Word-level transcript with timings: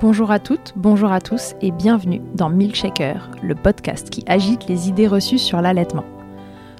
Bonjour 0.00 0.30
à 0.30 0.38
toutes, 0.38 0.74
bonjour 0.76 1.10
à 1.10 1.20
tous 1.20 1.56
et 1.60 1.72
bienvenue 1.72 2.20
dans 2.34 2.50
Milkshaker, 2.50 3.30
le 3.42 3.56
podcast 3.56 4.10
qui 4.10 4.22
agite 4.28 4.68
les 4.68 4.88
idées 4.88 5.08
reçues 5.08 5.38
sur 5.38 5.60
l'allaitement. 5.60 6.04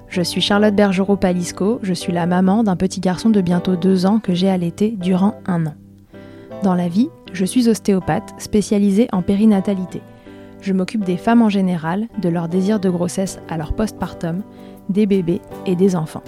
Je 0.08 0.22
suis 0.22 0.41
Charlotte 0.41 0.74
Bergerot-Palisco, 0.74 1.80
je 1.82 1.94
suis 1.94 2.12
la 2.12 2.27
maman 2.27 2.62
d'un 2.62 2.77
petit 2.77 3.00
garçon 3.00 3.30
de 3.30 3.41
bientôt 3.41 3.74
deux 3.74 4.06
ans 4.06 4.20
que 4.20 4.34
j'ai 4.34 4.48
allaité 4.48 4.91
durant 4.91 5.34
un 5.46 5.66
an. 5.66 5.74
Dans 6.62 6.77
la 6.77 6.86
vie, 6.86 7.08
je 7.33 7.44
suis 7.44 7.69
ostéopathe 7.69 8.34
spécialisée 8.38 9.08
en 9.10 9.22
périnatalité. 9.22 10.00
Je 10.60 10.72
m'occupe 10.72 11.05
des 11.05 11.16
femmes 11.16 11.42
en 11.42 11.48
général, 11.48 12.06
de 12.22 12.28
leur 12.28 12.47
désir 12.47 12.78
de 12.78 12.88
grossesse 12.88 13.41
à 13.48 13.56
leur 13.56 13.72
postpartum, 13.72 14.42
des 14.91 15.06
bébés 15.06 15.41
et 15.66 15.75
des 15.75 15.97
enfants. 15.97 16.22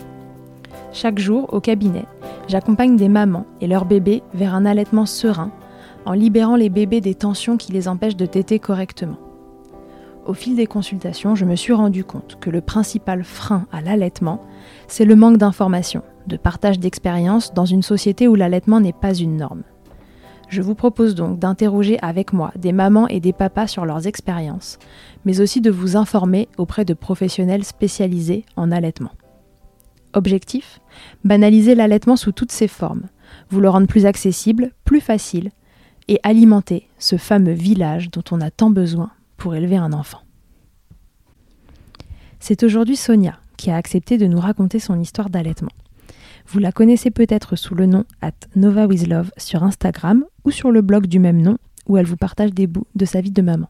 Chaque 0.92 1.20
jour, 1.20 1.54
au 1.54 1.60
cabinet, 1.60 2.06
j'accompagne 2.48 2.96
des 2.96 3.08
mamans 3.08 3.46
et 3.60 3.68
leurs 3.68 3.84
bébés 3.84 4.24
vers 4.34 4.56
un 4.56 4.66
allaitement 4.66 5.06
serein 5.06 5.52
en 6.10 6.14
libérant 6.14 6.56
les 6.56 6.70
bébés 6.70 7.00
des 7.00 7.14
tensions 7.14 7.56
qui 7.56 7.70
les 7.70 7.86
empêchent 7.86 8.16
de 8.16 8.26
téter 8.26 8.58
correctement. 8.58 9.16
Au 10.26 10.34
fil 10.34 10.56
des 10.56 10.66
consultations, 10.66 11.36
je 11.36 11.44
me 11.44 11.54
suis 11.54 11.72
rendu 11.72 12.02
compte 12.02 12.36
que 12.40 12.50
le 12.50 12.60
principal 12.60 13.22
frein 13.22 13.68
à 13.70 13.80
l'allaitement, 13.80 14.40
c'est 14.88 15.04
le 15.04 15.14
manque 15.14 15.36
d'informations, 15.36 16.02
de 16.26 16.36
partage 16.36 16.80
d'expériences 16.80 17.54
dans 17.54 17.64
une 17.64 17.84
société 17.84 18.26
où 18.26 18.34
l'allaitement 18.34 18.80
n'est 18.80 18.92
pas 18.92 19.14
une 19.14 19.36
norme. 19.36 19.62
Je 20.48 20.62
vous 20.62 20.74
propose 20.74 21.14
donc 21.14 21.38
d'interroger 21.38 21.96
avec 22.02 22.32
moi 22.32 22.50
des 22.56 22.72
mamans 22.72 23.06
et 23.06 23.20
des 23.20 23.32
papas 23.32 23.68
sur 23.68 23.86
leurs 23.86 24.08
expériences, 24.08 24.80
mais 25.24 25.40
aussi 25.40 25.60
de 25.60 25.70
vous 25.70 25.94
informer 25.96 26.48
auprès 26.58 26.84
de 26.84 26.94
professionnels 26.94 27.62
spécialisés 27.62 28.44
en 28.56 28.72
allaitement. 28.72 29.12
Objectif? 30.14 30.80
Banaliser 31.22 31.76
l'allaitement 31.76 32.16
sous 32.16 32.32
toutes 32.32 32.50
ses 32.50 32.66
formes, 32.66 33.04
vous 33.48 33.60
le 33.60 33.68
rendre 33.68 33.86
plus 33.86 34.06
accessible, 34.06 34.72
plus 34.84 35.00
facile, 35.00 35.50
et 36.10 36.18
alimenter 36.24 36.88
ce 36.98 37.16
fameux 37.16 37.52
village 37.52 38.10
dont 38.10 38.24
on 38.32 38.40
a 38.40 38.50
tant 38.50 38.68
besoin 38.68 39.12
pour 39.36 39.54
élever 39.54 39.76
un 39.76 39.92
enfant. 39.92 40.18
C'est 42.40 42.64
aujourd'hui 42.64 42.96
Sonia 42.96 43.38
qui 43.56 43.70
a 43.70 43.76
accepté 43.76 44.18
de 44.18 44.26
nous 44.26 44.40
raconter 44.40 44.80
son 44.80 44.98
histoire 44.98 45.30
d'allaitement. 45.30 45.70
Vous 46.48 46.58
la 46.58 46.72
connaissez 46.72 47.10
peut-être 47.10 47.54
sous 47.54 47.76
le 47.76 47.86
nom 47.86 48.04
at 48.22 48.32
Nova 48.56 48.88
sur 49.36 49.62
Instagram 49.62 50.24
ou 50.44 50.50
sur 50.50 50.72
le 50.72 50.80
blog 50.82 51.06
du 51.06 51.20
même 51.20 51.40
nom 51.40 51.58
où 51.86 51.96
elle 51.96 52.06
vous 52.06 52.16
partage 52.16 52.52
des 52.52 52.66
bouts 52.66 52.86
de 52.96 53.04
sa 53.04 53.20
vie 53.20 53.30
de 53.30 53.42
maman. 53.42 53.68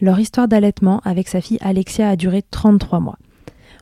Leur 0.00 0.20
histoire 0.20 0.46
d'allaitement 0.46 1.00
avec 1.04 1.26
sa 1.26 1.40
fille 1.40 1.58
Alexia 1.60 2.10
a 2.10 2.16
duré 2.16 2.42
33 2.42 3.00
mois. 3.00 3.18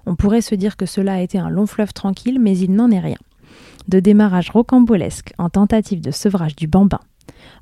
On 0.06 0.16
pourrait 0.16 0.41
se 0.41 0.54
dire 0.54 0.78
que 0.78 0.87
cela 0.87 1.14
a 1.14 1.20
été 1.20 1.38
un 1.38 1.50
long 1.50 1.66
fleuve 1.66 1.93
tranquille, 1.93 2.38
mais 2.41 2.56
il 2.56 2.72
n'en 2.72 2.91
est 2.91 3.00
rien. 3.00 3.19
De 3.88 4.00
démarrage 4.00 4.50
rocambolesque 4.50 5.34
en 5.37 5.50
tentative 5.50 6.00
de 6.00 6.10
sevrage 6.10 6.56
du 6.56 6.69
bambin, 6.69 7.00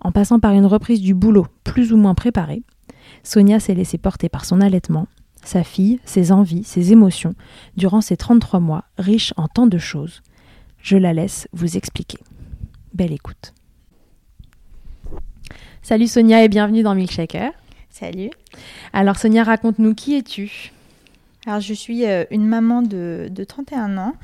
en 0.01 0.13
passant 0.13 0.41
par 0.41 0.53
une 0.53 0.67
reprise 0.67 1.01
du 1.01 1.15
boulot 1.15 1.47
plus 1.65 1.93
ou 1.93 1.97
moins 1.97 2.15
préparée, 2.15 2.63
Sonia 3.23 3.61
s'est 3.61 3.75
laissée 3.75 3.99
porter 3.99 4.29
par 4.29 4.45
son 4.45 4.61
allaitement, 4.61 5.07
sa 5.43 5.65
fille, 5.65 6.01
ses 6.05 6.33
envies, 6.33 6.65
ses 6.65 6.93
émotions, 6.93 7.35
durant 7.77 8.01
ces 8.01 8.17
33 8.17 8.61
mois 8.61 8.85
riches 8.99 9.35
en 9.37 9.49
tant 9.49 9.67
de 9.67 9.79
choses. 9.79 10.23
Je 10.79 10.97
la 10.97 11.13
laisse 11.13 11.49
vous 11.53 11.77
expliquer. 11.77 12.19
Belle 12.93 13.13
écoute. 13.13 13.55
Salut 15.83 16.07
Sonia 16.07 16.45
et 16.45 16.49
bienvenue 16.49 16.83
dans 16.83 16.95
Milkshaker. 16.95 17.53
Salut. 17.91 18.31
Alors 18.93 19.17
Sonia, 19.17 19.45
raconte-nous 19.45 19.95
qui 19.95 20.17
es-tu? 20.17 20.73
Alors 21.47 21.61
je 21.61 21.75
suis 21.75 22.07
euh, 22.07 22.25
une 22.31 22.47
maman 22.47 22.83
de, 22.83 23.29
31 23.47 23.99
ans. 23.99 24.15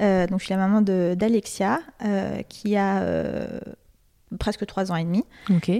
Euh, 0.00 0.26
donc 0.26 0.40
je 0.40 0.46
suis 0.46 0.54
la 0.54 0.60
maman 0.66 0.80
d'Alexia 0.80 1.80
euh, 2.04 2.42
qui 2.48 2.76
a 2.76 3.02
presque 4.38 4.66
3 4.66 4.92
ans 4.92 4.96
et 4.96 5.04
demi. 5.04 5.24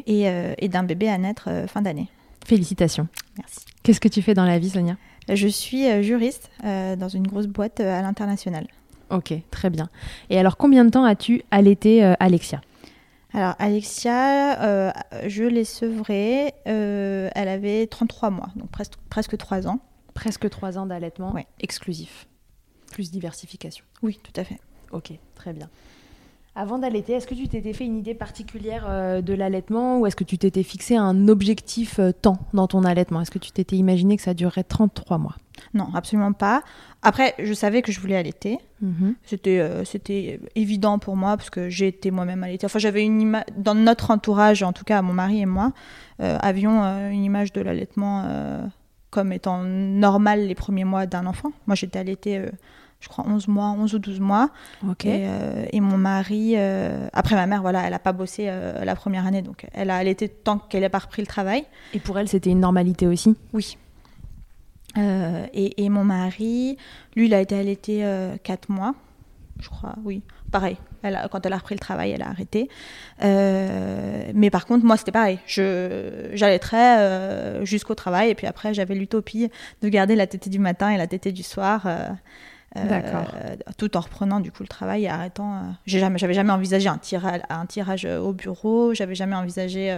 Et, 0.06 0.69
d'un 0.69 0.83
bébé 0.83 1.09
à 1.09 1.19
naître 1.19 1.49
fin 1.69 1.83
d'année. 1.83 2.09
Félicitations. 2.47 3.09
Merci. 3.38 3.61
Qu'est-ce 3.83 4.00
que 4.00 4.09
tu 4.09 4.22
fais 4.22 4.34
dans 4.34 4.47
la 4.47 4.59
vie 4.59 4.71
Sonia? 4.71 4.97
Je 5.28 5.49
suis 5.49 6.03
juriste 6.03 6.50
dans 6.62 7.09
une 7.09 7.27
grosse 7.27 7.47
boîte 7.47 7.81
à 7.81 8.03
l'international. 8.03 8.66
Ok, 9.11 9.34
très 9.50 9.71
bien. 9.71 9.88
Et 10.31 10.38
alors 10.38 10.56
combien 10.56 10.84
de 10.84 10.91
temps 10.91 11.05
as-tu 11.05 11.43
allaité 11.50 12.03
Alexia? 12.21 12.61
Alors, 13.33 13.55
Alexia, 13.59 14.61
euh, 14.62 14.93
je 15.27 15.44
l'ai 15.44 15.65
sevrée, 15.65 16.53
euh, 16.67 17.31
elle 17.34 17.49
avait 17.49 17.87
33 17.87 18.31
mois, 18.31 18.50
donc 18.56 18.71
presque, 18.71 18.94
presque 19.09 19.37
3 19.37 19.69
ans. 19.69 19.78
Presque 20.15 20.50
3 20.50 20.78
ans 20.78 20.87
d'allaitement 20.87 21.34
exclusif, 21.61 22.27
plus 22.91 23.12
diversification. 23.12 23.84
Oui, 24.03 24.19
tout 24.22 24.38
à 24.38 24.43
fait. 24.43 24.59
Ok, 24.91 25.12
très 25.37 25.53
bien. 25.53 25.71
Avant 26.55 26.78
d'allaiter, 26.78 27.12
est-ce 27.15 27.27
que 27.27 27.34
tu 27.34 27.49
t'étais 27.49 27.72
fait 27.72 27.84
une 27.84 27.97
idée 27.97 28.15
particulière 28.15 28.87
euh, 28.88 29.22
de 29.22 29.34
l'allaitement 29.34 30.00
ou 30.00 30.06
est-ce 30.06 30.16
que 30.16 30.25
tu 30.25 30.37
t'étais 30.37 30.62
fixé 30.62 30.97
un 30.97 31.28
objectif 31.28 32.00
temps 32.22 32.38
dans 32.53 32.66
ton 32.66 32.84
allaitement? 32.84 33.21
Est-ce 33.21 33.31
que 33.31 33.38
tu 33.38 33.53
t'étais 33.53 33.77
imaginé 33.77 34.16
que 34.16 34.22
ça 34.22 34.34
durerait 34.34 34.65
33 34.65 35.19
mois? 35.19 35.37
Non, 35.75 35.88
absolument 35.94 36.33
pas. 36.33 36.62
Après, 37.03 37.34
je 37.38 37.53
savais 37.53 37.83
que 37.83 37.93
je 37.93 38.00
voulais 38.00 38.16
allaiter. 38.16 38.59
Mhm. 38.83 39.15
C'était, 39.25 39.61
euh, 39.61 39.84
c'était 39.84 40.41
évident 40.55 40.99
pour 40.99 41.16
moi 41.16 41.37
parce 41.37 41.50
que 41.50 41.69
j'ai 41.69 41.88
été 41.88 42.11
moi-même 42.11 42.43
allaitée. 42.44 42.67
Enfin, 42.67 42.78
j'avais 42.78 43.05
une 43.05 43.21
image 43.21 43.44
dans 43.56 43.75
notre 43.75 44.11
entourage, 44.11 44.62
en 44.62 44.72
tout 44.72 44.84
cas, 44.84 45.00
mon 45.03 45.12
mari 45.12 45.41
et 45.41 45.47
moi, 45.47 45.72
euh, 46.21 46.37
avions 46.41 46.82
euh, 46.82 47.11
une 47.11 47.25
image 47.25 47.53
de 47.53 47.61
l'allaitement 47.61 48.27
comme 49.11 49.32
étant 49.32 49.65
normal 49.65 50.47
les 50.47 50.55
premiers 50.55 50.84
mois 50.84 51.06
d'un 51.06 51.27
enfant. 51.27 51.50
Moi, 51.67 51.75
j'étais 51.75 51.99
allaitée, 51.99 52.44
je 53.00 53.09
crois, 53.09 53.25
11 53.27 53.49
mois, 53.49 53.71
11 53.71 53.94
ou 53.94 53.99
12 53.99 54.21
mois. 54.21 54.50
Et, 55.05 55.27
et, 55.72 55.81
mon 55.81 55.97
mari, 55.97 56.56
après 57.12 57.34
ma 57.34 57.47
mère, 57.47 57.62
voilà, 57.62 57.83
elle 57.84 57.93
n'a 57.93 57.99
pas 57.99 58.12
bossé 58.12 58.47
la 58.47 58.94
première 58.94 59.27
année, 59.27 59.41
donc 59.41 59.66
elle 59.72 59.91
a 59.91 59.97
allaité 59.97 60.28
tant 60.28 60.59
qu'elle 60.59 60.83
n'a 60.83 60.91
pas 60.91 60.99
repris 60.99 61.22
le 61.22 61.27
travail. 61.27 61.65
Et 61.94 61.99
pour 61.99 62.19
elle, 62.19 62.28
c'était 62.28 62.50
une 62.50 62.61
normalité 62.61 63.06
aussi? 63.06 63.34
Oui. 63.55 63.78
Euh, 64.99 65.47
et, 65.53 65.88
mon 65.88 66.05
mari, 66.05 66.77
lui, 67.15 67.27
il 67.27 67.34
a 67.34 67.41
été 67.41 67.59
allaité 67.59 68.05
4 68.43 68.71
euh, 68.71 68.72
mois, 68.72 68.94
je 69.61 69.69
crois, 69.69 69.94
oui. 70.05 70.22
Pareil, 70.50 70.78
elle 71.03 71.28
quand 71.31 71.47
elle 71.47 71.53
a 71.53 71.59
repris 71.59 71.77
le 71.77 71.81
travail, 71.81 72.11
elle 72.11 72.22
a 72.22 72.28
arrêté. 72.28 72.69
Euh, 73.22 74.32
mais 74.34 74.50
par 74.50 74.67
contre, 74.67 74.84
moi, 74.84 74.97
c'était 74.97 75.12
pareil. 75.12 75.38
J'allaiterais 75.47 77.65
jusqu'au 77.65 77.94
travail, 77.94 78.31
et 78.31 78.34
puis 78.34 78.49
après, 78.49 78.75
j'avais 78.75 78.97
l'utopie 78.97 79.49
de 79.81 79.88
garder 79.88 80.17
la 80.17 80.27
tétée 80.27 80.50
du 80.50 80.59
matin 80.59 80.91
et 80.91 80.97
la 80.97 81.06
tétée 81.06 81.31
du 81.31 81.44
soir. 81.44 81.87
Tout 83.76 83.97
en 83.97 84.00
reprenant 84.00 84.41
du 84.41 84.53
coup 84.53 84.62
le 84.62 84.69
travail 84.69 85.04
et 85.04 85.08
arrêtant. 85.08 85.75
jamais, 85.87 86.19
j'avais 86.19 86.34
jamais 86.34 86.52
envisagé 86.52 86.88
un 86.88 86.99
tirage, 86.99 87.40
un 87.49 87.67
tirage 87.67 88.05
au 88.05 88.32
bureau. 88.32 88.94
J'avais 88.94 89.14
jamais 89.14 89.37
envisagé 89.37 89.96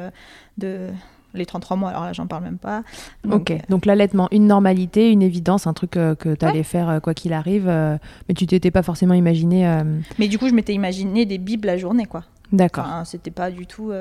de 0.59 0.91
les 1.35 1.47
33 1.47 1.77
mois, 1.77 1.91
alors 1.91 2.05
là, 2.05 2.13
j'en 2.13 2.27
parle 2.27 2.45
même 2.45 2.59
pas. 2.59 2.83
ok, 3.31 3.51
euh, 3.51 3.59
donc 3.69 3.87
l'allaitement, 3.87 4.29
une 4.31 4.47
normalité, 4.47 5.11
une 5.11 5.23
évidence, 5.23 5.67
un 5.67 5.73
truc 5.73 5.97
euh, 5.97 6.15
que 6.15 6.35
tu 6.35 6.45
allais 6.45 6.63
faire 6.63 6.89
euh, 6.89 7.01
quoi 7.01 7.15
qu'il 7.15 7.33
arrive, 7.33 7.67
mais 7.67 8.35
tu 8.35 8.47
t'étais 8.47 8.71
pas 8.71 8.83
forcément 8.83 9.15
imaginé. 9.15 9.83
Mais 10.19 10.29
du 10.29 10.39
coup, 10.39 10.49
je 10.49 10.55
m'étais 10.55 10.75
imaginé 10.75 11.27
des 11.27 11.39
bibles 11.39 11.67
la 11.67 11.77
journée, 11.77 12.07
quoi. 12.07 12.25
D'accord. 12.53 12.85
Enfin, 12.87 13.05
C'était 13.05 13.31
pas 13.31 13.51
du 13.51 13.67
tout. 13.67 13.93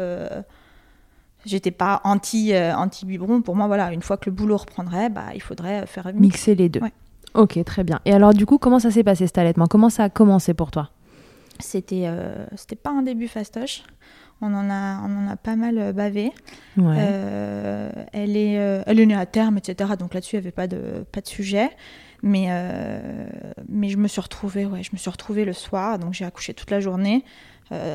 J'étais 1.45 1.71
pas 1.71 2.01
anti, 2.03 2.53
anti 2.55 3.05
biberon. 3.05 3.41
Pour 3.41 3.55
moi, 3.55 3.67
voilà, 3.67 3.91
une 3.91 4.01
fois 4.01 4.17
que 4.17 4.29
le 4.29 4.35
boulot 4.35 4.57
reprendrait, 4.57 5.09
bah, 5.09 5.27
il 5.33 5.41
faudrait 5.41 5.85
faire 5.85 6.11
mixer 6.13 6.55
les 6.55 6.69
deux. 6.69 6.81
Ok, 7.33 7.63
très 7.63 7.83
bien. 7.83 7.99
Et 8.05 8.13
alors, 8.13 8.33
du 8.33 8.45
coup, 8.45 8.57
comment 8.57 8.79
ça 8.79 8.91
s'est 8.91 9.03
passé 9.03 9.25
cet 9.25 9.37
allaitement? 9.37 9.67
Comment 9.67 9.89
ça 9.89 10.03
a 10.05 10.09
commencé 10.09 10.53
pour 10.53 10.71
toi? 10.71 10.89
C'était, 11.59 12.09
c'était 12.55 12.75
pas 12.75 12.89
un 12.89 13.03
début 13.03 13.27
fastoche 13.27 13.83
on 14.41 14.53
en 14.53 14.69
a, 14.69 14.99
on 15.01 15.25
en 15.25 15.29
a 15.29 15.35
pas 15.35 15.55
mal 15.55 15.77
euh, 15.77 15.93
bavé. 15.93 16.33
Euh, 16.79 17.91
elle, 18.11 18.35
est, 18.35 18.57
euh, 18.57 18.83
elle 18.87 18.99
est 18.99 19.05
née 19.05 19.15
à 19.15 19.25
terme, 19.25 19.57
etc. 19.57 19.91
Donc 19.97 20.13
là-dessus, 20.13 20.35
il 20.35 20.39
n'y 20.39 20.45
avait 20.45 20.51
pas 20.51 20.67
de, 20.67 21.05
pas 21.11 21.21
de 21.21 21.27
sujet. 21.27 21.69
Mais, 22.23 22.49
mais 23.67 23.89
je 23.89 23.97
me 23.97 24.07
suis 24.07 24.21
retrouvée, 24.21 24.67
ouais, 24.67 24.83
je 24.83 24.91
me 24.93 24.97
suis 24.99 25.09
retrouvée 25.09 25.43
le 25.43 25.53
soir, 25.53 25.97
donc 25.97 26.13
j'ai 26.13 26.23
accouché 26.23 26.53
toute 26.53 26.69
la 26.69 26.79
journée, 26.79 27.25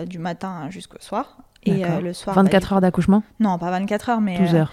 du 0.09 0.19
matin 0.19 0.69
jusqu'au 0.69 0.99
soir. 0.99 1.39
Et 1.63 1.85
le 2.03 2.13
soir. 2.13 2.35
24 2.35 2.69
bah, 2.69 2.75
heures 2.75 2.81
d'accouchement? 2.81 3.23
Non, 3.39 3.57
pas 3.57 3.71
24 3.71 4.09
heures, 4.09 4.21
mais. 4.21 4.37
12 4.37 4.55
heures. 4.57 4.73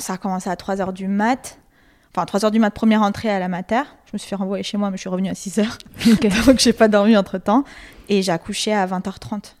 ça 0.00 0.14
a 0.14 0.16
commencé 0.16 0.50
à 0.50 0.56
3 0.56 0.80
heures 0.80 0.92
du 0.92 1.06
mat. 1.06 1.60
Enfin, 2.14 2.26
3 2.26 2.44
heures 2.44 2.50
du 2.50 2.58
mat, 2.58 2.70
première 2.70 3.02
entrée 3.02 3.30
à 3.30 3.38
la 3.38 3.48
mater. 3.48 3.82
Je 4.06 4.10
me 4.12 4.18
suis 4.18 4.28
fait 4.28 4.36
renvoyer 4.36 4.62
chez 4.62 4.76
moi, 4.76 4.90
mais 4.90 4.96
je 4.98 5.00
suis 5.00 5.08
revenue 5.08 5.30
à 5.30 5.34
6 5.34 5.58
heures. 5.60 5.78
donc, 6.46 6.58
j'ai 6.58 6.72
pas 6.72 6.88
dormi 6.88 7.16
entre 7.16 7.38
temps. 7.38 7.64
Et 8.08 8.22
j'ai 8.22 8.32
accouché 8.32 8.72
à 8.72 8.86
20h30. 8.86 9.54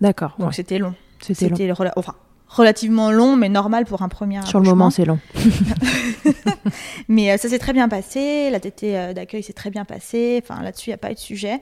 D'accord. 0.00 0.36
Donc, 0.38 0.54
c'était 0.54 0.78
long. 0.78 0.94
C'était 1.20 1.48
long. 1.48 1.74
Enfin, 1.96 2.14
relativement 2.48 3.10
long, 3.10 3.36
mais 3.36 3.48
normal 3.48 3.84
pour 3.84 4.02
un 4.02 4.08
premier 4.08 4.44
Sur 4.46 4.60
le 4.60 4.66
moment, 4.66 4.90
c'est 4.90 5.04
long. 5.04 5.18
mais 7.08 7.32
euh, 7.32 7.36
ça 7.36 7.48
s'est 7.48 7.58
très 7.58 7.72
bien 7.72 7.88
passé. 7.88 8.50
La 8.50 8.60
tétée 8.60 8.96
euh, 8.96 9.12
d'accueil 9.12 9.42
s'est 9.42 9.52
très 9.52 9.70
bien 9.70 9.84
passée. 9.84 10.40
Enfin, 10.42 10.62
là-dessus, 10.62 10.90
il 10.90 10.92
n'y 10.92 10.94
a 10.94 10.98
pas 10.98 11.10
eu 11.10 11.14
de 11.14 11.18
sujet. 11.18 11.60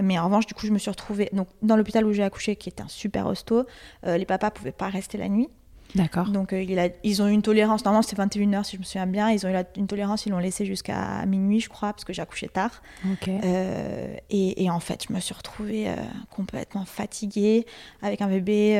Mais 0.00 0.18
en 0.18 0.24
revanche, 0.24 0.46
du 0.46 0.54
coup, 0.54 0.66
je 0.66 0.72
me 0.72 0.78
suis 0.78 0.90
retrouvée 0.90 1.28
donc, 1.32 1.48
dans 1.62 1.76
l'hôpital 1.76 2.06
où 2.06 2.12
j'ai 2.12 2.22
accouché, 2.22 2.56
qui 2.56 2.68
est 2.68 2.80
un 2.80 2.88
super 2.88 3.26
hosto. 3.26 3.64
Euh, 4.06 4.16
les 4.16 4.26
papas 4.26 4.50
pouvaient 4.50 4.72
pas 4.72 4.88
rester 4.88 5.18
la 5.18 5.28
nuit. 5.28 5.48
D'accord. 5.94 6.28
Donc 6.28 6.52
euh, 6.52 6.62
il 6.62 6.78
a, 6.78 6.88
ils 7.02 7.22
ont 7.22 7.28
eu 7.28 7.32
une 7.32 7.42
tolérance, 7.42 7.84
normalement 7.84 8.02
c'était 8.02 8.22
21h 8.22 8.64
si 8.64 8.76
je 8.76 8.80
me 8.80 8.84
souviens 8.84 9.06
bien, 9.06 9.30
ils 9.30 9.46
ont 9.46 9.50
eu 9.50 9.56
une 9.76 9.86
tolérance, 9.86 10.26
ils 10.26 10.30
l'ont 10.30 10.38
laissé 10.38 10.66
jusqu'à 10.66 11.24
minuit 11.26 11.60
je 11.60 11.68
crois, 11.68 11.92
parce 11.92 12.04
que 12.04 12.12
j'ai 12.12 12.22
accouché 12.22 12.48
tard. 12.48 12.82
Euh, 13.28 14.16
et, 14.30 14.70
en 14.70 14.80
fait 14.80 15.04
je 15.08 15.12
me 15.14 15.20
suis 15.20 15.34
retrouvée 15.34 15.88
euh, 15.88 15.94
complètement 16.30 16.84
fatiguée, 16.84 17.66
avec 18.02 18.20
un 18.20 18.28
bébé 18.28 18.74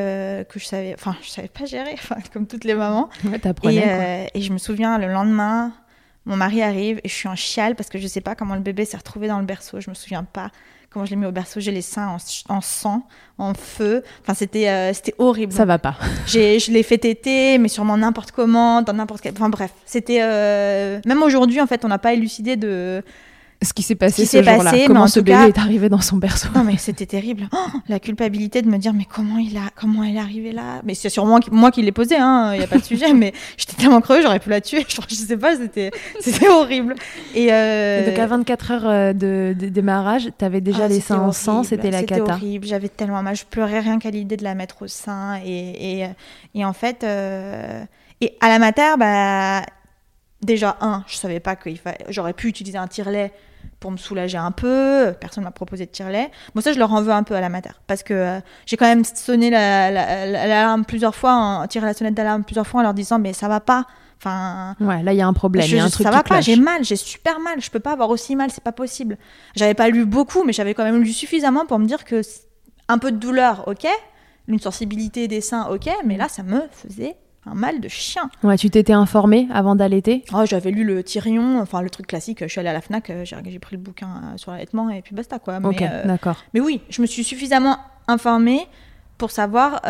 que 0.48 0.58
je 0.58 0.64
savais, 0.64 0.94
enfin 0.94 1.16
je 1.22 1.28
savais 1.28 1.48
pas 1.48 1.64
gérer, 1.64 1.96
comme 2.32 2.46
toutes 2.46 2.64
les 2.64 2.74
mamans. 2.74 3.08
Ouais, 3.24 4.28
et, 4.34 4.38
et 4.38 4.42
je 4.42 4.52
me 4.52 4.58
souviens 4.58 4.98
le 4.98 5.06
lendemain, 5.06 5.72
mon 6.28 6.36
mari 6.36 6.62
arrive 6.62 7.00
et 7.02 7.08
je 7.08 7.14
suis 7.14 7.28
en 7.28 7.34
chiale 7.34 7.74
parce 7.74 7.88
que 7.88 7.98
je 7.98 8.06
sais 8.06 8.20
pas 8.20 8.34
comment 8.34 8.54
le 8.54 8.60
bébé 8.60 8.84
s'est 8.84 8.96
retrouvé 8.96 9.26
dans 9.26 9.40
le 9.40 9.46
berceau, 9.46 9.80
je 9.80 9.90
me 9.90 9.94
souviens 9.94 10.24
pas 10.24 10.50
comment 10.90 11.04
je 11.04 11.10
l'ai 11.10 11.16
mis 11.16 11.26
au 11.26 11.32
berceau, 11.32 11.60
j'ai 11.60 11.70
les 11.70 11.82
seins 11.82 12.16
en, 12.48 12.60
sang, 12.60 13.06
en 13.36 13.52
feu. 13.54 14.02
Enfin, 14.22 14.34
c'était 14.34 14.68
euh, 14.68 14.92
c'était 14.94 15.14
horrible. 15.18 15.52
Ça 15.52 15.64
va 15.64 15.78
pas. 15.78 15.96
je 16.26 16.72
l'ai 16.72 16.82
fait 16.82 16.98
téter, 16.98 17.58
mais 17.58 17.68
sûrement 17.68 17.96
n'importe 17.96 18.32
comment, 18.32 18.82
dans 18.82 18.94
n'importe 18.94 19.20
quel. 19.20 19.32
Enfin 19.32 19.50
bref, 19.50 19.70
c'était 19.84 20.20
euh, 20.22 21.00
même 21.06 21.22
aujourd'hui 21.22 21.60
en 21.60 21.66
fait, 21.66 21.84
on 21.84 21.88
n'a 21.88 21.98
pas 21.98 22.14
élucidé 22.14 22.56
de 22.56 23.02
ce 23.60 23.72
qui 23.72 23.82
s'est 23.82 23.96
passé 23.96 24.24
ce 24.24 24.42
jour-là. 24.42 24.72
Comment 24.86 25.08
ce 25.08 25.18
bébé 25.18 25.48
est 25.48 25.58
arrivé 25.58 25.88
dans 25.88 26.00
son 26.00 26.16
berceau 26.16 26.48
Non 26.54 26.62
mais 26.62 26.76
c'était 26.76 27.06
terrible. 27.06 27.48
Oh, 27.52 27.78
la 27.88 27.98
culpabilité 27.98 28.62
de 28.62 28.68
me 28.68 28.78
dire 28.78 28.92
mais 28.92 29.04
comment 29.04 29.38
il 29.38 29.56
a, 29.56 29.70
comment 29.74 30.04
elle 30.04 30.16
est 30.16 30.20
arrivée 30.20 30.52
là? 30.52 30.80
Mais 30.84 30.94
c'est 30.94 31.08
sûrement 31.08 31.40
moi 31.50 31.72
qui 31.72 31.82
l'ai 31.82 31.90
posé, 31.90 32.16
hein. 32.16 32.52
Il 32.54 32.58
n'y 32.58 32.64
a 32.64 32.68
pas 32.68 32.78
de 32.78 32.84
sujet. 32.84 33.12
mais 33.12 33.32
j'étais 33.56 33.74
tellement 33.74 34.00
creuse, 34.00 34.22
j'aurais 34.22 34.38
pu 34.38 34.50
la 34.50 34.60
tuer. 34.60 34.86
Je, 34.88 35.14
sais 35.14 35.36
pas, 35.36 35.56
c'était, 35.56 35.90
c'était 36.20 36.48
horrible. 36.48 36.94
Et, 37.34 37.48
euh... 37.52 38.06
donc 38.06 38.18
à 38.18 38.26
24 38.26 38.70
heures 38.70 38.86
euh, 38.86 39.12
de, 39.12 39.54
démarrage, 39.54 40.28
tu 40.38 40.44
avais 40.44 40.60
déjà 40.60 40.84
ah, 40.84 40.88
les 40.88 41.00
seins 41.00 41.18
en 41.18 41.32
sang, 41.32 41.64
c'était 41.64 41.90
la 41.90 42.02
cata. 42.04 42.16
C'était 42.16 42.32
horrible. 42.32 42.66
J'avais 42.66 42.88
tellement 42.88 43.22
mal, 43.22 43.34
je 43.34 43.44
pleurais 43.44 43.80
rien 43.80 43.98
qu'à 43.98 44.10
l'idée 44.10 44.36
de 44.36 44.44
la 44.44 44.54
mettre 44.54 44.82
au 44.82 44.86
sein. 44.86 45.40
Et, 45.44 46.00
et, 46.00 46.06
et 46.54 46.64
en 46.64 46.72
fait, 46.72 47.02
euh... 47.02 47.82
et 48.20 48.36
à 48.40 48.48
la 48.48 48.60
mater, 48.60 48.96
bah 48.98 49.62
déjà 50.42 50.76
un, 50.80 51.04
je 51.08 51.16
savais 51.16 51.40
pas 51.40 51.56
que 51.56 51.70
j'aurais 52.08 52.32
pu 52.32 52.46
utiliser 52.46 52.78
un 52.78 52.86
tire-lait 52.86 53.32
pour 53.80 53.90
me 53.90 53.96
soulager 53.96 54.38
un 54.38 54.50
peu. 54.50 55.12
Personne 55.20 55.44
m'a 55.44 55.50
proposé 55.50 55.86
de 55.86 55.90
tire-lait. 55.90 56.30
Bon, 56.54 56.60
ça, 56.60 56.72
je 56.72 56.78
leur 56.78 56.92
en 56.92 57.02
veux 57.02 57.12
un 57.12 57.22
peu 57.22 57.34
à 57.34 57.40
la 57.40 57.48
mater. 57.48 57.70
Parce 57.86 58.02
que 58.02 58.14
euh, 58.14 58.40
j'ai 58.66 58.76
quand 58.76 58.86
même 58.86 59.04
sonné 59.04 59.50
l'alarme 59.50 60.84
plusieurs 60.84 61.14
fois, 61.14 61.66
tiré 61.68 61.86
la 61.86 61.94
sonnette 61.94 62.14
d'alarme 62.14 62.44
plusieurs 62.44 62.66
fois 62.66 62.80
en 62.80 62.82
leur 62.82 62.94
disant, 62.94 63.18
mais 63.18 63.32
ça 63.32 63.48
va 63.48 63.60
pas. 63.60 63.86
Enfin, 64.20 64.74
ouais, 64.80 65.04
là 65.04 65.12
il 65.12 65.16
y 65.16 65.22
a 65.22 65.28
un 65.28 65.32
problème, 65.32 65.64
il 65.64 65.76
y 65.76 65.78
a 65.78 65.84
un 65.84 65.90
truc 65.90 66.04
ça 66.04 66.10
va 66.10 66.24
pas, 66.24 66.40
j'ai 66.40 66.56
mal, 66.56 66.82
j'ai 66.82 66.96
super 66.96 67.38
mal, 67.38 67.60
je 67.60 67.70
peux 67.70 67.78
pas 67.78 67.92
avoir 67.92 68.10
aussi 68.10 68.34
mal, 68.34 68.50
c'est 68.50 68.64
pas 68.64 68.72
possible. 68.72 69.16
J'avais 69.54 69.74
pas 69.74 69.88
lu 69.90 70.06
beaucoup, 70.06 70.42
mais 70.42 70.52
j'avais 70.52 70.74
quand 70.74 70.82
même 70.82 71.00
lu 71.00 71.12
suffisamment 71.12 71.66
pour 71.66 71.78
me 71.78 71.86
dire 71.86 72.04
que 72.04 72.22
un 72.88 72.98
peu 72.98 73.12
de 73.12 73.16
douleur, 73.16 73.68
ok, 73.68 73.86
une 74.48 74.58
sensibilité 74.58 75.28
des 75.28 75.40
seins, 75.40 75.68
ok, 75.68 75.88
mais 76.04 76.16
là 76.16 76.28
ça 76.28 76.42
me 76.42 76.62
faisait 76.72 77.14
un 77.50 77.54
mal 77.54 77.80
de 77.80 77.88
chien. 77.88 78.30
Ouais, 78.42 78.56
tu 78.56 78.70
t'étais 78.70 78.92
informée 78.92 79.48
avant 79.52 79.74
d'allaiter 79.74 80.24
oh, 80.32 80.44
J'avais 80.44 80.70
lu 80.70 80.84
le 80.84 81.02
Tyrion, 81.02 81.60
enfin 81.60 81.82
le 81.82 81.90
truc 81.90 82.06
classique. 82.06 82.38
Je 82.42 82.48
suis 82.48 82.60
allée 82.60 82.68
à 82.68 82.72
la 82.72 82.80
Fnac, 82.80 83.10
euh, 83.10 83.24
j'ai 83.24 83.58
pris 83.58 83.76
le 83.76 83.82
bouquin 83.82 84.08
euh, 84.08 84.36
sur 84.36 84.52
l'allaitement 84.52 84.90
et 84.90 85.02
puis 85.02 85.14
basta 85.14 85.38
quoi. 85.38 85.58
ok, 85.62 85.82
euh, 85.82 86.06
d'accord. 86.06 86.36
Mais 86.54 86.60
oui, 86.60 86.80
je 86.88 87.02
me 87.02 87.06
suis 87.06 87.24
suffisamment 87.24 87.78
informée 88.06 88.66
pour 89.18 89.30
savoir 89.30 89.82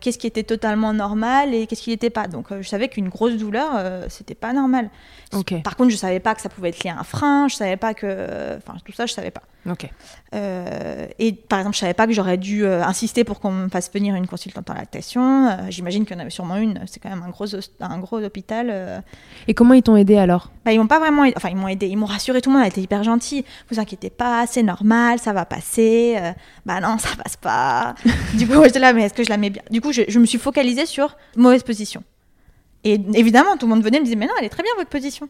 qu'est-ce 0.00 0.18
qui 0.18 0.26
était 0.26 0.42
totalement 0.42 0.92
normal 0.92 1.54
et 1.54 1.66
qu'est-ce 1.66 1.82
qui 1.82 1.90
n'était 1.90 2.10
pas. 2.10 2.28
Donc 2.28 2.46
je 2.60 2.68
savais 2.68 2.88
qu'une 2.88 3.08
grosse 3.08 3.36
douleur, 3.36 3.70
c'était 4.08 4.34
pas 4.34 4.52
normal. 4.52 4.90
Par 5.62 5.76
contre, 5.76 5.90
je 5.90 5.96
savais 5.96 6.20
pas 6.20 6.34
que 6.34 6.40
ça 6.40 6.48
pouvait 6.48 6.68
être 6.68 6.84
lié 6.84 6.90
à 6.90 6.98
un 6.98 7.04
frein, 7.04 7.48
je 7.48 7.56
savais 7.56 7.76
pas 7.76 7.94
que. 7.94 8.56
Enfin, 8.56 8.76
tout 8.84 8.92
ça, 8.92 9.06
je 9.06 9.12
savais 9.12 9.30
pas. 9.30 9.42
Euh, 10.34 11.06
et 11.18 11.32
par 11.32 11.58
exemple, 11.60 11.74
je 11.74 11.80
savais 11.80 11.94
pas 11.94 12.06
que 12.06 12.12
j'aurais 12.12 12.36
dû 12.36 12.64
euh, 12.64 12.84
insister 12.84 13.24
pour 13.24 13.40
qu'on 13.40 13.50
me 13.50 13.68
fasse 13.68 13.90
venir 13.92 14.14
une 14.14 14.26
consultante 14.26 14.68
en 14.70 14.74
lactation. 14.74 15.48
Euh, 15.48 15.54
j'imagine 15.70 16.04
qu'il 16.04 16.14
y 16.14 16.18
en 16.18 16.20
avait 16.20 16.30
sûrement 16.30 16.56
une. 16.56 16.80
C'est 16.86 17.00
quand 17.00 17.10
même 17.10 17.22
un 17.26 17.30
gros, 17.30 17.46
un 17.80 17.98
gros 17.98 18.22
hôpital. 18.22 19.02
Et 19.48 19.54
comment 19.54 19.74
ils 19.74 19.82
t'ont 19.82 19.96
aidé 19.96 20.16
alors? 20.16 20.50
Bah, 20.64 20.72
Ils 20.72 20.78
m'ont 20.78 20.86
pas 20.86 20.98
vraiment. 20.98 21.24
Enfin, 21.36 21.48
ils 21.50 21.56
m'ont 21.56 21.68
aidé. 21.68 21.88
Ils 21.88 21.96
m'ont 21.96 22.06
rassuré. 22.06 22.40
Tout 22.40 22.50
le 22.50 22.56
monde 22.56 22.64
a 22.64 22.68
été 22.68 22.80
hyper 22.80 23.02
gentil. 23.02 23.44
Vous 23.70 23.80
inquiétez 23.80 24.10
pas, 24.10 24.46
c'est 24.46 24.62
normal, 24.62 25.18
ça 25.18 25.32
va 25.32 25.44
passer. 25.44 26.16
bah 26.64 26.80
non, 26.80 26.98
ça 26.98 27.08
passe 27.22 27.36
pas. 27.36 27.94
du 28.34 28.46
coup, 28.46 28.62
j'étais 28.66 28.78
là, 28.78 28.92
mais 28.92 29.04
est-ce 29.04 29.14
que 29.14 29.24
je 29.24 29.30
la 29.30 29.36
mets 29.36 29.50
bien? 29.50 29.62
Du 29.70 29.80
coup, 29.80 29.92
je, 29.92 30.02
je 30.08 30.18
me 30.18 30.26
suis 30.26 30.38
focalisée 30.38 30.86
sur 30.86 31.16
mauvaise 31.36 31.62
position. 31.62 32.02
Et 32.84 33.00
évidemment, 33.14 33.56
tout 33.56 33.66
le 33.66 33.74
monde 33.74 33.82
venait 33.82 33.98
me 33.98 34.04
disait, 34.04 34.16
mais 34.16 34.26
non, 34.26 34.34
elle 34.38 34.44
est 34.44 34.50
très 34.50 34.62
bien 34.62 34.72
votre 34.76 34.90
position. 34.90 35.28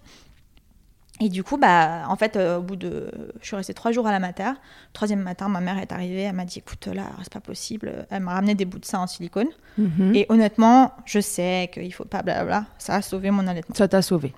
Et 1.20 1.30
du 1.30 1.42
coup, 1.42 1.56
bah, 1.56 2.04
en 2.08 2.16
fait, 2.16 2.36
euh, 2.36 2.58
au 2.58 2.62
bout 2.62 2.76
de. 2.76 3.10
Je 3.40 3.46
suis 3.46 3.56
restée 3.56 3.72
trois 3.72 3.90
jours 3.90 4.06
à 4.06 4.12
la 4.12 4.18
mater. 4.18 4.50
troisième 4.92 5.22
matin, 5.22 5.48
ma 5.48 5.60
mère 5.60 5.78
est 5.78 5.90
arrivée. 5.90 6.22
Elle 6.22 6.34
m'a 6.34 6.44
dit 6.44 6.58
écoute, 6.58 6.86
là, 6.88 7.04
c'est 7.22 7.32
pas 7.32 7.40
possible. 7.40 8.06
Elle 8.10 8.22
m'a 8.22 8.34
ramené 8.34 8.54
des 8.54 8.66
bouts 8.66 8.78
de 8.78 8.84
sein 8.84 8.98
en 8.98 9.06
silicone. 9.06 9.48
Mhm. 9.78 10.14
Et 10.14 10.26
honnêtement, 10.28 10.92
je 11.06 11.20
sais 11.20 11.70
qu'il 11.72 11.92
faut 11.94 12.04
pas 12.04 12.22
blabla. 12.22 12.66
Ça 12.78 12.96
a 12.96 13.02
sauvé 13.02 13.30
mon 13.30 13.46
allaitement. 13.46 13.74
Ça 13.74 13.88
t'a 13.88 14.02
sauvé. 14.02 14.34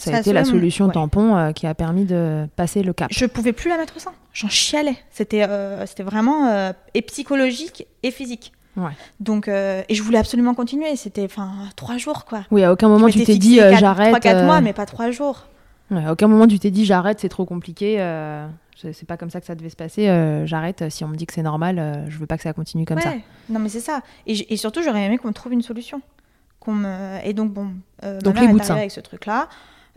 Ça, 0.00 0.16
a 0.16 0.20
été 0.20 0.32
la 0.32 0.44
solution 0.44 0.88
tampon 0.88 1.36
euh, 1.36 1.52
qui 1.52 1.66
a 1.66 1.74
permis 1.74 2.04
de 2.04 2.46
passer 2.56 2.82
le 2.82 2.92
cap. 2.92 3.10
Je 3.12 3.26
pouvais 3.26 3.52
plus 3.52 3.68
la 3.68 3.76
mettre 3.76 3.96
au 3.96 4.00
sein. 4.00 4.12
J'en 4.32 4.48
chialais. 4.48 4.96
C'était 5.10 5.42
euh, 5.42 5.84
c'était 5.86 6.02
vraiment 6.02 6.72
et 6.94 7.02
psychologique 7.02 7.86
et 8.02 8.10
physique. 8.10 8.52
Ouais. 8.76 8.92
Donc, 9.18 9.48
et 9.48 9.84
je 9.94 10.02
voulais 10.02 10.18
absolument 10.18 10.54
continuer. 10.54 10.96
C'était 10.96 11.24
enfin 11.24 11.50
trois 11.76 11.98
jours, 11.98 12.24
quoi. 12.24 12.44
Oui, 12.50 12.64
à 12.64 12.72
aucun 12.72 12.88
moment 12.88 13.08
tu 13.08 13.24
t'es 13.24 13.36
dit 13.36 13.56
j'arrête. 13.56 14.08
Trois, 14.08 14.20
quatre 14.20 14.44
mois, 14.44 14.60
mais 14.60 14.72
pas 14.72 14.86
trois 14.86 15.10
jours. 15.10 15.46
Ouais, 15.90 16.04
à 16.04 16.12
aucun 16.12 16.28
moment 16.28 16.46
tu 16.46 16.58
t'es 16.58 16.70
dit 16.70 16.84
j'arrête, 16.84 17.20
c'est 17.20 17.28
trop 17.28 17.44
compliqué. 17.44 17.96
Euh, 17.98 18.46
c'est 18.92 19.06
pas 19.06 19.16
comme 19.16 19.30
ça 19.30 19.40
que 19.40 19.46
ça 19.46 19.54
devait 19.54 19.70
se 19.70 19.76
passer. 19.76 20.08
Euh, 20.08 20.46
j'arrête. 20.46 20.88
Si 20.90 21.04
on 21.04 21.08
me 21.08 21.16
dit 21.16 21.26
que 21.26 21.32
c'est 21.32 21.42
normal, 21.42 21.78
euh, 21.78 22.08
je 22.08 22.18
veux 22.18 22.26
pas 22.26 22.36
que 22.36 22.42
ça 22.42 22.52
continue 22.52 22.84
comme 22.84 23.00
ça. 23.00 23.12
Non, 23.48 23.60
mais 23.60 23.68
c'est 23.68 23.80
ça. 23.80 24.00
Et, 24.26 24.56
surtout, 24.56 24.82
j'aurais 24.82 25.04
aimé 25.04 25.18
qu'on 25.18 25.28
me 25.28 25.32
trouve 25.32 25.52
une 25.52 25.62
solution. 25.62 26.00
Qu'on 26.60 26.74
me... 26.74 27.18
Et 27.24 27.32
donc, 27.32 27.52
bon, 27.52 27.72
donc 28.22 28.38
les 28.40 28.48
bouts 28.48 28.58
de 28.58 28.72
avec 28.72 28.90
ce 28.90 29.00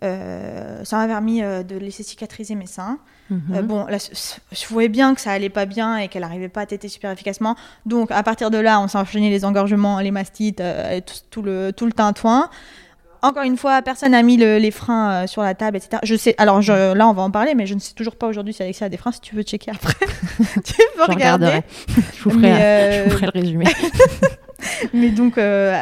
truc-là. 0.03 0.85
ça 0.85 0.97
m'a 0.97 1.07
permis 1.07 1.41
de 1.41 1.77
laisser 1.77 2.03
cicatriser 2.03 2.55
mes 2.55 2.67
seins. 2.67 2.99
Mhm. 3.29 3.61
bon, 3.61 3.85
là, 3.85 3.97
je 3.97 4.67
voyais 4.67 4.89
bien 4.89 5.15
que 5.15 5.21
ça 5.21 5.31
allait 5.31 5.49
pas 5.49 5.65
bien 5.65 5.97
et 5.97 6.07
qu'elle 6.07 6.23
arrivait 6.23 6.49
pas 6.49 6.61
à 6.61 6.65
téter 6.65 6.87
super 6.87 7.11
efficacement. 7.11 7.55
Donc, 7.85 8.11
à 8.11 8.21
partir 8.21 8.51
de 8.51 8.57
là, 8.57 8.79
on 8.79 8.87
s'est 8.87 8.97
enchaîné 8.97 9.29
les 9.29 9.45
engorgements, 9.45 9.99
les 9.99 10.11
mastites, 10.11 10.59
et 10.59 11.01
tout, 11.01 11.15
tout, 11.29 11.41
le, 11.41 11.71
tout 11.71 11.85
le 11.85 11.93
tintouin. 11.93 12.49
Encore 13.23 13.43
une 13.43 13.55
fois, 13.55 13.81
personne 13.81 14.11
n'a 14.11 14.21
mis 14.21 14.35
les 14.35 14.71
freins 14.71 15.23
euh, 15.23 15.27
sur 15.27 15.43
la 15.43 15.55
table, 15.55 15.77
etc. 15.77 16.01
Je 16.03 16.13
sais. 16.13 16.35
Alors 16.37 16.59
là, 16.59 17.07
on 17.07 17.13
va 17.13 17.21
en 17.21 17.31
parler, 17.31 17.55
mais 17.55 17.65
je 17.65 17.73
ne 17.73 17.79
sais 17.79 17.93
toujours 17.93 18.17
pas 18.17 18.27
aujourd'hui 18.27 18.53
si 18.53 18.61
Alexia 18.61 18.87
a 18.87 18.89
des 18.89 18.97
freins. 18.97 19.13
Si 19.13 19.21
tu 19.21 19.33
veux 19.33 19.43
checker 19.43 19.71
après, 19.71 19.93
tu 20.37 20.73
peux 20.97 21.03
regarder. 21.05 21.61
Je 21.87 22.23
vous, 22.23 22.31
ferai, 22.31 22.51
euh, 22.51 23.05
je 23.05 23.09
vous 23.09 23.15
ferai 23.15 23.25
le 23.27 23.31
résumé. 23.31 23.65
mais 24.93 25.09
donc, 25.09 25.37
euh, 25.37 25.81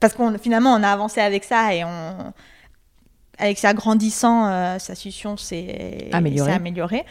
parce 0.00 0.12
qu'on 0.12 0.36
finalement, 0.36 0.74
on 0.74 0.82
a 0.82 0.88
avancé 0.88 1.22
avec 1.22 1.44
ça 1.44 1.74
et 1.74 1.82
on 1.82 2.34
avec 3.42 3.58
sa 3.58 3.74
grandissant, 3.74 4.78
sa 4.78 4.94
succion 4.94 5.36
s'est 5.36 6.08
améliorée. 6.12 7.04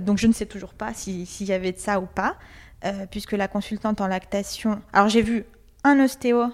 donc 0.00 0.18
je 0.18 0.26
ne 0.26 0.32
sais 0.32 0.46
toujours 0.46 0.74
pas 0.74 0.92
s'il 0.94 1.46
y 1.46 1.52
avait 1.52 1.72
de 1.72 1.78
ça 1.78 2.00
ou 2.00 2.06
pas, 2.06 2.36
puisque 3.10 3.32
la 3.32 3.48
consultante 3.48 4.00
en 4.00 4.08
lactation. 4.08 4.80
Alors 4.92 5.08
j'ai 5.08 5.22
vu 5.22 5.44
un 5.84 6.00
ostéo 6.00 6.50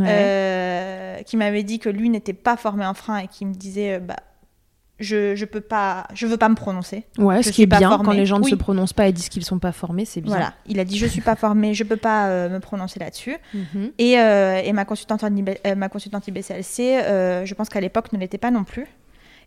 euh, 0.00 1.22
qui 1.22 1.36
m'avait 1.36 1.62
dit 1.62 1.78
que 1.78 1.88
lui 1.88 2.08
n'était 2.08 2.32
pas 2.32 2.56
formé 2.56 2.86
en 2.86 2.94
frein 2.94 3.18
et 3.18 3.28
qui 3.28 3.44
me 3.44 3.52
disait 3.52 3.94
euh, 3.94 4.00
bah, 4.00 4.16
je, 5.02 5.34
je 5.34 5.44
peux 5.44 5.60
pas 5.60 6.06
je 6.14 6.26
veux 6.26 6.36
pas 6.36 6.48
me 6.48 6.54
prononcer. 6.54 7.04
Ouais, 7.18 7.42
ce 7.42 7.50
qui 7.50 7.62
est 7.62 7.66
bien 7.66 7.98
quand 7.98 8.12
les 8.12 8.26
gens 8.26 8.38
ne 8.38 8.44
se 8.44 8.54
prononcent 8.54 8.92
pas 8.92 9.08
et 9.08 9.12
disent 9.12 9.28
qu'ils 9.28 9.44
sont 9.44 9.58
pas 9.58 9.72
formés, 9.72 10.04
c'est 10.04 10.20
bien. 10.20 10.32
Voilà, 10.32 10.54
il 10.66 10.80
a 10.80 10.84
dit 10.84 10.98
je 10.98 11.06
suis 11.06 11.20
pas 11.20 11.36
formé, 11.36 11.74
je 11.74 11.84
peux 11.84 11.96
pas 11.96 12.28
euh, 12.28 12.48
me 12.48 12.60
prononcer 12.60 13.00
là-dessus. 13.00 13.36
Mhm. 13.54 13.92
et, 13.98 14.12
et, 14.12 14.72
ma 14.72 14.84
consultante 14.84 15.24
ma 15.76 15.88
consultante 15.88 16.26
IBCLC, 16.28 17.44
je 17.44 17.54
pense 17.54 17.68
qu'à 17.68 17.80
l'époque 17.80 18.12
ne 18.12 18.18
l'était 18.18 18.38
pas 18.38 18.50
non 18.50 18.64
plus. 18.64 18.86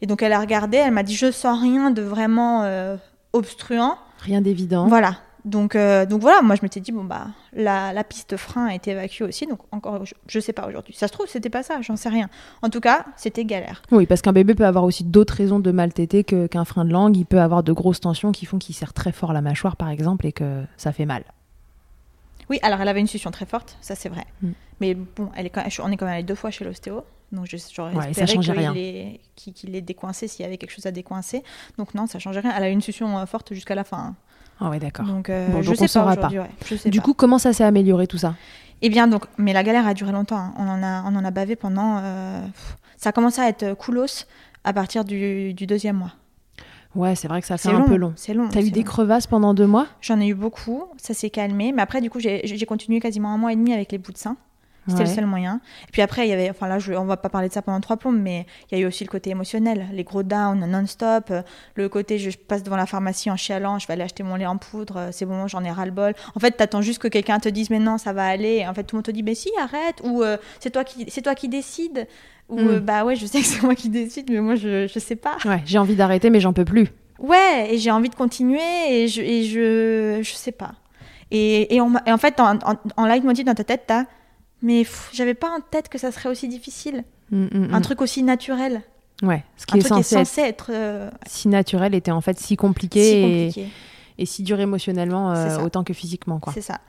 Et 0.02 0.08
donc 0.08 0.22
elle 0.22 0.34
a 0.34 0.40
regardé, 0.40 0.78
elle 0.78 0.92
m'a 0.92 1.04
dit 1.04 1.16
je 1.16 1.32
sens 1.32 1.60
rien 1.62 1.92
de 1.92 2.02
vraiment 2.02 2.66
obstruant. 3.34 3.98
Rien 4.20 4.42
d'évident. 4.42 4.88
Voilà. 4.88 5.18
Donc, 5.46 5.76
euh, 5.76 6.08
donc 6.08 6.22
voilà, 6.22 6.42
moi 6.42 6.56
je 6.56 6.64
m'étais 6.64 6.80
dit, 6.80 6.92
bon, 6.92 7.04
bah, 7.04 7.28
la, 7.54 7.94
la, 7.94 8.04
piste 8.04 8.36
frein 8.36 8.66
a 8.66 8.74
été 8.74 8.92
évacuée 8.92 9.26
aussi, 9.26 9.46
donc 9.46 9.60
encore, 9.72 10.04
je, 10.28 10.40
sais 10.40 10.54
pas 10.54 10.68
aujourd'hui. 10.68 10.96
Ça 10.96 11.08
se 11.08 11.14
trouve, 11.14 11.28
c'était 11.28 11.52
pas 11.52 11.62
ça, 11.62 11.82
j'en 11.82 11.96
sais 11.96 12.10
rien. 12.10 12.30
En 12.64 12.70
tout 12.72 12.80
cas, 12.80 13.06
c'était 13.16 13.46
galère. 13.46 13.84
Oui, 13.92 14.08
parce 14.08 14.24
qu'un 14.24 14.34
bébé 14.34 14.56
peut 14.56 14.66
avoir 14.66 14.84
aussi 14.84 15.04
d'autres 15.04 15.36
raisons 15.36 15.60
de 15.60 15.72
mal 15.72 15.94
téter 15.94 16.24
qu'un 16.24 16.66
frein 16.66 16.84
de 16.84 16.92
langue. 16.92 17.16
Il 17.16 17.26
peut 17.26 17.40
avoir 17.40 17.62
de 17.62 17.72
grosses 17.74 18.02
tensions 18.02 18.32
qui 18.32 18.48
font 18.48 18.58
qu'il 18.58 18.74
serre 18.74 18.94
très 18.94 19.12
fort 19.12 19.34
la 19.34 19.42
mâchoire, 19.42 19.76
par 19.76 19.90
exemple, 19.90 20.26
et 20.26 20.32
que 20.32 20.64
ça 20.78 20.92
fait 20.92 21.06
mal. 21.06 21.24
Oui, 22.50 22.60
alors 22.64 22.82
elle 22.82 22.88
avait 22.88 23.00
une 23.00 23.08
succion 23.08 23.32
très 23.32 23.46
forte, 23.46 23.78
ça 23.82 23.96
c'est 23.96 24.10
vrai. 24.10 24.26
Mm. 24.42 24.50
Mais 24.82 24.94
bon, 24.94 25.30
elle 25.36 25.46
est 25.46 25.50
quand 25.50 25.64
on 25.84 25.92
est 25.92 25.98
quand 25.98 26.06
même 26.06 26.16
allé 26.16 26.24
deux 26.24 26.36
fois 26.36 26.52
chez 26.52 26.66
l'ostéo. 26.66 27.04
Donc 27.32 27.48
j'aurais 27.74 27.94
ouais, 27.96 28.12
espéré 28.12 28.38
qu'il 29.36 29.76
ait, 29.76 29.82
décoincé 29.82 30.28
s'il 30.28 30.44
y 30.44 30.46
avait 30.46 30.58
quelque 30.58 30.72
chose 30.72 30.86
à 30.86 30.92
décoincer. 30.92 31.44
Donc 31.78 31.94
non, 31.96 32.08
ça 32.08 32.20
changeait 32.20 32.40
rien. 32.40 32.54
Elle 32.56 32.64
a 32.64 32.70
une 32.70 32.82
succion 32.82 33.18
euh, 33.18 33.26
forte 33.26 33.54
jusqu'à 33.54 33.76
la 33.76 33.84
fin. 33.84 33.98
Hein. 33.98 34.16
Ah 34.60 34.70
ouais, 34.70 34.80
d'accord. 34.80 35.06
Donc, 35.06 35.30
euh, 35.30 35.62
je 35.62 35.74
sais 35.74 36.00
pas, 36.00 36.16
pas. 36.16 36.30
du 36.86 37.02
coup, 37.02 37.14
comment 37.14 37.38
ça 37.38 37.54
s'est 37.54 37.64
amélioré 37.64 38.08
tout 38.08 38.18
ça? 38.18 38.36
Eh 38.82 38.90
bien, 38.90 39.08
donc, 39.08 39.26
mais 39.38 39.54
la 39.54 39.64
galère 39.64 39.88
a 39.88 39.94
duré 39.94 40.12
longtemps. 40.12 40.38
Hein. 40.38 40.54
On, 40.58 40.68
en 40.68 40.84
a, 40.84 41.04
on 41.04 41.16
en 41.16 41.26
a 41.26 41.32
bavé 41.32 41.56
pendant. 41.56 42.00
Euh, 42.02 42.46
ça 42.98 43.10
a 43.10 43.12
commencé 43.12 43.42
à 43.42 43.50
être 43.50 43.74
coolos 43.74 44.26
à 44.64 44.74
partir 44.74 45.06
du, 45.06 45.54
deuxième 45.54 45.98
mois. 45.98 46.14
Ouais, 46.96 47.16
c'est 47.16 47.28
vrai 47.28 47.42
que 47.42 47.48
ça 47.48 47.58
fait 47.58 47.70
un 47.70 47.82
peu 47.82 47.98
long. 47.98 48.14
C'est 48.16 48.34
long. 48.34 48.48
T'as 48.48 48.62
eu 48.62 48.72
des 48.72 48.84
crevasses 48.84 49.28
pendant 49.28 49.54
deux 49.54 49.68
mois? 49.68 49.88
J'en 50.02 50.20
ai 50.22 50.28
eu 50.28 50.34
beaucoup. 50.34 50.86
Ça 50.98 51.14
s'est 51.14 51.30
calmé. 51.30 51.74
Mais 51.74 51.82
après, 51.82 52.00
du 52.00 52.10
coup, 52.10 52.20
j'ai 52.20 52.66
continué 52.66 53.02
quasiment 53.02 53.34
un 53.34 53.38
mois 53.38 53.52
et 53.52 53.56
demi 53.56 53.74
avec 53.74 53.92
les 53.92 53.98
bouts 53.98 54.14
de 54.14 54.18
sein. 54.18 54.38
C'était 54.88 55.04
le 55.04 55.10
seul 55.10 55.26
moyen. 55.26 55.62
Et 55.88 55.92
puis 55.92 56.02
après, 56.02 56.28
il 56.28 56.30
y 56.30 56.34
avait, 56.34 56.50
enfin 56.50 56.68
là, 56.68 56.80
je, 56.80 56.94
on 56.94 57.06
va 57.06 57.18
pas 57.18 57.30
parler 57.30 57.48
de 57.48 57.54
ça 57.54 57.62
pendant 57.62 57.80
trois 57.82 57.98
plombes, 57.98 58.20
mais 58.20 58.46
il 58.70 58.78
y 58.78 58.82
a 58.82 58.84
eu 58.84 58.88
aussi 58.88 59.04
le 59.04 59.10
côté 59.10 59.32
émotionnel, 59.32 59.88
les 59.92 60.04
gros 60.04 60.24
downs 60.24 60.66
non-stop, 60.66 61.32
euh, 61.32 61.42
le 61.76 61.90
côté 61.90 62.20
je 62.20 62.30
passe 62.38 62.64
devant 62.64 62.76
la 62.76 62.86
pharmacie 62.86 63.32
en 63.32 63.36
chialant, 63.36 63.80
je 63.80 63.88
vais 63.88 63.94
aller 63.94 64.04
acheter 64.04 64.24
mon 64.24 64.36
lait 64.36 64.46
en 64.46 64.58
poudre, 64.58 64.98
euh, 64.98 65.10
c'est 65.12 65.26
bon, 65.26 65.48
j'en 65.48 65.64
ai 65.64 65.72
ras 65.72 65.86
le 65.86 65.92
bol. 65.92 66.14
En 66.36 66.40
fait, 66.40 66.52
t'attends 66.52 66.82
juste 66.82 67.00
que 67.00 67.08
quelqu'un 67.08 67.40
te 67.40 67.50
dise 67.50 67.70
mais 67.70 67.80
non, 67.80 67.98
ça 67.98 68.14
va 68.14 68.26
aller. 68.28 68.66
En 68.68 68.74
fait, 68.74 68.84
tout 68.84 68.96
le 68.96 69.00
monde 69.00 69.06
te 69.06 69.12
dit 69.12 69.24
mais 69.24 69.36
si, 69.36 69.50
arrête, 69.60 70.02
ou 70.04 70.22
euh, 70.22 70.38
c'est 70.60 70.70
toi 70.70 70.84
qui, 70.84 71.06
c'est 71.10 71.22
toi 71.22 71.36
qui 71.36 71.50
décide, 71.50 72.08
ou 72.50 72.60
hmm. 72.60 72.80
bah 72.80 73.06
ouais, 73.06 73.16
je 73.16 73.26
sais 73.26 73.40
que 73.40 73.46
c'est 73.46 73.64
moi 73.64 73.76
qui 73.76 73.90
décide, 73.90 74.30
mais 74.30 74.40
moi 74.40 74.56
je, 74.56 74.88
je 74.88 75.00
sais 75.00 75.16
pas. 75.16 75.38
Ouais, 75.46 75.62
j'ai 75.66 75.80
envie 75.80 75.96
d'arrêter, 75.96 76.30
mais 76.30 76.40
j'en 76.40 76.54
peux 76.54 76.66
plus. 76.66 76.90
Ouais, 77.18 77.70
et 77.72 77.78
j'ai 77.78 77.92
envie 77.92 78.10
de 78.10 78.16
continuer, 78.16 78.60
et 78.90 79.08
je, 79.08 79.22
et 79.22 79.44
je, 79.46 80.20
je 80.22 80.36
sais 80.36 80.52
pas. 80.52 80.74
Et, 81.32 81.76
et, 81.76 81.82
en 81.82 82.18
fait, 82.20 82.40
en, 82.40 82.58
en, 82.58 82.76
en 82.98 83.06
leitmotiv 83.08 83.46
dans 83.46 83.56
ta 83.56 83.64
tête, 83.64 83.84
t'as 83.88 84.06
mais 84.62 84.86
j'avais 85.14 85.34
pas 85.34 85.50
en 85.50 85.60
tête 85.60 85.90
que 85.90 85.98
ça 85.98 86.12
serait 86.12 86.30
aussi 86.30 86.48
difficile. 86.48 87.04
Mm, 87.32 87.46
mm, 87.46 87.74
un 87.74 87.80
mm. 87.80 87.82
truc 87.82 88.02
aussi 88.02 88.24
naturel. 88.24 88.84
Ouais, 89.24 89.44
ce 89.56 89.66
qui, 89.66 89.78
est, 89.78 89.82
censé 89.82 90.42
être, 90.42 90.72
euh, 90.74 91.10
si 91.26 91.48
naturel 91.48 91.96
était 91.96 92.12
en 92.12 92.20
fait 92.20 92.38
si 92.38 92.58
compliqué, 92.58 93.50
Et, 94.18 94.26
si 94.26 94.44
dur 94.44 94.60
émotionnellement 94.60 95.32
euh, 95.32 95.60
autant 95.60 95.84
que 95.84 95.94
physiquement 95.94 96.40
quoi. 96.40 96.52
C'est 96.54 96.62
ça. 96.62 96.82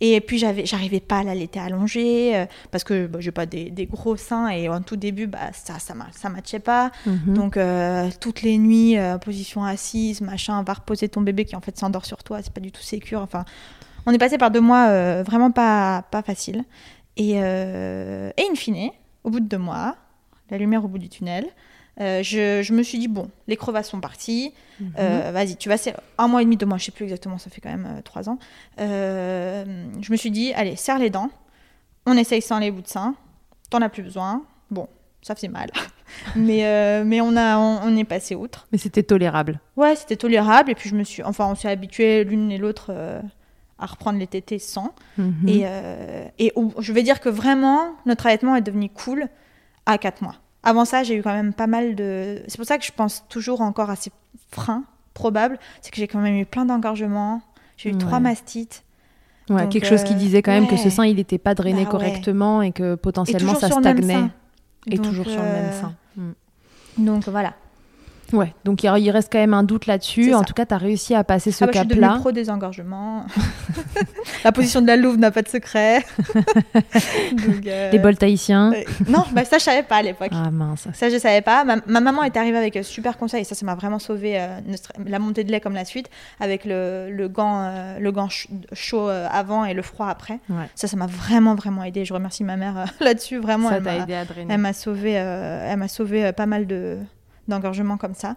Et 0.00 0.20
puis 0.20 0.38
j'avais, 0.38 0.66
j'arrivais 0.66 1.00
pas 1.00 1.18
à 1.18 1.24
l'allaiter 1.24 1.60
allongée 1.60 2.36
euh, 2.36 2.46
parce 2.70 2.84
que 2.84 3.06
bah, 3.06 3.20
j'ai 3.20 3.30
pas 3.30 3.46
des, 3.46 3.88
gros 3.90 4.16
seins 4.16 4.48
et 4.48 4.68
en 4.68 4.80
tout 4.80 4.96
début 4.96 5.26
bah 5.26 5.52
ça 5.52 5.78
ça 5.78 5.94
ça 6.12 6.28
matchait 6.30 6.58
pas. 6.58 6.90
Mhm. 7.06 7.34
Donc 7.34 7.58
toutes 8.18 8.42
les 8.42 8.56
nuits 8.56 8.96
position 9.22 9.62
assise 9.64 10.22
machin 10.22 10.62
va 10.62 10.72
reposer 10.72 11.10
ton 11.10 11.20
bébé 11.20 11.44
qui 11.44 11.54
en 11.54 11.60
fait 11.60 11.76
s'endort 11.78 12.06
sur 12.06 12.24
toi 12.24 12.40
c'est 12.42 12.52
pas 12.52 12.62
du 12.62 12.72
tout 12.72 12.82
sécure. 12.82 13.20
Enfin 13.20 13.44
on 14.06 14.12
est 14.12 14.18
passé 14.18 14.38
par 14.38 14.50
deux 14.50 14.60
mois 14.60 15.22
vraiment 15.22 15.50
pas 15.50 16.02
pas 16.10 16.22
facile. 16.22 16.64
Et, 17.16 17.34
euh, 17.36 18.30
et 18.36 18.42
in 18.50 18.54
fine, 18.54 18.90
au 19.22 19.30
bout 19.30 19.40
de 19.40 19.46
deux 19.46 19.58
mois, 19.58 19.96
la 20.50 20.58
lumière 20.58 20.84
au 20.84 20.88
bout 20.88 20.98
du 20.98 21.08
tunnel, 21.08 21.46
euh, 22.00 22.22
je, 22.24 22.62
je, 22.62 22.72
me 22.72 22.82
suis 22.82 22.98
dit, 22.98 23.06
bon, 23.06 23.30
les 23.46 23.56
crevasses 23.56 23.90
sont 23.90 24.00
parties, 24.00 24.52
mhm. 24.80 24.92
euh, 24.98 25.30
vas-y, 25.32 25.56
tu 25.56 25.68
vas, 25.68 25.76
un 26.18 26.28
mois 26.28 26.42
et 26.42 26.44
demi, 26.44 26.56
deux 26.56 26.66
mois, 26.66 26.78
je 26.78 26.86
sais 26.86 26.92
plus 26.92 27.04
exactement, 27.04 27.38
ça 27.38 27.50
fait 27.50 27.60
quand 27.60 27.70
même 27.70 28.02
trois 28.02 28.28
ans. 28.28 28.38
je 28.78 30.10
me 30.10 30.16
suis 30.16 30.30
dit, 30.30 30.52
allez, 30.54 30.74
serre 30.76 30.98
les 30.98 31.10
dents, 31.10 31.30
on 32.06 32.16
essaye 32.16 32.42
sans 32.42 32.58
les 32.58 32.70
bouts 32.70 32.82
de 32.82 32.88
sein, 32.88 33.14
t'en 33.70 33.80
as 33.80 33.88
plus 33.88 34.02
besoin. 34.02 34.44
Bon, 34.70 34.88
ça 35.22 35.34
faisait 35.36 35.48
mal. 35.48 35.70
mais, 36.36 37.04
mais 37.04 37.20
on, 37.20 37.36
a, 37.36 37.56
on, 37.56 37.96
est 37.96 38.04
passé 38.04 38.34
outre. 38.34 38.66
Mais 38.72 38.78
c'était 38.78 39.04
tolérable. 39.04 39.60
Ouais, 39.76 39.94
c'était 39.94 40.16
tolérable. 40.16 40.72
Et 40.72 40.74
puis 40.74 40.90
je 40.90 40.96
me 40.96 41.04
suis. 41.04 41.22
Enfin, 41.22 41.46
on 41.46 41.54
s'est 41.54 41.68
habitués 41.68 42.24
l'une 42.24 42.52
et 42.52 42.58
l'autre 42.58 42.92
à 43.84 43.86
reprendre 43.86 44.18
les 44.18 44.26
tétés 44.26 44.58
sans. 44.58 44.92
Mhm. 45.18 45.48
Et, 45.48 45.62
euh, 45.64 46.26
et 46.38 46.52
je 46.78 46.92
vais 46.92 47.02
dire 47.02 47.20
que 47.20 47.28
vraiment, 47.28 47.92
notre 48.06 48.26
allaitement 48.26 48.56
est 48.56 48.62
devenu 48.62 48.88
cool 48.88 49.28
à 49.86 49.98
4 49.98 50.22
mois. 50.22 50.36
Avant 50.62 50.84
ça, 50.84 51.02
j'ai 51.02 51.14
eu 51.14 51.22
quand 51.22 51.34
même 51.34 51.52
pas 51.52 51.66
mal 51.66 51.94
de... 51.94 52.42
C'est 52.48 52.56
pour 52.56 52.66
ça 52.66 52.78
que 52.78 52.84
je 52.84 52.92
pense 52.92 53.24
toujours 53.28 53.60
encore 53.60 53.90
à 53.90 53.96
ces 53.96 54.10
freins 54.50 54.84
probables. 55.12 55.58
C'est 55.82 55.90
que 55.90 55.98
j'ai 55.98 56.08
quand 56.08 56.18
même 56.18 56.36
eu 56.36 56.46
plein 56.46 56.64
d'engorgements. 56.64 57.42
J'ai 57.76 57.90
eu 57.90 57.98
trois 57.98 58.20
mastites. 58.20 58.84
Ouais, 59.50 59.68
quelque 59.68 59.86
chose 59.86 60.04
qui 60.04 60.14
euh, 60.14 60.16
disait 60.16 60.40
quand 60.40 60.52
même 60.52 60.66
que 60.66 60.78
ce 60.78 60.88
sein, 60.88 61.04
il 61.04 61.16
n'était 61.16 61.38
pas 61.38 61.54
drainé 61.54 61.84
bah 61.84 61.90
correctement 61.90 62.62
et 62.62 62.72
que 62.72 62.94
potentiellement 62.94 63.54
ça 63.54 63.68
stagnait. 63.68 64.30
Et 64.86 64.98
toujours 64.98 65.26
sur 65.26 65.42
le 65.42 65.48
même 65.48 65.64
euh, 65.64 65.80
sein. 65.80 65.94
Mm. 66.16 66.32
Donc 66.98 67.28
voilà. 67.28 67.54
Ouais, 68.34 68.52
donc 68.64 68.82
il 68.82 69.10
reste 69.10 69.30
quand 69.32 69.38
même 69.38 69.54
un 69.54 69.62
doute 69.62 69.86
là-dessus. 69.86 70.34
En 70.34 70.42
tout 70.42 70.54
cas, 70.54 70.66
tu 70.66 70.74
as 70.74 70.78
réussi 70.78 71.14
à 71.14 71.22
passer 71.22 71.52
ce 71.52 71.64
cap-là. 71.64 71.82
Ah 71.82 71.84
bah, 71.84 72.06
je 72.08 72.12
suis 72.12 72.20
pro 72.20 72.32
des 72.32 72.50
engorgements. 72.50 73.26
la 74.44 74.50
position 74.52 74.82
de 74.82 74.86
la 74.88 74.96
louve 74.96 75.18
n'a 75.18 75.30
pas 75.30 75.42
de 75.42 75.48
secret. 75.48 76.04
Euh, 77.66 77.90
Les 77.90 77.98
bols 77.98 78.16
tahitiens. 78.16 78.72
Euh, 78.72 78.82
non, 79.08 79.24
bah, 79.32 79.44
ça, 79.44 79.58
je 79.58 79.64
savais 79.64 79.82
pas 79.82 79.96
à 79.96 80.02
l'époque. 80.02 80.30
Ah 80.32 80.50
mince. 80.50 80.88
Ça, 80.92 81.08
je 81.08 81.18
savais 81.18 81.40
pas. 81.40 81.64
Ma, 81.64 82.00
maman 82.00 82.22
est 82.22 82.36
arrivée 82.36 82.58
avec 82.58 82.76
un 82.76 82.82
super 82.82 83.16
conseil 83.16 83.40
et 83.42 83.44
ça, 83.44 83.54
ça 83.54 83.64
m'a 83.64 83.74
vraiment 83.74 83.98
sauvé 83.98 84.38
euh, 84.38 84.60
la 85.06 85.18
montée 85.18 85.44
de 85.44 85.50
lait 85.50 85.60
comme 85.60 85.74
la 85.74 85.84
suite 85.84 86.08
avec 86.40 86.64
le, 86.64 87.10
le 87.10 87.28
gant, 87.28 87.72
le 87.98 88.12
gant 88.12 88.28
chaud 88.72 89.08
avant 89.08 89.64
et 89.64 89.74
le 89.74 89.82
froid 89.82 90.08
après. 90.08 90.40
Ça, 90.74 90.88
ça 90.88 90.96
m'a 90.96 91.06
vraiment, 91.06 91.54
vraiment 91.54 91.84
aidé. 91.84 92.04
Je 92.04 92.14
remercie 92.14 92.44
ma 92.44 92.56
mère 92.56 92.84
là-dessus. 93.00 93.38
Vraiment, 93.38 93.70
ça 93.70 93.80
t'a 93.80 93.96
aidé 93.96 94.14
à 94.14 94.24
drainer. 94.24 94.52
Elle 94.52 94.60
m'a 94.60 94.72
sauvé, 94.72 95.12
elle 95.12 95.78
m'a 95.78 95.88
sauvé 95.88 96.32
pas 96.32 96.46
mal 96.46 96.66
de 96.66 96.98
d'engorgement 97.48 97.96
comme 97.96 98.14
ça. 98.14 98.36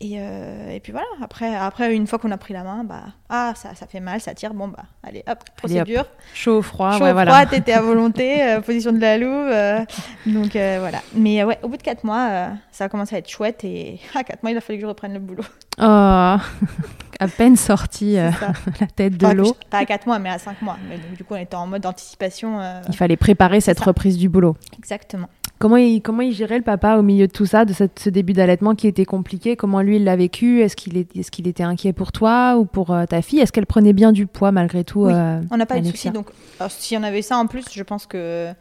Et, 0.00 0.18
euh, 0.18 0.70
et, 0.70 0.78
puis 0.78 0.92
voilà, 0.92 1.08
après, 1.20 1.56
après 1.56 1.92
une 1.92 2.06
fois 2.06 2.20
qu'on 2.20 2.30
a 2.30 2.36
pris 2.36 2.54
la 2.54 2.62
main, 2.62 2.84
bah, 2.84 3.02
ah, 3.28 3.52
ça, 3.56 3.74
ça 3.74 3.88
fait 3.88 3.98
mal, 3.98 4.20
ça 4.20 4.32
tire, 4.32 4.54
bon, 4.54 4.68
bah, 4.68 4.84
allez, 5.02 5.24
hop, 5.26 5.38
procédure. 5.56 6.04
Chaud, 6.34 6.62
froid, 6.62 6.92
Chaud, 6.92 7.02
ouais, 7.02 7.10
froid, 7.10 7.24
voilà. 7.24 7.46
t'étais 7.46 7.72
à 7.72 7.82
volonté, 7.82 8.40
euh, 8.44 8.60
position 8.64 8.92
de 8.92 9.00
la 9.00 9.18
louve. 9.18 9.50
Euh, 9.50 9.80
donc 10.26 10.52
voilà. 10.52 11.00
Mais 11.14 11.42
ouais, 11.42 11.58
au 11.64 11.68
bout 11.68 11.76
de 11.76 11.82
4 11.82 12.04
mois, 12.04 12.50
ça 12.70 12.84
a 12.84 12.88
commencé 12.88 13.16
à 13.16 13.18
être 13.18 13.28
chouette 13.28 13.64
et 13.64 13.98
à 14.14 14.22
4 14.22 14.44
mois, 14.44 14.52
il 14.52 14.56
a 14.56 14.60
fallu 14.60 14.78
que 14.78 14.82
je 14.82 14.88
reprenne 14.88 15.14
le 15.14 15.20
boulot. 15.20 15.44
Oh, 15.80 15.82
à 17.20 17.28
peine 17.36 17.56
sorti 17.56 18.14
la 18.14 18.86
tête 18.94 19.16
de 19.16 19.26
l'eau. 19.26 19.56
Pas 19.68 19.78
à 19.78 19.84
4 19.84 20.06
mois, 20.06 20.20
mais 20.20 20.30
à 20.30 20.38
5 20.38 20.62
mois. 20.62 20.76
Mais 20.88 20.98
donc, 20.98 21.14
du 21.16 21.24
coup, 21.24 21.34
on 21.34 21.38
était 21.38 21.56
en 21.56 21.66
mode 21.66 21.84
anticipation. 21.84 22.60
il 22.88 22.94
fallait 22.94 23.16
préparer 23.16 23.60
cette 23.60 23.80
reprise 23.80 24.16
du 24.16 24.28
boulot. 24.28 24.56
Exactement. 24.78 25.28
Comment 25.58 25.76
il, 25.76 26.00
comment 26.02 26.22
il 26.22 26.32
gérait 26.32 26.58
le 26.58 26.64
papa 26.64 26.96
au 26.96 27.02
milieu 27.02 27.26
de 27.26 27.32
tout 27.32 27.46
ça, 27.46 27.64
de 27.64 27.72
ce 27.72 28.08
début 28.08 28.32
d'allaitement 28.32 28.76
qui 28.76 28.86
était 28.86 29.04
compliqué? 29.04 29.56
Comment 29.56 29.80
lui, 29.82 29.96
il 29.96 30.04
l'a 30.04 30.14
vécu? 30.14 30.60
Est-ce 30.60 30.76
qu'il 30.76 30.96
est, 30.96 31.16
est 31.16 31.30
qu'il 31.30 31.48
était 31.48 31.64
inquiet 31.64 31.92
pour 31.92 32.12
toi 32.12 32.56
ou 32.56 32.64
pour 32.64 32.92
euh, 32.92 33.06
ta 33.06 33.22
fille? 33.22 33.40
Est-ce 33.40 33.50
qu'elle 33.50 33.66
prenait 33.66 33.92
bien 33.92 34.12
du 34.12 34.26
poids 34.26 34.52
malgré 34.52 34.84
tout 34.84 35.06
oui, 35.06 35.12
euh, 35.12 35.40
On 35.50 35.56
n'a 35.56 35.66
pas 35.66 35.78
eu 35.78 35.80
de 35.80 35.86
soucis. 35.86 36.10
Donc, 36.10 36.28
si 36.68 36.96
on 36.96 37.02
avait 37.02 37.22
ça 37.22 37.36
en 37.38 37.46
plus, 37.46 37.64
je 37.72 37.82
pense 37.82 38.06
que 38.06 38.52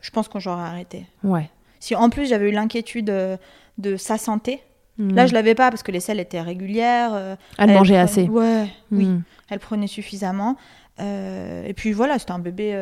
je 0.00 0.10
pense 0.10 0.28
qu'on 0.28 0.38
j'aurais 0.38 0.62
arrêté. 0.62 1.06
Ouais. 1.24 1.50
Si 1.80 1.96
en 1.96 2.10
plus 2.10 2.28
j'avais 2.28 2.50
eu 2.50 2.52
l'inquiétude 2.52 3.10
euh, 3.10 3.36
de, 3.78 3.96
sa 3.96 4.16
santé, 4.16 4.60
là 4.98 5.24
hmm. 5.24 5.28
je 5.28 5.34
l'avais 5.34 5.56
pas 5.56 5.70
parce 5.70 5.82
que 5.82 5.90
les 5.90 6.00
selles 6.00 6.20
étaient 6.20 6.40
régulières. 6.40 7.36
elle, 7.58 7.70
mangeait 7.70 7.98
assez. 7.98 8.28
Ouais, 8.28 8.68
oui. 8.92 9.06
Hmm. 9.06 9.22
Elle 9.50 9.58
prenait 9.58 9.88
suffisamment. 9.88 10.56
et 11.00 11.74
puis 11.74 11.90
voilà, 11.90 12.20
c'était 12.20 12.32
un 12.32 12.38
bébé 12.38 12.72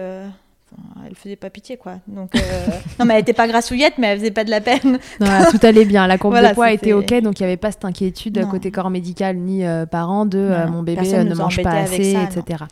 elle 1.07 1.15
faisait 1.15 1.37
pas 1.37 1.51
pitié 1.51 1.77
quoi. 1.77 1.95
Donc 2.07 2.35
euh, 2.35 2.41
non 2.99 3.05
mais 3.05 3.15
elle 3.15 3.21
était 3.21 3.33
pas 3.33 3.47
grassouillette 3.47 3.95
mais 3.99 4.09
elle 4.09 4.19
faisait 4.19 4.31
pas 4.31 4.45
de 4.45 4.51
la 4.51 4.61
peine. 4.61 4.99
tout 5.51 5.59
allait 5.63 5.85
bien, 5.85 6.07
la 6.07 6.19
courbe 6.19 6.37
de 6.37 6.55
poids 6.55 6.73
était 6.73 6.93
ok 6.93 7.21
donc 7.23 7.41
il 7.41 7.43
y 7.43 7.47
avait 7.47 7.57
pas 7.57 7.71
cette 7.71 7.85
inquiétude 7.85 8.47
côté 8.49 8.71
corps 8.71 8.91
médical 8.91 9.37
ni 9.37 9.65
euh, 9.65 9.87
parents 9.87 10.27
de 10.27 10.39
euh, 10.39 10.67
mon 10.67 10.83
bébé 10.83 11.25
ne 11.25 11.35
mange 11.35 11.63
pas 11.63 11.71
assez 11.71 12.15
etc. 12.15 12.65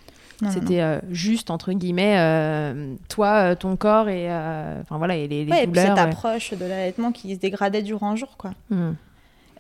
C'était 0.51 0.83
juste 1.11 1.51
entre 1.51 1.73
guillemets 1.73 2.75
toi 3.09 3.57
ton 3.57 3.77
corps 3.77 4.09
et 4.09 4.29
enfin 4.29 4.99
voilà 4.99 5.17
et 5.17 5.29
les, 5.29 5.45
les 5.45 5.67
douleurs. 5.67 5.85
Et 5.85 5.89
cette 5.89 5.99
approche 5.99 6.53
de 6.53 6.65
l'allaitement 6.65 7.13
qui 7.13 7.35
se 7.35 7.41
dégradait 7.41 7.83
durant 7.83 8.11
un 8.11 8.17
jour 8.17 8.37
quoi. 8.37 8.51
Hmm. 8.71 8.93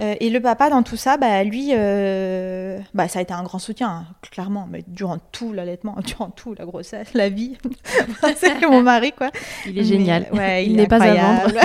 Euh, 0.00 0.14
et 0.20 0.30
le 0.30 0.40
papa, 0.40 0.70
dans 0.70 0.82
tout 0.82 0.96
ça, 0.96 1.16
bah, 1.16 1.44
lui, 1.44 1.70
euh, 1.72 2.80
bah, 2.94 3.08
ça 3.08 3.18
a 3.18 3.22
été 3.22 3.34
un 3.34 3.42
grand 3.42 3.58
soutien, 3.58 3.88
hein, 3.88 4.06
clairement, 4.22 4.66
mais 4.70 4.84
durant 4.87 5.18
tout 5.32 5.52
l'allaitement, 5.52 5.96
durant 6.04 6.30
tout 6.30 6.54
la 6.54 6.64
grossesse, 6.64 7.12
la 7.14 7.28
vie. 7.28 7.58
c'est 8.37 8.61
mon 8.66 8.82
mari, 8.82 9.12
quoi. 9.12 9.30
Il 9.66 9.78
est 9.78 9.84
génial. 9.84 10.26
Ouais, 10.32 10.64
il 10.66 10.76
n'est 10.76 10.87
pas 10.87 11.02
à 11.02 11.44
vendre. 11.44 11.61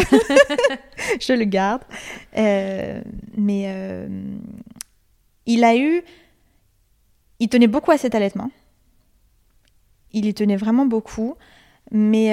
Je 1.20 1.34
le 1.34 1.46
garde. 1.46 1.84
Euh, 2.38 3.02
mais 3.36 4.08
il 5.46 5.64
a 5.64 5.76
eu. 5.78 6.04
Il 7.40 7.50
tenait 7.50 7.68
beaucoup 7.68 7.92
à 7.92 7.98
cet 7.98 8.16
allaitement. 8.16 8.50
Il 10.12 10.26
y 10.26 10.34
tenait 10.34 10.58
vraiment 10.58 10.86
beaucoup. 10.86 11.36
Mais. 11.92 12.28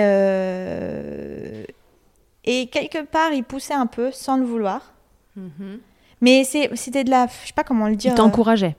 Et 2.46 2.66
quelque 2.66 3.04
part, 3.04 3.32
il 3.32 3.44
poussait 3.44 3.74
un 3.74 3.86
peu 3.86 4.10
sans 4.10 4.36
le 4.36 4.44
vouloir. 4.44 4.93
Mais 6.20 6.44
c'était 6.44 7.04
de 7.04 7.10
la. 7.10 7.26
Je 7.42 7.48
sais 7.48 7.52
pas 7.54 7.64
comment 7.64 7.88
le 7.88 7.96
dire. 7.96 8.12
Il 8.12 8.14
t'encourageait. 8.14 8.76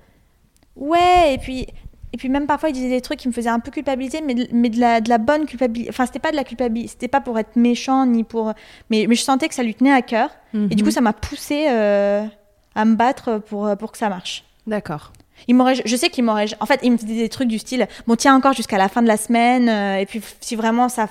Ouais, 0.75 1.33
et 1.33 1.37
puis. 1.37 1.67
Et 2.13 2.17
puis 2.17 2.29
même 2.29 2.47
parfois, 2.47 2.69
il 2.69 2.73
disait 2.73 2.87
des 2.89 3.01
trucs 3.01 3.19
qui 3.19 3.27
me 3.27 3.33
faisaient 3.33 3.49
un 3.49 3.59
peu 3.59 3.71
culpabiliser, 3.71 4.21
mais 4.21 4.35
de, 4.35 4.47
mais 4.53 4.69
de, 4.69 4.79
la, 4.79 5.01
de 5.01 5.09
la 5.09 5.17
bonne 5.17 5.45
culpabilité. 5.45 5.89
Enfin, 5.89 6.05
c'était 6.05 6.19
pas 6.19 6.31
de 6.31 6.37
la 6.37 6.45
culpabilité, 6.45 6.87
c'était 6.91 7.09
pas 7.09 7.19
pour 7.19 7.37
être 7.37 7.57
méchant, 7.57 8.05
ni 8.05 8.23
pour. 8.23 8.53
Mais, 8.89 9.05
mais 9.09 9.15
je 9.15 9.21
sentais 9.21 9.49
que 9.49 9.53
ça 9.53 9.63
lui 9.63 9.75
tenait 9.75 9.91
à 9.91 10.01
cœur. 10.01 10.29
Et 10.53 10.75
du 10.75 10.83
coup, 10.83 10.87
Mhm. 10.89 10.91
ça 10.93 11.01
m'a 11.01 11.11
poussé 11.11 11.65
euh, 11.67 12.25
à 12.73 12.85
me 12.85 12.95
battre 12.95 13.39
pour, 13.39 13.75
pour 13.77 13.91
que 13.91 13.97
ça 13.97 14.07
marche. 14.07 14.45
D'accord. 14.65 15.11
Il 15.49 15.55
m'aurait, 15.55 15.75
je 15.83 15.95
sais 15.97 16.09
qu'il 16.09 16.23
m'aurait. 16.23 16.45
En 16.61 16.65
fait, 16.65 16.79
il 16.83 16.93
me 16.93 16.97
disait 16.97 17.23
des 17.23 17.27
trucs 17.29 17.49
du 17.49 17.59
style 17.59 17.85
bon, 18.07 18.15
tiens 18.15 18.33
encore 18.33 18.53
jusqu'à 18.53 18.77
la 18.77 18.87
fin 18.87 19.01
de 19.01 19.07
la 19.07 19.17
semaine, 19.17 19.67
euh, 19.67 19.97
et 19.97 20.05
puis 20.05 20.21
si 20.39 20.55
vraiment 20.55 20.87
ça. 20.87 21.09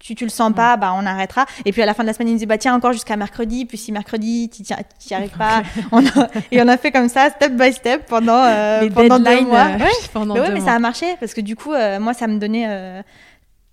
Tu, 0.00 0.14
tu 0.14 0.24
le 0.24 0.30
sens 0.30 0.52
pas, 0.54 0.76
bah 0.76 0.92
on 0.94 1.04
arrêtera. 1.06 1.44
Et 1.64 1.72
puis 1.72 1.82
à 1.82 1.86
la 1.86 1.92
fin 1.92 2.04
de 2.04 2.06
la 2.06 2.12
semaine, 2.14 2.28
il 2.28 2.32
me 2.32 2.36
disait 2.36 2.46
bah 2.46 2.56
tiens 2.56 2.74
encore 2.74 2.92
jusqu'à 2.92 3.16
mercredi. 3.16 3.64
Puis 3.66 3.76
si 3.78 3.90
mercredi 3.90 4.48
tu 4.48 4.62
n'y 4.62 5.16
arrives 5.16 5.36
pas, 5.36 5.62
on 5.92 6.06
a- 6.06 6.28
et 6.52 6.62
on 6.62 6.68
a 6.68 6.76
fait 6.76 6.92
comme 6.92 7.08
ça, 7.08 7.30
step 7.30 7.52
by 7.54 7.72
step 7.72 8.06
pendant 8.06 8.36
euh, 8.44 8.82
Les 8.82 8.90
pendant 8.90 9.18
deux 9.18 9.40
mois. 9.42 9.58
euh, 9.66 9.78
Ouais. 9.78 9.90
pendant 10.12 10.34
Mais 10.34 10.40
ouais, 10.40 10.46
deux 10.46 10.52
mais 10.54 10.60
mois. 10.60 10.68
ça 10.68 10.74
a 10.76 10.78
marché 10.78 11.06
parce 11.18 11.34
que 11.34 11.40
du 11.40 11.56
coup, 11.56 11.72
euh, 11.72 11.98
moi, 11.98 12.14
ça 12.14 12.26
me 12.28 12.38
donnait. 12.38 12.66
euh, 12.68 13.02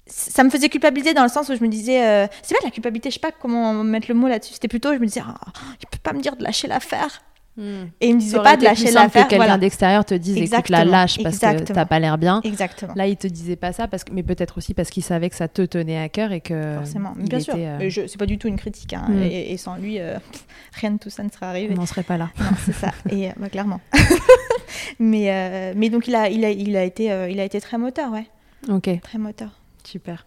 ça 0.07 0.43
me 0.43 0.49
faisait 0.49 0.69
culpabiliser 0.69 1.13
dans 1.13 1.23
le 1.23 1.29
sens 1.29 1.49
où 1.49 1.55
je 1.55 1.63
me 1.63 1.67
disais. 1.67 2.03
euh, 2.05 2.27
c'est 2.41 2.53
pas 2.55 2.61
de 2.61 2.65
la 2.65 2.71
culpabilité, 2.71 3.09
je 3.09 3.15
sais 3.15 3.19
pas 3.19 3.31
comment 3.31 3.73
mettre 3.83 4.07
le 4.09 4.15
mot 4.15 4.27
là-dessus. 4.27 4.53
C'était 4.53 4.67
plutôt, 4.67 4.93
je 4.93 4.99
me 4.99 5.05
disais, 5.05 5.21
Ah, 5.27 5.35
il 5.81 5.85
peut 5.87 5.97
pas 6.01 6.13
me 6.13 6.21
dire 6.21 6.35
de 6.35 6.43
lâcher 6.43 6.67
l'affaire. 6.67 7.21
Hmm. 7.57 7.85
Et 8.01 8.09
il 8.09 8.15
me 8.15 8.19
disait 8.19 8.37
pas 8.41 8.57
de 8.57 8.63
lâcher 8.65 8.91
l'affaire. 8.91 9.23
que 9.25 9.29
quelqu'un 9.29 9.45
Voilà. 9.45 9.57
d'extérieur 9.57 10.03
te 10.03 10.13
dise 10.13 10.35
écoute 10.35 10.49
la 10.49 10.57
Exactement, 10.81 10.91
lâche 10.91 11.23
parce 11.23 11.39
que 11.39 11.45
exactement. 11.45 11.75
t'as 11.75 11.85
pas 11.85 11.99
l'air 11.99 12.17
bien. 12.17 12.41
Exactement. 12.43 12.93
Là, 12.95 13.07
il 13.07 13.15
te 13.15 13.27
disait 13.27 13.55
pas 13.55 13.71
ça 13.71 13.87
parce 13.87 14.03
que 14.03 14.11
mais 14.11 14.23
peut-être 14.23 14.57
aussi 14.57 14.73
parce 14.73 14.89
qu'il 14.89 15.03
savait 15.03 15.29
que 15.29 15.35
ça 15.37 15.47
te 15.47 15.61
tenait 15.61 15.97
à 15.97 16.09
cœur 16.09 16.33
et 16.33 16.41
que 16.41 16.75
Forcément, 16.75 17.13
mais 17.15 17.23
bien 17.23 17.39
sûr. 17.39 17.53
euh, 17.57 17.89
je- 17.89 18.07
C'est 18.07 18.17
pas 18.17 18.25
du 18.25 18.37
tout 18.37 18.49
une 18.49 18.57
critique. 18.57 18.91
hein. 18.93 19.05
Mm. 19.07 19.23
Et, 19.23 19.53
et 19.53 19.57
sans 19.57 19.75
lui, 19.77 19.99
euh, 20.01 20.17
rien 20.73 20.91
de 20.91 20.97
tout 20.97 21.09
ça 21.09 21.23
ne 21.23 21.29
serait 21.29 21.45
arrivé. 21.45 21.73
on 21.73 21.79
n'en 21.79 21.85
serait 21.85 22.03
pas 22.03 22.17
là. 22.17 22.29
C'est 22.65 22.73
ça. 22.73 22.91
Et 23.09 23.29
euh, 23.29 23.31
bah, 23.37 23.47
clairement. 23.49 23.79
mais, 24.99 25.31
euh, 25.31 25.73
mais 25.77 25.89
donc 25.89 26.07
il 26.07 26.15
a, 26.15 26.29
il 26.29 26.43
a, 26.45 26.49
il 26.49 26.75
a 26.75 26.83
été, 26.83 27.11
euh, 27.11 27.29
il 27.29 27.39
a 27.39 27.43
été 27.45 27.61
très 27.61 27.77
moteur, 27.77 28.11
ouais, 28.11 28.27
Ok, 28.69 28.89
très 29.01 29.17
moteur. 29.17 29.49
super. 29.83 30.25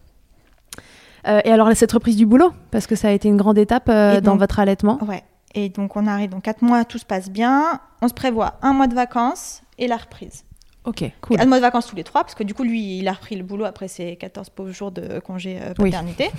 Euh, 1.27 1.41
et 1.43 1.51
alors 1.51 1.69
cette 1.75 1.91
reprise 1.91 2.15
du 2.15 2.25
boulot 2.25 2.53
parce 2.71 2.87
que 2.87 2.95
ça 2.95 3.09
a 3.09 3.11
été 3.11 3.27
une 3.27 3.35
grande 3.37 3.57
étape 3.57 3.89
euh, 3.89 4.21
dans 4.21 4.37
votre 4.37 4.59
allaitement? 4.59 4.97
Ouais. 5.05 5.21
Et 5.55 5.69
donc 5.69 5.95
on 5.95 6.05
arrive 6.07 6.29
dans 6.29 6.39
quatre 6.41 6.61
mois, 6.61 6.85
tout 6.85 6.97
se 6.97 7.05
passe 7.05 7.29
bien. 7.29 7.79
On 8.01 8.07
se 8.07 8.13
prévoit 8.13 8.55
un 8.61 8.73
mois 8.73 8.87
de 8.87 8.93
vacances 8.95 9.61
et 9.77 9.87
la 9.87 9.97
reprise. 9.97 10.43
Ok, 10.85 11.03
cool. 11.21 11.39
Un 11.41 11.45
mois 11.45 11.57
de 11.57 11.61
vacances 11.61 11.87
tous 11.87 11.95
les 11.95 12.03
trois, 12.05 12.21
parce 12.23 12.35
que 12.35 12.43
du 12.43 12.53
coup, 12.53 12.63
lui, 12.63 12.99
il 12.99 13.07
a 13.07 13.11
repris 13.11 13.35
le 13.35 13.43
boulot 13.43 13.65
après 13.65 13.87
ses 13.89 14.15
14 14.15 14.49
pauvres 14.49 14.71
jours 14.71 14.91
de 14.91 15.19
congé 15.19 15.59
euh, 15.61 15.73
Oui. 15.79 15.91
paternité. 15.91 16.29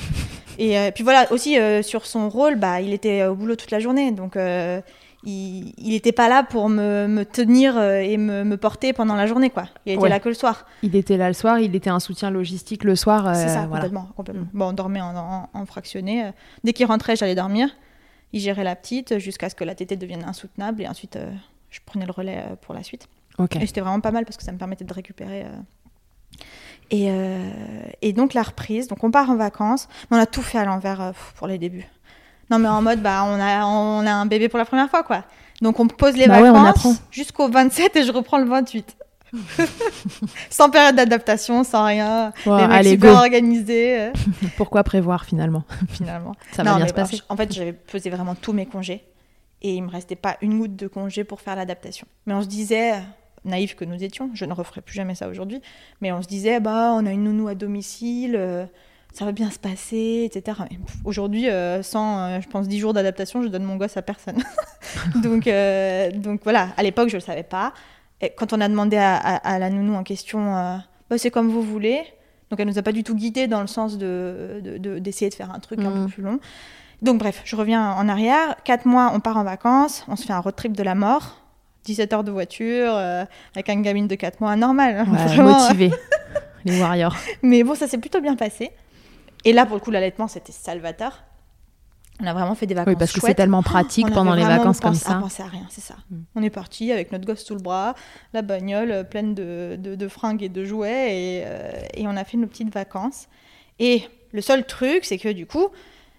Et 0.58 0.78
euh, 0.78 0.90
puis 0.92 1.04
voilà, 1.04 1.30
aussi 1.30 1.58
euh, 1.58 1.82
sur 1.82 2.06
son 2.06 2.28
rôle, 2.30 2.56
bah, 2.56 2.80
il 2.80 2.92
était 2.92 3.24
au 3.26 3.34
boulot 3.34 3.54
toute 3.54 3.70
la 3.70 3.80
journée. 3.80 4.10
Donc 4.12 4.36
il 5.24 5.72
n'était 5.78 6.12
pas 6.12 6.28
là 6.28 6.42
pour 6.42 6.68
me, 6.70 7.06
me 7.06 7.24
tenir 7.24 7.80
et 7.82 8.16
me, 8.16 8.42
me 8.44 8.56
porter 8.56 8.92
pendant 8.92 9.14
la 9.14 9.26
journée. 9.26 9.50
quoi. 9.50 9.64
Il 9.84 9.92
était 9.92 10.02
Ouais. 10.02 10.08
là 10.08 10.18
que 10.20 10.28
le 10.28 10.34
soir. 10.34 10.64
Il 10.82 10.96
était 10.96 11.16
là 11.18 11.28
le 11.28 11.34
soir, 11.34 11.58
il 11.58 11.74
était 11.76 11.90
un 11.90 12.00
soutien 12.00 12.30
logistique 12.30 12.84
le 12.84 12.96
soir. 12.96 13.34
C'est 13.36 13.48
ça, 13.48 13.66
voilà. 13.66 13.84
complètement. 13.84 14.08
complètement. 14.16 14.46
Bon, 14.54 14.68
on 14.68 14.72
dormait 14.72 15.00
en, 15.02 15.14
en- 15.16 15.48
en 15.52 15.66
fractionné. 15.66 16.30
Dès 16.64 16.72
qu'il 16.72 16.86
rentrait, 16.86 17.16
j'allais 17.16 17.34
dormir. 17.34 17.68
Il 18.32 18.40
gérait 18.40 18.64
la 18.64 18.76
petite 18.76 19.18
jusqu'à 19.18 19.48
ce 19.50 19.54
que 19.54 19.64
la 19.64 19.74
tétée 19.74 19.96
devienne 19.96 20.24
insoutenable. 20.24 20.82
Et 20.82 20.88
ensuite, 20.88 21.16
euh, 21.16 21.30
je 21.70 21.80
prenais 21.84 22.06
le 22.06 22.12
relais 22.12 22.38
euh, 22.46 22.56
pour 22.60 22.74
la 22.74 22.82
suite. 22.82 23.08
Ok. 23.38 23.56
Et 23.56 23.66
c'était 23.66 23.80
vraiment 23.80 24.00
pas 24.00 24.10
mal 24.12 24.24
parce 24.24 24.36
que 24.36 24.42
ça 24.44 24.52
me 24.52 24.58
permettait 24.58 24.84
de 24.84 24.92
récupérer. 24.94 25.44
euh. 25.44 25.48
Et, 26.92 27.08
et 28.02 28.12
donc 28.12 28.34
la 28.34 28.42
reprise, 28.42 28.88
donc 28.88 29.04
on 29.04 29.10
part 29.12 29.30
en 29.30 29.36
vacances, 29.36 29.88
mais 30.10 30.16
on 30.16 30.20
a 30.20 30.26
tout 30.26 30.42
fait 30.42 30.58
à 30.58 30.64
l'envers 30.64 31.12
pour 31.36 31.46
les 31.46 31.56
débuts. 31.58 31.86
Non 32.50 32.58
mais 32.58 32.66
en 32.68 32.82
mode, 32.82 33.00
bah, 33.00 33.22
on, 33.26 33.40
a, 33.40 33.64
on 33.64 34.04
a 34.06 34.12
un 34.12 34.26
bébé 34.26 34.48
pour 34.48 34.58
la 34.58 34.64
première 34.64 34.90
fois 34.90 35.04
quoi. 35.04 35.24
Donc 35.62 35.78
on 35.78 35.86
pose 35.86 36.16
les 36.16 36.26
Bah 36.26 36.40
ouais, 36.42 36.50
vacances 36.50 36.68
apprend. 36.68 36.94
jusqu'au 37.12 37.48
27 37.48 37.94
et 37.96 38.02
je 38.04 38.10
reprends 38.10 38.38
le 38.38 38.46
28. 38.46 38.96
sans 40.50 40.70
période 40.70 40.96
d'adaptation, 40.96 41.64
sans 41.64 41.84
rien. 41.86 42.32
Bon, 42.44 42.56
les 42.56 42.66
mecs 42.66 42.76
allez, 42.76 42.90
super 42.90 43.12
go. 43.12 43.18
organisés, 43.18 44.00
euh, 44.00 44.12
Pourquoi 44.56 44.82
prévoir 44.84 45.24
finalement? 45.24 45.64
Finalement. 45.88 46.34
Ça 46.52 46.62
Non, 46.64 46.72
va 46.72 46.76
bien 46.78 46.88
se 46.88 46.94
passer. 46.94 47.20
En 47.28 47.36
fait, 47.36 47.52
j'avais 47.52 47.72
posé 47.72 48.10
vraiment 48.10 48.34
tous 48.34 48.52
mes 48.52 48.66
congés 48.66 49.04
et 49.62 49.74
il 49.74 49.82
me 49.82 49.90
restait 49.90 50.16
pas 50.16 50.36
une 50.40 50.58
goutte 50.58 50.76
de 50.76 50.86
congé 50.88 51.24
pour 51.24 51.40
faire 51.40 51.56
l'adaptation. 51.56 52.06
Mais 52.26 52.34
on 52.34 52.42
se 52.42 52.48
disait, 52.48 52.94
naïfs 53.44 53.76
que 53.76 53.84
nous 53.84 54.02
étions, 54.02 54.30
je 54.34 54.44
ne 54.44 54.52
referai 54.52 54.80
plus 54.80 54.94
jamais 54.94 55.14
ça 55.14 55.28
aujourd'hui, 55.28 55.60
mais 56.00 56.12
on 56.12 56.22
se 56.22 56.28
disait, 56.28 56.60
bah, 56.60 56.92
on 56.94 57.04
a 57.06 57.10
une 57.10 57.24
nounou 57.24 57.48
à 57.48 57.54
domicile, 57.54 58.36
euh, 58.36 58.64
ça 59.12 59.24
va 59.24 59.32
bien 59.32 59.50
se 59.50 59.58
passer, 59.58 60.22
etc. 60.32 60.58
Aujourd'hui, 61.04 61.48
euh, 61.50 61.82
sans, 61.82 62.18
euh, 62.20 62.40
je 62.40 62.48
pense, 62.48 62.68
10 62.68 62.78
jours 62.78 62.92
d'adaptation, 62.94 63.42
je 63.42 63.48
donne 63.48 63.64
mon 63.64 63.76
gosse 63.76 63.96
à 63.96 64.02
personne. 64.02 64.42
donc, 65.16 65.46
euh, 65.46 66.10
donc 66.12 66.40
voilà, 66.44 66.68
à 66.76 66.82
l'époque, 66.82 67.08
je 67.08 67.16
ne 67.16 67.20
le 67.20 67.24
savais 67.26 67.42
pas. 67.42 67.72
Et 68.20 68.30
quand 68.36 68.52
on 68.52 68.60
a 68.60 68.68
demandé 68.68 68.96
à, 68.96 69.16
à- 69.16 69.36
à 69.54 69.58
la 69.58 69.70
nounou 69.70 69.94
en 69.94 70.02
question, 70.02 70.56
euh, 70.56 70.76
Bah, 71.08 71.18
c'est 71.18 71.30
comme 71.30 71.48
vous 71.48 71.62
voulez. 71.62 72.02
Donc 72.50 72.60
elle 72.60 72.66
nous 72.68 72.78
a 72.78 72.82
pas 72.82 72.92
du 72.92 73.02
tout 73.04 73.14
guidés 73.14 73.46
dans 73.48 73.60
le 73.60 73.66
sens 73.66 73.96
de, 73.98 74.60
de- 74.62 74.78
de- 74.78 74.98
d'essayer 74.98 75.28
de 75.28 75.34
faire 75.34 75.52
un 75.52 75.58
truc 75.60 75.80
un 75.80 75.90
Mhm. 75.90 76.04
peu 76.06 76.12
plus 76.12 76.22
long. 76.22 76.38
Donc 77.02 77.18
bref, 77.18 77.42
je 77.44 77.56
reviens 77.56 77.92
en 77.92 78.08
arrière. 78.08 78.56
Quatre 78.64 78.84
mois, 78.86 79.10
on 79.14 79.20
part 79.20 79.36
en 79.36 79.44
vacances, 79.44 80.04
on 80.08 80.16
se 80.16 80.24
fait 80.26 80.32
un 80.32 80.40
road 80.40 80.54
trip 80.54 80.76
de 80.76 80.82
la 80.82 80.94
mort. 80.94 81.38
17 81.84 82.12
heures 82.12 82.24
de 82.24 82.30
voiture, 82.30 82.92
euh, 82.94 83.24
avec 83.54 83.68
une 83.70 83.80
gamine 83.82 84.06
de 84.06 84.14
4 84.14 84.40
mois, 84.40 84.54
normal. 84.54 84.96
hein, 84.98 85.06
Ouais, 85.10 85.24
vraiment. 85.26 85.58
motivé. 85.62 85.90
Les 86.66 86.78
warriors. 86.78 87.16
Mais 87.42 87.62
bon, 87.64 87.74
ça 87.74 87.88
s'est 87.88 87.96
plutôt 87.98 88.20
bien 88.20 88.36
passé. 88.36 88.70
Et 89.46 89.52
là, 89.54 89.64
pour 89.64 89.76
le 89.76 89.80
coup, 89.80 89.90
l'allaitement, 89.90 90.28
c'était 90.28 90.52
salvateur. 90.52 91.22
On 92.22 92.26
a 92.26 92.32
vraiment 92.34 92.54
fait 92.54 92.66
des 92.66 92.74
vacances 92.74 92.92
Oui, 92.92 92.98
parce 92.98 93.12
que 93.12 93.20
c'est 93.20 93.34
tellement 93.34 93.62
pratique 93.62 94.06
On 94.10 94.12
pendant 94.14 94.34
les 94.34 94.44
vacances 94.44 94.80
comme 94.80 94.94
ça. 94.94 95.14
penser 95.14 95.42
à 95.42 95.46
rien, 95.46 95.66
c'est 95.70 95.80
ça. 95.80 95.94
Mm. 96.10 96.16
On 96.34 96.42
est 96.42 96.50
parti 96.50 96.92
avec 96.92 97.12
notre 97.12 97.24
gosse 97.26 97.44
sous 97.44 97.54
le 97.54 97.62
bras, 97.62 97.94
la 98.34 98.42
bagnole 98.42 98.90
euh, 98.90 99.04
pleine 99.04 99.34
de, 99.34 99.76
de- 99.78 99.94
de 99.94 100.08
fringues 100.08 100.42
et 100.42 100.48
de 100.50 100.64
jouets, 100.64 101.14
et, 101.14 101.42
euh, 101.46 101.70
et 101.94 102.06
on 102.06 102.16
a 102.16 102.24
fait 102.24 102.36
nos 102.36 102.46
petites 102.46 102.72
vacances. 102.72 103.26
Et 103.78 104.02
le 104.32 104.42
seul 104.42 104.66
truc, 104.66 105.04
c'est 105.04 105.18
que 105.18 105.30
du 105.30 105.46
coup, 105.46 105.68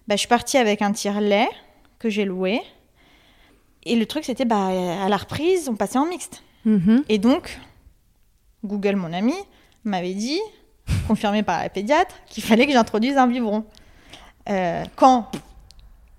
bah, 0.07 0.15
je 0.15 0.19
suis 0.21 0.27
partie 0.27 0.57
avec 0.57 0.81
un 0.81 0.91
tire-lait 0.91 1.47
que 1.99 2.09
j'ai 2.09 2.25
loué. 2.25 2.61
Et 3.83 3.95
le 3.95 4.05
truc, 4.05 4.25
c'était 4.25 4.45
bah, 4.45 4.67
à 5.03 5.07
la 5.09 5.17
reprise, 5.17 5.69
on 5.69 5.75
passait 5.75 5.99
en 5.99 6.05
mixte. 6.05 6.43
Mhm. 6.65 7.03
Et 7.09 7.17
donc, 7.19 7.59
Google, 8.63 8.95
mon 8.95 9.13
ami, 9.13 9.33
m'avait 9.83 10.13
dit, 10.13 10.39
confirmé 11.07 11.43
par 11.43 11.61
la 11.61 11.69
pédiatre, 11.69 12.15
qu'il 12.27 12.43
fallait 12.43 12.65
que 12.65 12.73
j'introduise 12.73 13.17
un 13.17 13.27
biberon. 13.27 13.65
Euh, 14.49 14.83
quand 14.95 15.27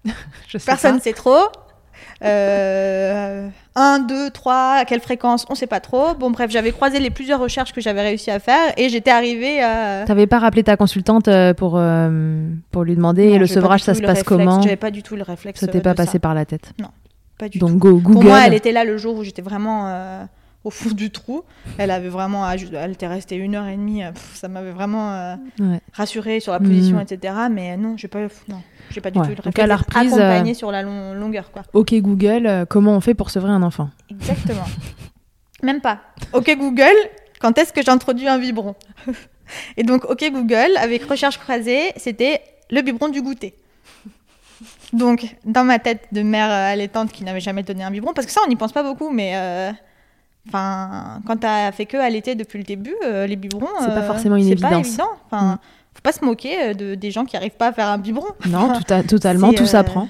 Je 0.49 0.59
sais 0.59 0.65
Personne 0.67 0.97
ne 0.97 1.01
sait 1.01 1.13
trop. 1.13 1.39
Euh, 2.25 3.49
1, 3.75 3.99
2, 4.01 4.31
3, 4.31 4.55
à 4.81 4.85
quelle 4.85 5.01
fréquence, 5.01 5.45
on 5.49 5.53
ne 5.53 5.57
sait 5.59 5.67
pas 5.67 5.81
trop. 5.81 6.15
Bon, 6.15 6.31
bref, 6.31 6.51
j'avais 6.51 6.73
croisé 6.73 7.01
les 7.01 7.11
plusieurs 7.11 7.41
recherches 7.41 7.73
que 7.73 7.81
j'avais 7.81 8.03
réussi 8.03 8.31
à 8.31 8.39
faire 8.39 8.73
et 8.77 8.89
j'étais 8.89 9.11
arrivée 9.11 9.63
à. 9.63 10.05
T'avais 10.07 10.27
pas 10.27 10.39
rappelé 10.39 10.63
ta 10.63 10.77
consultante 10.77 11.29
euh, 11.29 11.55
pour, 11.55 11.75
euh, 11.77 12.49
pour 12.71 12.85
lui 12.85 12.95
demander 12.95 13.29
Non, 13.29 13.35
et 13.35 13.39
le 13.39 13.47
sevrage 13.47 13.83
ça 13.83 13.95
se 13.95 14.01
passe 14.01 14.09
réflexe. 14.19 14.29
comment 14.29 14.61
J'avais 14.63 14.77
pas 14.77 14.91
du 14.91 15.03
tout 15.03 15.17
le 15.17 15.23
réflexe. 15.23 15.61
Ça 15.61 15.67
t'est 15.67 15.81
pas 15.81 15.91
ça. 15.91 15.95
passé 16.05 16.19
par 16.19 16.35
la 16.35 16.45
tête. 16.45 16.73
Pas 17.39 17.49
du 17.49 17.59
tout. 17.59 17.67
Donc 17.67 17.79
go 17.79 17.95
Google. 17.95 18.13
Pour 18.13 18.25
moi, 18.25 18.41
elle 18.47 18.55
était 18.55 18.73
là 18.73 18.85
le 18.85 18.97
jour 18.99 19.17
où 19.17 19.25
j'étais 19.25 19.43
vraiment 19.43 19.89
euh, 19.89 20.23
au 20.65 20.71
fond 20.71 20.91
du 20.91 21.11
trou. 21.11 21.43
Elle 21.79 21.91
avait 21.91 22.09
vraiment, 22.11 22.49
elle 22.49 22.93
était 22.93 23.07
restée 23.09 23.37
une 23.37 23.55
heure 23.57 23.67
et 23.67 23.77
demie. 23.77 24.03
pff, 24.13 24.37
ça 24.37 24.49
m'avait 24.49 24.71
vraiment 24.71 25.37
Ouais. 25.59 25.81
rassurée 25.93 26.39
sur 26.41 26.53
la 26.53 26.61
position, 26.61 26.97
Mhm. 26.97 27.03
etc. 27.11 27.35
Mais 27.51 27.77
non, 27.77 27.97
j'ai 27.97 28.07
pas, 28.09 28.21
non, 28.49 28.61
j'ai 28.91 29.01
pas 29.01 29.11
du 29.11 29.19
Ouais. 29.19 29.25
tout 29.27 29.31
le 29.37 29.43
Donc, 29.43 29.59
à 29.59 29.67
la 29.67 29.77
reprise, 29.77 30.13
euh, 30.13 30.17
accompagné 30.17 30.55
sur 30.55 30.71
la 30.73 30.83
long- 30.83 31.15
longueur, 31.15 31.51
quoi. 31.51 31.63
Ok 31.73 31.95
Google, 31.95 32.47
euh, 32.47 32.65
comment 32.67 32.93
on 32.97 33.01
fait 33.01 33.15
pour 33.15 33.31
sevrer 33.31 33.51
un 33.51 33.63
enfant? 33.63 33.91
Exactement. 34.11 34.65
Même 35.63 35.81
pas. 35.81 36.01
Ok 36.33 36.55
Google, 36.59 36.97
quand 37.41 37.57
est-ce 37.59 37.73
que 37.73 37.83
j'introduis 37.83 38.29
un 38.29 38.39
biberon? 38.39 38.75
Et 39.77 39.83
donc 39.83 40.05
ok 40.07 40.25
Google, 40.33 40.77
avec 40.79 41.05
recherche 41.05 41.39
croisée, 41.39 41.93
c'était 41.97 42.41
le 42.71 42.81
biberon 42.83 43.09
du 43.09 43.23
goûter. 43.23 43.55
Donc 44.93 45.37
dans 45.45 45.65
ma 45.65 45.79
tête 45.79 46.07
de 46.13 46.23
mère 46.23 46.51
euh, 46.51 46.73
allaitante 46.73 47.13
qui 47.13 47.25
n'avait 47.25 47.41
jamais 47.41 47.63
donné 47.63 47.83
un 47.83 47.91
biberon, 47.91 48.13
parce 48.13 48.27
que 48.27 48.33
ça 48.33 48.41
on 48.45 48.49
n'y 48.49 48.57
pense 48.57 48.73
pas 48.73 48.83
beaucoup, 48.83 49.11
mais 49.11 49.33
euh, 49.37 49.71
enfin 50.49 51.21
quand 51.27 51.39
t'as 51.39 51.73
fait 51.73 51.87
que 51.87 51.97
allaiter 51.97 52.35
depuis 52.35 52.59
le 52.59 52.65
début, 52.65 52.95
euh, 53.05 53.27
les 53.27 53.37
biberons, 53.37 53.67
C'est 53.81 53.87
pas 53.87 53.99
euh, 53.99 54.07
forcément 54.07 54.37
une 54.37 54.45
pas 54.47 54.53
évidence. 54.69 54.87
évident. 54.89 55.09
Enfin, 55.31 55.55
Mm. 55.55 55.59
Faut 55.95 56.01
pas 56.03 56.13
se 56.13 56.25
moquer 56.25 56.63
euh, 56.71 56.75
de, 56.75 56.95
des 56.95 57.11
gens 57.11 57.25
qui 57.25 57.37
arrivent 57.37 57.57
pas 57.57 57.69
à 57.69 57.73
faire 57.73 57.89
un 57.89 57.99
biberon. 57.99 58.27
Non, 58.49 58.73
tout 58.81 58.93
à- 58.95 59.03
totalement, 59.03 59.53
tout 59.53 59.67
s'apprend. 59.67 60.09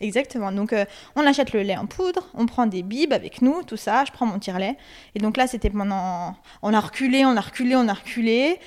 Exactement. 0.00 0.50
Donc, 0.50 0.72
euh, 0.72 0.84
on 1.14 1.24
achète 1.26 1.52
le 1.52 1.62
lait 1.62 1.76
en 1.76 1.86
poudre, 1.86 2.28
on 2.34 2.46
prend 2.46 2.66
des 2.66 2.82
bibes 2.82 3.12
avec 3.12 3.40
nous, 3.40 3.62
tout 3.62 3.76
ça. 3.76 4.04
Je 4.04 4.10
prends 4.10 4.26
mon 4.26 4.38
tire-lait. 4.40 4.76
Et 5.14 5.20
donc 5.20 5.36
là, 5.36 5.46
c'était 5.46 5.70
pendant. 5.70 6.34
On 6.62 6.74
a 6.74 6.80
reculé, 6.80 7.24
on 7.24 7.36
a 7.36 7.40
reculé, 7.40 7.76
on 7.76 7.86
a 7.86 7.92
reculé. 7.92 8.58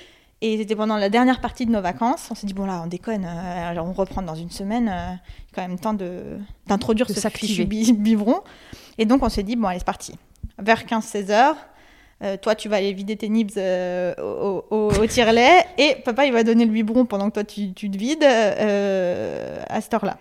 Et 0.42 0.58
c'était 0.58 0.76
pendant 0.76 0.96
la 0.98 1.10
dernière 1.10 1.42
partie 1.42 1.66
de 1.66 1.72
nos 1.72 1.82
vacances. 1.82 2.28
On 2.32 2.36
s'est 2.36 2.48
dit, 2.48 2.54
bon, 2.54 2.66
là, 2.66 2.82
on 2.84 2.88
déconne. 2.88 3.26
euh, 3.26 3.70
alors 3.70 3.86
on 3.88 3.94
reprend 3.94 4.22
dans 4.22 4.36
une 4.36 4.50
semaine. 4.52 4.90
euh, 4.90 5.14
quand 5.54 5.62
même 5.62 5.78
temps 5.80 5.94
d'introduire 6.68 7.08
ce 7.10 7.20
fichu 7.48 7.66
bi- 7.66 7.94
biberon. 7.94 8.42
Et 8.98 9.06
donc, 9.06 9.22
on 9.24 9.30
s'est 9.30 9.44
dit, 9.44 9.56
bon, 9.56 9.68
allez, 9.68 9.80
c'est 9.80 9.86
parti. 9.86 10.14
Vers 10.58 10.84
15-16 10.86 11.32
heures. 11.32 11.56
Euh, 12.26 12.38
toi, 12.38 12.56
tu 12.56 12.68
vas 12.70 12.78
aller 12.78 12.92
vider 12.94 13.16
tes 13.16 13.30
nibs 13.30 13.52
euh, 13.58 14.14
au, 14.22 14.66
au- 14.72 14.92
au 15.00 15.06
tire-lait 15.06 15.64
et 15.78 15.96
papa, 16.04 16.26
il 16.26 16.34
va 16.34 16.44
donner 16.44 16.66
le 16.66 16.72
biberon 16.72 17.06
pendant 17.06 17.30
que 17.30 17.36
toi, 17.36 17.44
tu, 17.44 17.72
tu 17.74 17.90
te 17.92 17.98
vides 17.98 18.24
euh, 18.24 19.60
à 19.70 19.80
cette 19.82 19.94
heure-là. 19.94 20.18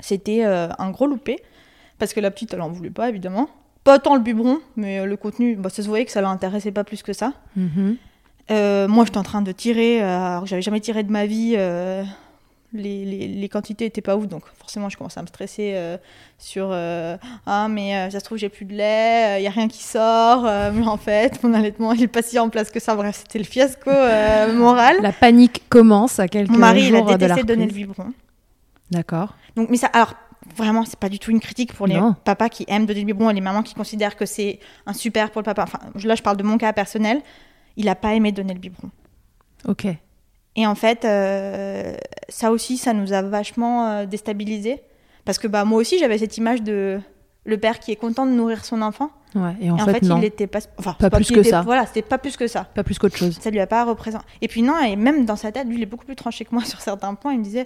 C'était 0.00 0.42
un 0.44 0.90
gros 0.90 1.06
loupé, 1.06 1.38
parce 1.98 2.12
que 2.12 2.20
la 2.20 2.30
petite, 2.30 2.52
elle 2.54 2.60
en 2.60 2.68
voulait 2.70 2.90
pas, 2.90 3.08
évidemment. 3.08 3.48
pas 3.84 3.98
tant 3.98 4.14
le 4.14 4.20
biberon, 4.20 4.58
mais 4.76 5.04
le 5.06 5.16
contenu, 5.16 5.56
bah, 5.56 5.70
ça 5.70 5.82
se 5.82 5.88
voyait 5.88 6.04
que 6.04 6.10
ça 6.12 6.20
l'intéressait 6.20 6.72
pas 6.72 6.84
plus 6.84 7.02
que 7.02 7.12
ça. 7.12 7.32
Mhm. 7.56 7.96
Euh, 8.50 8.86
moi, 8.88 9.04
j'étais 9.06 9.16
en 9.18 9.22
train 9.22 9.40
de 9.40 9.52
tirer, 9.52 10.02
alors 10.02 10.42
que 10.42 10.48
j'avais 10.48 10.60
jamais 10.62 10.80
tiré 10.80 11.02
de 11.02 11.10
ma 11.10 11.24
vie. 11.26 11.54
Les, 12.74 13.04
les, 13.04 13.28
les 13.28 13.48
quantités 13.48 13.86
étaient 13.86 14.02
pas 14.02 14.16
ouf, 14.16 14.26
donc 14.26 14.42
forcément, 14.58 14.88
je 14.88 14.96
commençais 14.96 15.20
à 15.20 15.22
me 15.22 15.28
stresser 15.28 15.72
euh, 15.74 15.96
sur 16.38 16.68
euh, 16.70 17.16
Ah, 17.46 17.68
mais 17.68 17.96
euh, 17.96 18.10
ça 18.10 18.20
se 18.20 18.24
trouve, 18.24 18.38
j'ai 18.38 18.48
plus 18.48 18.64
de 18.64 18.74
lait, 18.74 19.40
il 19.40 19.44
y 19.44 19.46
a 19.46 19.50
rien 19.50 19.68
qui 19.68 19.82
sort. 19.82 20.42
mais 20.72 20.86
en 20.86 20.96
fait, 20.96 21.42
mon 21.42 21.54
allaitement, 21.54 21.92
il 21.92 22.02
est 22.02 22.08
pas 22.08 22.22
si 22.22 22.38
en 22.38 22.48
place 22.48 22.70
que 22.70 22.80
ça. 22.80 22.94
Bref, 22.94 23.20
c'était 23.22 23.38
le 23.38 23.44
fiasco 23.44 23.90
moral. 24.54 24.96
La 25.00 25.12
panique 25.12 25.62
commence 25.68 26.18
à 26.18 26.28
quelques 26.28 26.50
Mon 26.50 26.58
mari, 26.58 26.88
il 26.88 26.96
a 26.96 27.02
détesté 27.02 27.42
de 27.42 27.48
donner 27.48 27.66
le 27.66 27.72
biberon. 27.72 28.12
D'accord. 28.90 29.34
Donc, 29.56 29.70
mais 29.70 29.76
ça, 29.76 29.86
alors, 29.88 30.14
vraiment, 30.56 30.84
c'est 30.84 30.98
pas 30.98 31.08
du 31.08 31.18
tout 31.18 31.30
une 31.30 31.40
critique 31.40 31.72
pour 31.72 31.86
les 31.86 31.96
Non. 31.96 32.14
papas 32.24 32.48
qui 32.48 32.64
aiment 32.68 32.86
donner 32.86 33.00
le 33.00 33.06
biberon 33.06 33.30
et 33.30 33.34
les 33.34 33.40
mamans 33.40 33.62
qui 33.62 33.74
considèrent 33.74 34.16
que 34.16 34.26
c'est 34.26 34.58
un 34.86 34.92
super 34.92 35.30
pour 35.30 35.40
le 35.40 35.44
papa. 35.44 35.62
Enfin, 35.64 35.78
là, 36.04 36.14
je 36.14 36.22
parle 36.22 36.36
de 36.36 36.42
mon 36.42 36.58
cas 36.58 36.72
personnel. 36.72 37.22
Il 37.76 37.88
a 37.88 37.94
pas 37.94 38.14
aimé 38.14 38.30
donner 38.32 38.54
le 38.54 38.60
biberon. 38.60 38.90
Ok. 39.66 39.86
Et 40.56 40.66
en 40.66 40.74
fait, 40.74 41.04
euh, 41.04 41.94
ça 42.28 42.50
aussi, 42.52 42.76
ça 42.78 42.92
nous 42.92 43.12
a 43.12 43.22
vachement 43.22 43.88
euh, 43.90 44.06
déstabilisés. 44.06 44.80
Parce 45.24 45.38
que 45.38 45.48
bah, 45.48 45.64
moi 45.64 45.78
aussi, 45.80 45.98
j'avais 45.98 46.18
cette 46.18 46.36
image 46.36 46.62
de 46.62 47.00
le 47.44 47.58
père 47.58 47.78
qui 47.80 47.92
est 47.92 47.96
content 47.96 48.24
de 48.26 48.30
nourrir 48.30 48.64
son 48.64 48.82
enfant. 48.82 49.10
Ouais. 49.34 49.54
Et 49.60 49.70
en 49.70 49.76
et 49.78 49.82
en 49.82 49.84
fait, 49.86 49.92
fait, 49.94 50.02
non. 50.02 50.16
il 50.18 50.20
n'était 50.20 50.46
pas. 50.46 50.60
Enfin, 50.78 50.94
Pas 50.98 51.10
plus 51.10 51.28
que 51.30 51.40
était- 51.40 51.50
ça. 51.50 51.62
Voilà, 51.62 51.86
c'était 51.86 52.02
pas 52.02 52.18
plus 52.18 52.36
que 52.36 52.46
ça. 52.46 52.64
Pas 52.74 52.84
plus 52.84 52.98
qu'autre 52.98 53.16
chose. 53.16 53.36
Ça 53.40 53.50
lui 53.50 53.58
a 53.60 53.66
pas 53.66 53.84
représenté. 53.84 54.24
Et 54.42 54.48
puis 54.48 54.62
non, 54.62 54.78
et 54.80 54.96
même 54.96 55.24
dans 55.24 55.36
sa 55.36 55.50
tête, 55.50 55.66
lui, 55.66 55.76
il 55.76 55.82
est 55.82 55.86
beaucoup 55.86 56.04
plus 56.06 56.14
tranché 56.16 56.44
que 56.44 56.54
moi 56.54 56.64
sur 56.64 56.80
certains 56.80 57.14
points. 57.14 57.32
Il 57.32 57.40
me 57.40 57.44
disait, 57.44 57.64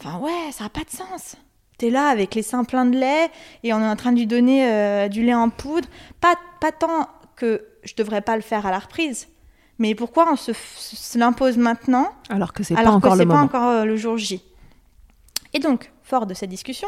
enfin 0.00 0.18
ouais, 0.18 0.50
ça 0.52 0.64
a 0.64 0.68
pas 0.68 0.80
de 0.80 0.90
sens. 0.90 1.36
T'es 1.78 1.90
là 1.90 2.08
avec 2.08 2.34
les 2.34 2.42
seins 2.42 2.64
pleins 2.64 2.84
de 2.86 2.96
lait 2.98 3.28
et 3.62 3.72
on 3.72 3.80
est 3.80 3.88
en 3.88 3.96
train 3.96 4.12
de 4.12 4.18
lui 4.18 4.26
donner 4.26 4.66
euh, 4.70 5.08
du 5.08 5.22
lait 5.24 5.34
en 5.34 5.48
poudre. 5.50 5.88
Pas, 6.20 6.34
pas 6.60 6.72
tant 6.72 7.06
que 7.36 7.64
je 7.84 7.94
devrais 7.96 8.20
pas 8.20 8.36
le 8.36 8.42
faire 8.42 8.66
à 8.66 8.70
la 8.70 8.78
reprise, 8.78 9.28
mais 9.80 9.94
pourquoi 9.94 10.30
on 10.30 10.36
se, 10.36 10.52
l'impose 11.18 11.56
maintenant 11.56 12.12
Alors 12.28 12.52
que 12.52 12.62
c'est 12.62 12.74
pas 12.74 12.90
encore 12.90 13.14
que 13.14 13.18
le 13.18 13.26
pas 13.26 13.34
moment. 13.34 13.46
encore 13.46 13.68
euh, 13.68 13.84
le 13.84 13.96
jour 13.96 14.18
J? 14.18 14.42
Et 15.54 15.58
donc, 15.58 15.90
fort 16.04 16.26
de 16.26 16.34
cette 16.34 16.50
discussion, 16.50 16.86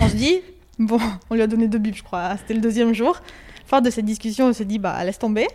on 0.00 0.08
se 0.08 0.14
dit, 0.14 0.42
bon, 0.78 1.00
on 1.30 1.34
lui 1.34 1.40
a 1.40 1.46
donné 1.46 1.66
deux 1.66 1.78
bibes, 1.78 1.94
je 1.94 2.02
crois, 2.02 2.36
c'était 2.36 2.52
le 2.52 2.60
deuxième 2.60 2.92
jour. 2.92 3.20
Fort 3.64 3.80
de 3.80 3.88
cette 3.88 4.04
discussion, 4.04 4.46
on 4.48 4.52
se 4.52 4.62
dit, 4.64 4.78
bah, 4.78 5.02
laisse 5.02 5.18
tomber. 5.18 5.48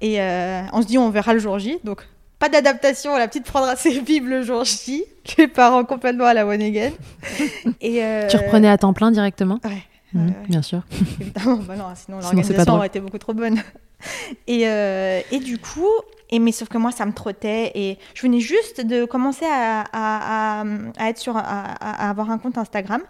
Et 0.00 0.20
euh, 0.20 0.62
on 0.72 0.80
se 0.80 0.86
dit, 0.86 0.96
on 0.96 1.10
verra 1.10 1.34
le 1.34 1.40
jour 1.40 1.58
J. 1.58 1.78
Donc, 1.84 2.02
pas 2.38 2.48
d'adaptation, 2.48 3.14
la 3.18 3.28
petite 3.28 3.44
prendra 3.44 3.76
ses 3.76 4.00
bibes 4.00 4.28
le 4.28 4.42
jour 4.42 4.64
J. 4.64 5.04
Les 5.36 5.46
parents 5.46 5.84
complètement 5.84 6.24
à 6.24 6.32
la 6.32 6.46
one 6.46 6.62
again. 6.62 6.92
Et, 7.82 8.02
euh, 8.02 8.28
Tu 8.28 8.38
reprenais 8.38 8.70
à 8.70 8.78
temps 8.78 8.94
plein 8.94 9.10
directement? 9.10 9.58
Ouais. 9.62 9.82
Ouais. 10.14 10.32
Bien 10.48 10.62
sûr. 10.62 10.82
Évidemment, 11.20 11.56
bah 11.58 11.76
non, 11.76 11.84
sinon 11.94 12.18
l'organisation 12.36 12.64
aurait 12.76 12.86
été 12.86 13.00
beaucoup 13.00 13.18
trop 13.18 13.34
bonne. 13.34 13.62
Et, 14.46 14.68
euh, 14.68 15.20
et 15.32 15.40
du 15.40 15.58
coup, 15.58 15.88
et 16.30 16.38
mais 16.38 16.52
sauf 16.52 16.68
que 16.68 16.78
moi, 16.78 16.92
ça 16.92 17.04
me 17.04 17.12
trottait 17.12 17.72
et 17.74 17.98
je 18.14 18.22
venais 18.22 18.38
juste 18.38 18.80
de 18.80 19.04
commencer 19.04 19.44
à, 19.44 19.80
à, 19.92 20.60
à- 20.62 20.64
à 20.98 21.08
être 21.10 21.18
sur, 21.18 21.36
à, 21.36 22.08
avoir 22.08 22.30
un 22.30 22.38
compte 22.38 22.58
Instagram. 22.58 23.02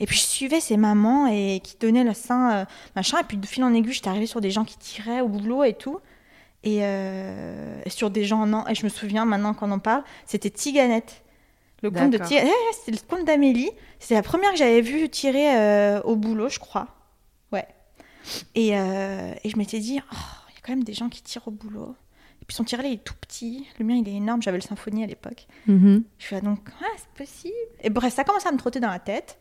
Et 0.00 0.06
puis 0.06 0.16
je 0.16 0.24
suivais 0.24 0.58
ces 0.58 0.76
mamans 0.76 1.28
et 1.28 1.60
qui 1.62 1.76
donnaient 1.80 2.02
le 2.02 2.12
sein, 2.12 2.52
euh, 2.52 2.64
machin. 2.96 3.18
Et 3.20 3.22
puis 3.24 3.36
de 3.36 3.46
fil 3.46 3.62
en 3.62 3.72
aiguille, 3.72 3.92
j'étais 3.92 4.08
arrivée 4.08 4.26
sur 4.26 4.40
des 4.40 4.50
gens 4.50 4.64
qui 4.64 4.76
tiraient 4.78 5.20
au 5.20 5.28
boulot 5.28 5.62
et 5.62 5.74
tout. 5.74 6.00
Et, 6.64 6.78
euh, 6.82 7.80
et 7.84 7.90
sur 7.90 8.10
des 8.10 8.24
gens, 8.24 8.44
non. 8.44 8.66
Et 8.66 8.74
je 8.74 8.82
me 8.82 8.88
souviens 8.88 9.24
maintenant 9.24 9.54
qu'on 9.54 9.70
en 9.70 9.78
parle, 9.78 10.02
c'était 10.26 10.50
Tiganette. 10.50 11.21
Le 11.82 11.90
compte 11.90 12.10
de 12.12 12.18
eh, 12.30 12.48
c'était 12.72 12.92
le 12.92 12.98
compte 13.08 13.26
d'Amélie. 13.26 13.70
C'était 13.98 14.14
la 14.14 14.22
première 14.22 14.50
que 14.52 14.56
j'avais 14.56 14.80
vue 14.80 15.08
tirer 15.08 15.56
euh, 15.56 16.00
au 16.02 16.16
boulot, 16.16 16.48
je 16.48 16.58
crois. 16.58 16.88
Ouais. 17.52 17.66
Et, 18.54 18.78
euh, 18.78 19.34
et 19.42 19.48
je 19.50 19.56
m'étais 19.56 19.80
dit, 19.80 20.00
oh, 20.00 20.16
il 20.50 20.54
y 20.54 20.58
a 20.58 20.60
quand 20.64 20.72
même 20.72 20.84
des 20.84 20.94
gens 20.94 21.08
qui 21.08 21.22
tirent 21.22 21.46
au 21.48 21.50
boulot. 21.50 21.94
Et 22.40 22.44
puis 22.44 22.54
son 22.56 22.64
tiret, 22.64 22.88
il 22.88 22.94
est 22.94 23.04
tout 23.04 23.14
petit. 23.20 23.66
Le 23.78 23.84
mien, 23.84 23.94
il 23.96 24.08
est 24.08 24.14
énorme. 24.14 24.42
J'avais 24.42 24.58
le 24.58 24.62
symphonie 24.62 25.02
à 25.04 25.06
l'époque. 25.06 25.46
Mhm. 25.66 26.04
Je 26.18 26.24
suis 26.24 26.34
là, 26.34 26.40
donc, 26.40 26.60
ah, 26.80 26.84
c'est 26.96 27.24
possible. 27.24 27.54
Et 27.82 27.90
bref, 27.90 28.14
ça 28.14 28.24
commence 28.24 28.46
à 28.46 28.52
me 28.52 28.58
trotter 28.58 28.80
dans 28.80 28.90
la 28.90 28.98
tête. 28.98 29.38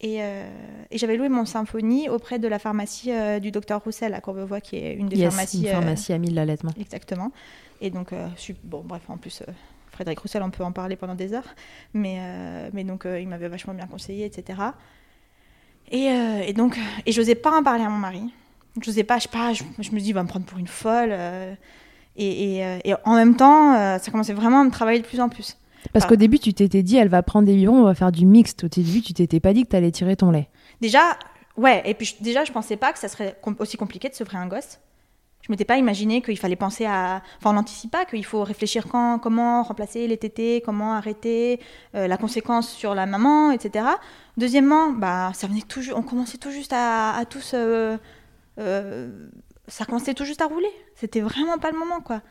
Et, 0.00 0.22
euh, 0.22 0.46
et 0.90 0.98
j'avais 0.98 1.16
loué 1.16 1.28
mon 1.28 1.44
symphonie 1.46 2.08
auprès 2.08 2.38
de 2.38 2.48
la 2.48 2.58
pharmacie 2.58 3.12
euh, 3.12 3.38
du 3.38 3.50
docteur 3.50 3.82
Roussel 3.82 4.12
à 4.12 4.20
Courbevoie, 4.20 4.60
qui 4.60 4.76
est 4.76 4.94
une 4.94 5.08
des 5.08 5.16
Yes, 5.16 5.32
pharmacies. 5.32 5.60
une 5.62 5.66
euh, 5.68 5.72
pharmacie 5.72 6.12
amie 6.12 6.28
de 6.28 6.34
l'allaitement. 6.34 6.72
Exactement. 6.78 7.30
Et 7.80 7.90
donc, 7.90 8.12
euh, 8.12 8.26
je 8.36 8.40
suis- 8.40 8.56
bon, 8.64 8.82
bref, 8.84 9.02
en 9.08 9.16
plus, 9.16 9.42
euh, 9.42 9.52
Frédéric 9.94 10.18
Roussel, 10.20 10.42
on 10.42 10.50
peut 10.50 10.64
en 10.64 10.72
parler 10.72 10.96
pendant 10.96 11.14
des 11.14 11.32
heures. 11.32 11.54
Mais, 11.94 12.16
euh, 12.20 12.68
mais 12.72 12.84
donc, 12.84 13.06
euh, 13.06 13.18
il 13.20 13.28
m'avait 13.28 13.48
vachement 13.48 13.74
bien 13.74 13.86
conseillé, 13.86 14.24
etc. 14.26 14.58
Et, 15.90 16.08
euh, 16.10 16.42
et 16.46 16.52
donc, 16.52 16.78
et 17.06 17.12
j'osais 17.12 17.34
pas 17.34 17.56
en 17.58 17.62
parler 17.62 17.84
à 17.84 17.88
mon 17.88 17.98
mari. 17.98 18.22
Je 18.80 18.90
n'osais 18.90 19.04
pas, 19.04 19.18
je 19.18 19.24
sais 19.24 19.28
pas, 19.28 19.52
je, 19.52 19.62
je 19.78 19.90
me 19.92 20.00
dis, 20.00 20.08
il 20.08 20.12
va 20.14 20.22
me 20.22 20.28
prendre 20.28 20.44
pour 20.46 20.58
une 20.58 20.66
folle. 20.66 21.12
et, 22.16 22.58
et, 22.58 22.78
et 22.84 22.94
en 23.04 23.14
même 23.14 23.36
temps, 23.36 23.74
ça 23.98 24.10
commençait 24.10 24.32
vraiment 24.32 24.60
à 24.62 24.64
me 24.64 24.70
travailler 24.70 25.00
de 25.00 25.06
plus 25.06 25.20
en 25.20 25.28
plus. 25.28 25.56
Parce 25.92 26.06
qu'au 26.06 26.16
début, 26.16 26.38
tu 26.38 26.54
t'étais 26.54 26.82
dit, 26.82 26.96
elle 26.96 27.08
va 27.08 27.22
prendre 27.22 27.46
des 27.46 27.54
biberons, 27.54 27.80
on 27.82 27.84
va 27.84 27.94
faire 27.94 28.10
du 28.10 28.24
mixte. 28.26 28.64
Au 28.64 28.68
début, 28.68 29.02
tu 29.02 29.12
t'étais 29.12 29.38
pas 29.38 29.52
dit 29.52 29.62
que 29.64 29.68
t'allais 29.68 29.90
tirer 29.92 30.16
ton 30.16 30.30
lait. 30.30 30.48
Déjà, 30.80 31.16
ouais, 31.56 31.82
et 31.84 31.94
puis 31.94 32.06
je- 32.06 32.24
déjà, 32.24 32.44
je 32.44 32.52
pensais 32.52 32.76
pas 32.76 32.92
que 32.92 32.98
ça 32.98 33.08
serait 33.08 33.36
com- 33.42 33.54
aussi 33.58 33.76
compliqué 33.76 34.08
de 34.08 34.14
sevrer 34.14 34.38
un 34.38 34.46
gosse. 34.48 34.80
Je 35.44 35.52
m'étais 35.52 35.66
pas 35.66 35.76
imaginé 35.76 36.22
qu'il 36.22 36.38
fallait 36.38 36.56
penser 36.56 36.86
à. 36.86 37.20
Enfin, 37.36 37.50
on 37.50 37.52
n'anticipe 37.52 37.90
pas 37.90 38.06
qu'il 38.06 38.24
faut 38.24 38.42
réfléchir 38.42 38.86
quand, 38.88 39.18
comment 39.18 39.62
remplacer 39.62 40.06
les 40.06 40.16
tétés, 40.16 40.62
comment 40.64 40.94
arrêter, 40.94 41.60
euh, 41.94 42.08
la 42.08 42.16
conséquence 42.16 42.70
sur 42.72 42.94
la 42.94 43.04
maman, 43.04 43.50
etc. 43.50 43.84
Deuxièmement, 44.38 44.90
bah, 44.92 45.32
ça 45.34 45.46
venait 45.46 45.60
tout, 45.60 45.82
on 45.94 46.00
commençait 46.02 46.38
tout 46.38 46.50
juste 46.50 46.72
à, 46.72 47.14
à 47.14 47.26
tous. 47.26 47.52
euh, 47.52 47.98
euh, 48.58 49.10
ça 49.68 49.84
commençait 49.84 50.14
tout 50.14 50.24
juste 50.24 50.40
à 50.40 50.46
rouler. 50.46 50.70
C'était 50.94 51.20
vraiment 51.20 51.58
pas 51.58 51.70
le 51.70 51.78
moment, 51.78 52.00
quoi. 52.00 52.22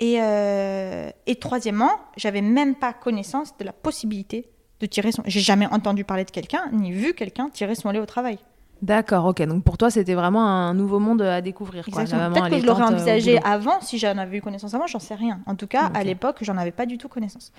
Et, 0.00 0.20
euh, 0.20 1.10
et 1.26 1.36
troisièmement, 1.36 1.92
j'avais 2.18 2.42
même 2.42 2.74
pas 2.74 2.92
connaissance 2.92 3.56
de 3.58 3.64
la 3.64 3.72
possibilité 3.72 4.50
de 4.80 4.86
tirer 4.86 5.12
son. 5.12 5.22
J'ai 5.26 5.40
jamais 5.40 5.66
entendu 5.66 6.04
parler 6.04 6.24
de 6.24 6.30
quelqu'un, 6.30 6.68
ni 6.72 6.90
vu 6.92 7.14
quelqu'un 7.14 7.48
tirer 7.50 7.74
son 7.74 7.90
lait 7.90 7.98
au 8.00 8.06
travail. 8.06 8.38
D'accord, 8.82 9.26
ok. 9.26 9.42
Donc 9.42 9.62
pour 9.62 9.76
toi, 9.76 9.90
c'était 9.90 10.14
vraiment 10.14 10.46
un 10.46 10.72
nouveau 10.72 10.98
monde 11.00 11.20
à 11.22 11.40
découvrir. 11.42 11.84
Peut-être 11.84 12.50
que 12.50 12.58
je 12.58 12.66
l'aurais 12.66 12.82
euh, 12.82 12.86
envisagé 12.86 13.38
avant, 13.44 13.80
si 13.82 13.98
j'en 13.98 14.16
avais 14.16 14.38
eu 14.38 14.42
connaissance 14.42 14.72
avant, 14.74 14.86
j'en 14.86 14.98
sais 14.98 15.14
rien. 15.14 15.40
En 15.46 15.54
tout 15.54 15.66
cas, 15.66 15.90
à 15.92 16.02
l'époque, 16.02 16.38
j'en 16.40 16.56
avais 16.56 16.70
pas 16.70 16.86
du 16.86 16.96
tout 16.96 17.08
connaissance. 17.08 17.52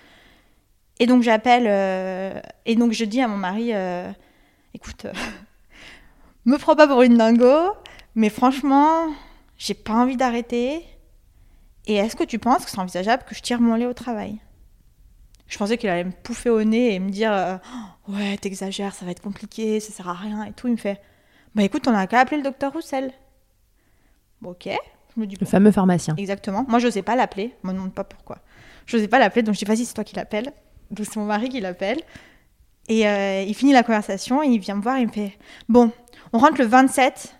Et 1.00 1.06
donc 1.06 1.22
j'appelle, 1.22 1.66
euh, 1.68 2.40
et 2.66 2.76
donc 2.76 2.92
je 2.92 3.06
dis 3.06 3.22
à 3.22 3.28
mon 3.28 3.38
mari, 3.38 3.74
euh, 3.74 4.12
écoute, 4.74 5.06
me 6.46 6.58
prends 6.58 6.76
pas 6.76 6.88
pour 6.88 7.02
une 7.04 7.18
dingo, 7.18 7.74
mais 8.16 8.30
franchement, 8.30 9.08
j'ai 9.58 9.74
pas 9.74 9.94
envie 9.94 10.18
d'arrêter. 10.18 10.84
Et 11.88 11.96
est-ce 11.96 12.16
que 12.16 12.24
tu 12.24 12.40
penses 12.40 12.66
que 12.66 12.72
c'est 12.72 12.80
envisageable 12.80 13.24
que 13.28 13.36
je 13.36 13.42
tire 13.42 13.62
mon 13.62 13.76
lait 13.76 13.88
au 13.88 13.94
travail? 13.94 14.40
Je 15.48 15.58
pensais 15.58 15.78
qu'il 15.78 15.90
allait 15.90 16.04
me 16.04 16.12
pouffer 16.12 16.50
au 16.50 16.64
nez 16.64 16.96
et 16.96 17.00
me 17.00 17.10
dire, 17.10 17.60
Oh, 18.08 18.14
ouais, 18.14 18.38
t'exagères, 18.38 18.94
ça 18.94 19.06
va 19.06 19.12
être 19.12 19.22
compliqué, 19.22 19.80
ça 19.80 19.92
sert 19.92 20.08
à 20.08 20.14
rien 20.14 20.46
et 20.46 20.54
tout. 20.54 20.68
Il 20.68 20.74
me 20.74 20.78
fait, 20.78 21.02
bah 21.56 21.64
écoute, 21.64 21.88
on 21.88 21.94
a 21.94 22.08
qu'à 22.08 22.20
appeler 22.20 22.38
le 22.38 22.44
docteur 22.44 22.72
Roussel. 22.74 23.12
Ok. 24.44 24.70
Je 25.16 25.20
me 25.20 25.26
dis, 25.26 25.36
Le 25.36 25.46
bon, 25.46 25.50
fameux 25.50 25.72
pharmacien. 25.72 26.16
Exactement. 26.18 26.66
Moi, 26.68 26.80
je 26.80 26.88
n'osais 26.88 27.02
pas 27.02 27.16
l'appeler. 27.16 27.54
Je 27.64 27.68
me 27.68 27.74
demande 27.74 27.94
pas 27.94 28.04
pourquoi. 28.04 28.38
Je 28.86 28.98
n'osais 28.98 29.08
pas 29.08 29.20
l'appeler, 29.20 29.44
donc 29.44 29.56
je 29.56 29.60
dis 29.60 29.66
vas-y, 29.66 29.86
c'est 29.86 29.94
toi 29.94 30.04
qui 30.04 30.16
l'appelle. 30.16 30.54
Donc 30.90 31.06
c'est 31.06 31.18
mon 31.18 31.26
mari 31.26 31.50
qui 31.50 31.60
l'appelle. 31.60 32.00
Et 32.90 33.08
euh, 33.08 33.44
il 33.44 33.54
finit 33.54 33.74
la 33.74 33.84
conversation, 33.84 34.42
et 34.44 34.48
il 34.48 34.60
vient 34.60 34.76
me 34.76 34.82
voir, 34.82 34.98
il 34.98 35.08
me 35.08 35.12
fait 35.12 35.38
Bon, 35.70 35.92
on 36.34 36.40
rentre 36.40 36.60
le 36.60 36.66
27. 36.66 37.36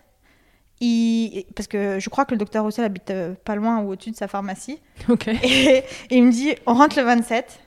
Il... 0.80 1.44
Parce 1.54 1.68
que 1.68 1.98
je 1.98 2.08
crois 2.08 2.24
que 2.24 2.32
le 2.32 2.38
docteur 2.38 2.64
Roussel 2.64 2.84
habite 2.84 3.10
euh, 3.10 3.34
pas 3.44 3.54
loin 3.54 3.80
ou 3.80 3.90
au-dessus 3.92 4.10
de 4.10 4.16
sa 4.16 4.28
pharmacie. 4.28 4.80
Ok. 5.08 5.28
Et, 5.28 5.78
et 5.78 5.84
il 6.10 6.24
me 6.24 6.30
dit 6.30 6.54
On 6.66 6.74
rentre 6.74 6.98
le 6.98 7.04
27. 7.04 7.60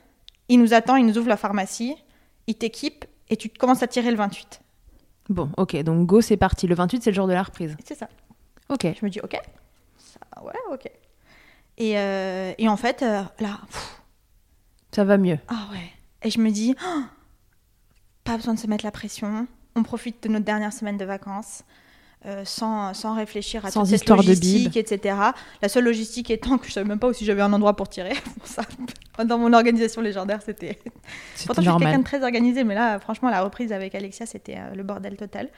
Il 0.49 0.59
nous 0.59 0.73
attend, 0.73 0.95
il 0.95 1.05
nous 1.05 1.17
ouvre 1.17 1.29
la 1.29 1.37
pharmacie. 1.37 1.95
Il 2.47 2.55
t'équipe 2.55 3.05
et 3.29 3.37
tu 3.37 3.49
commences 3.49 3.81
à 3.81 3.87
tirer 3.87 4.11
le 4.11 4.17
28. 4.17 4.61
Bon, 5.29 5.49
ok. 5.57 5.75
Donc 5.83 6.05
go, 6.07 6.21
c'est 6.21 6.37
parti. 6.37 6.67
Le 6.67 6.75
28, 6.75 7.03
c'est 7.03 7.11
le 7.11 7.15
jour 7.15 7.27
de 7.27 7.33
la 7.33 7.43
reprise. 7.43 7.75
C'est 7.83 7.95
ça. 7.95 8.07
Ok. 8.69 8.81
Je 8.83 9.05
me 9.05 9.09
dis 9.09 9.19
Ok. 9.21 9.35
Ça, 9.97 10.43
ouais, 10.43 10.53
ok. 10.71 10.89
Et, 11.77 11.97
euh, 11.97 12.53
et 12.57 12.69
en 12.69 12.77
fait, 12.77 13.01
euh, 13.01 13.23
là, 13.39 13.59
pff, 13.67 14.01
Ça 14.91 15.03
va 15.03 15.17
mieux. 15.17 15.39
Ah 15.47 15.67
ouais. 15.71 15.91
Et 16.23 16.29
je 16.29 16.39
me 16.39 16.49
dis, 16.51 16.75
Oh, 16.85 17.01
pas 18.23 18.37
besoin 18.37 18.53
de 18.53 18.59
se 18.59 18.67
mettre 18.67 18.85
la 18.85 18.91
pression. 18.91 19.47
On 19.75 19.83
profite 19.83 20.23
de 20.23 20.29
notre 20.29 20.45
dernière 20.45 20.71
semaine 20.73 20.97
de 20.97 21.05
vacances. 21.05 21.63
Euh, 22.25 22.43
sans, 22.45 22.93
sans 22.93 23.13
réfléchir 23.15 23.65
à 23.65 23.71
Sans 23.71 23.81
toute 23.81 23.89
cette 23.91 24.01
histoire 24.01 24.19
de 24.23 24.27
logistique, 24.27 24.77
etc. 24.77 25.15
La 25.61 25.69
seule 25.69 25.83
logistique 25.85 26.31
étant 26.31 26.57
que 26.57 26.67
je 26.67 26.71
savais 26.73 26.87
même 26.87 26.99
pas 26.99 27.13
si 27.13 27.23
j'avais 27.25 27.41
un 27.41 27.53
endroit 27.53 27.75
pour 27.75 27.87
tirer. 27.89 28.13
Ça, 28.43 28.63
dans 29.23 29.37
mon 29.37 29.53
organisation 29.53 30.01
légendaire, 30.01 30.41
c'était. 30.43 30.79
Pourtant, 31.45 31.61
je 31.61 31.69
suis 31.69 31.77
quelqu'un 31.79 31.99
de 31.99 32.03
très 32.03 32.23
organisé, 32.23 32.63
mais 32.63 32.75
là, 32.75 32.99
franchement, 32.99 33.29
la 33.29 33.41
reprise 33.43 33.71
avec 33.71 33.93
Alexia, 33.95 34.25
c'était 34.25 34.57
euh, 34.57 34.75
le 34.75 34.83
bordel 34.83 35.15
total. 35.17 35.49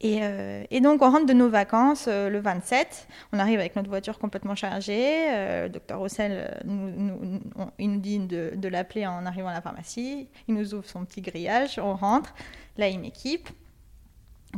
Et, 0.00 0.18
euh, 0.22 0.64
et 0.70 0.80
donc, 0.80 1.02
on 1.02 1.10
rentre 1.10 1.24
de 1.26 1.32
nos 1.32 1.48
vacances 1.48 2.06
euh, 2.08 2.28
le 2.28 2.40
27. 2.40 3.06
On 3.32 3.38
arrive 3.38 3.60
avec 3.60 3.74
notre 3.76 3.88
voiture 3.88 4.18
complètement 4.18 4.54
chargée. 4.56 5.26
Euh, 5.30 5.64
le 5.64 5.68
docteur 5.70 5.98
Rossel, 6.00 6.60
nous, 6.64 6.90
nous- 6.90 7.40
on- 7.56 7.70
il 7.78 7.90
nous 7.92 8.00
dit 8.00 8.18
de, 8.18 8.52
de 8.56 8.68
l'appeler 8.68 9.06
en 9.06 9.24
arrivant 9.24 9.48
à 9.48 9.54
la 9.54 9.60
pharmacie. 9.62 10.28
Il 10.48 10.54
nous 10.56 10.74
ouvre 10.74 10.84
son 10.84 11.04
petit 11.04 11.20
grillage. 11.22 11.78
On 11.82 11.94
rentre. 11.94 12.34
Là, 12.76 12.88
il 12.88 12.98
m'équipe. 12.98 13.48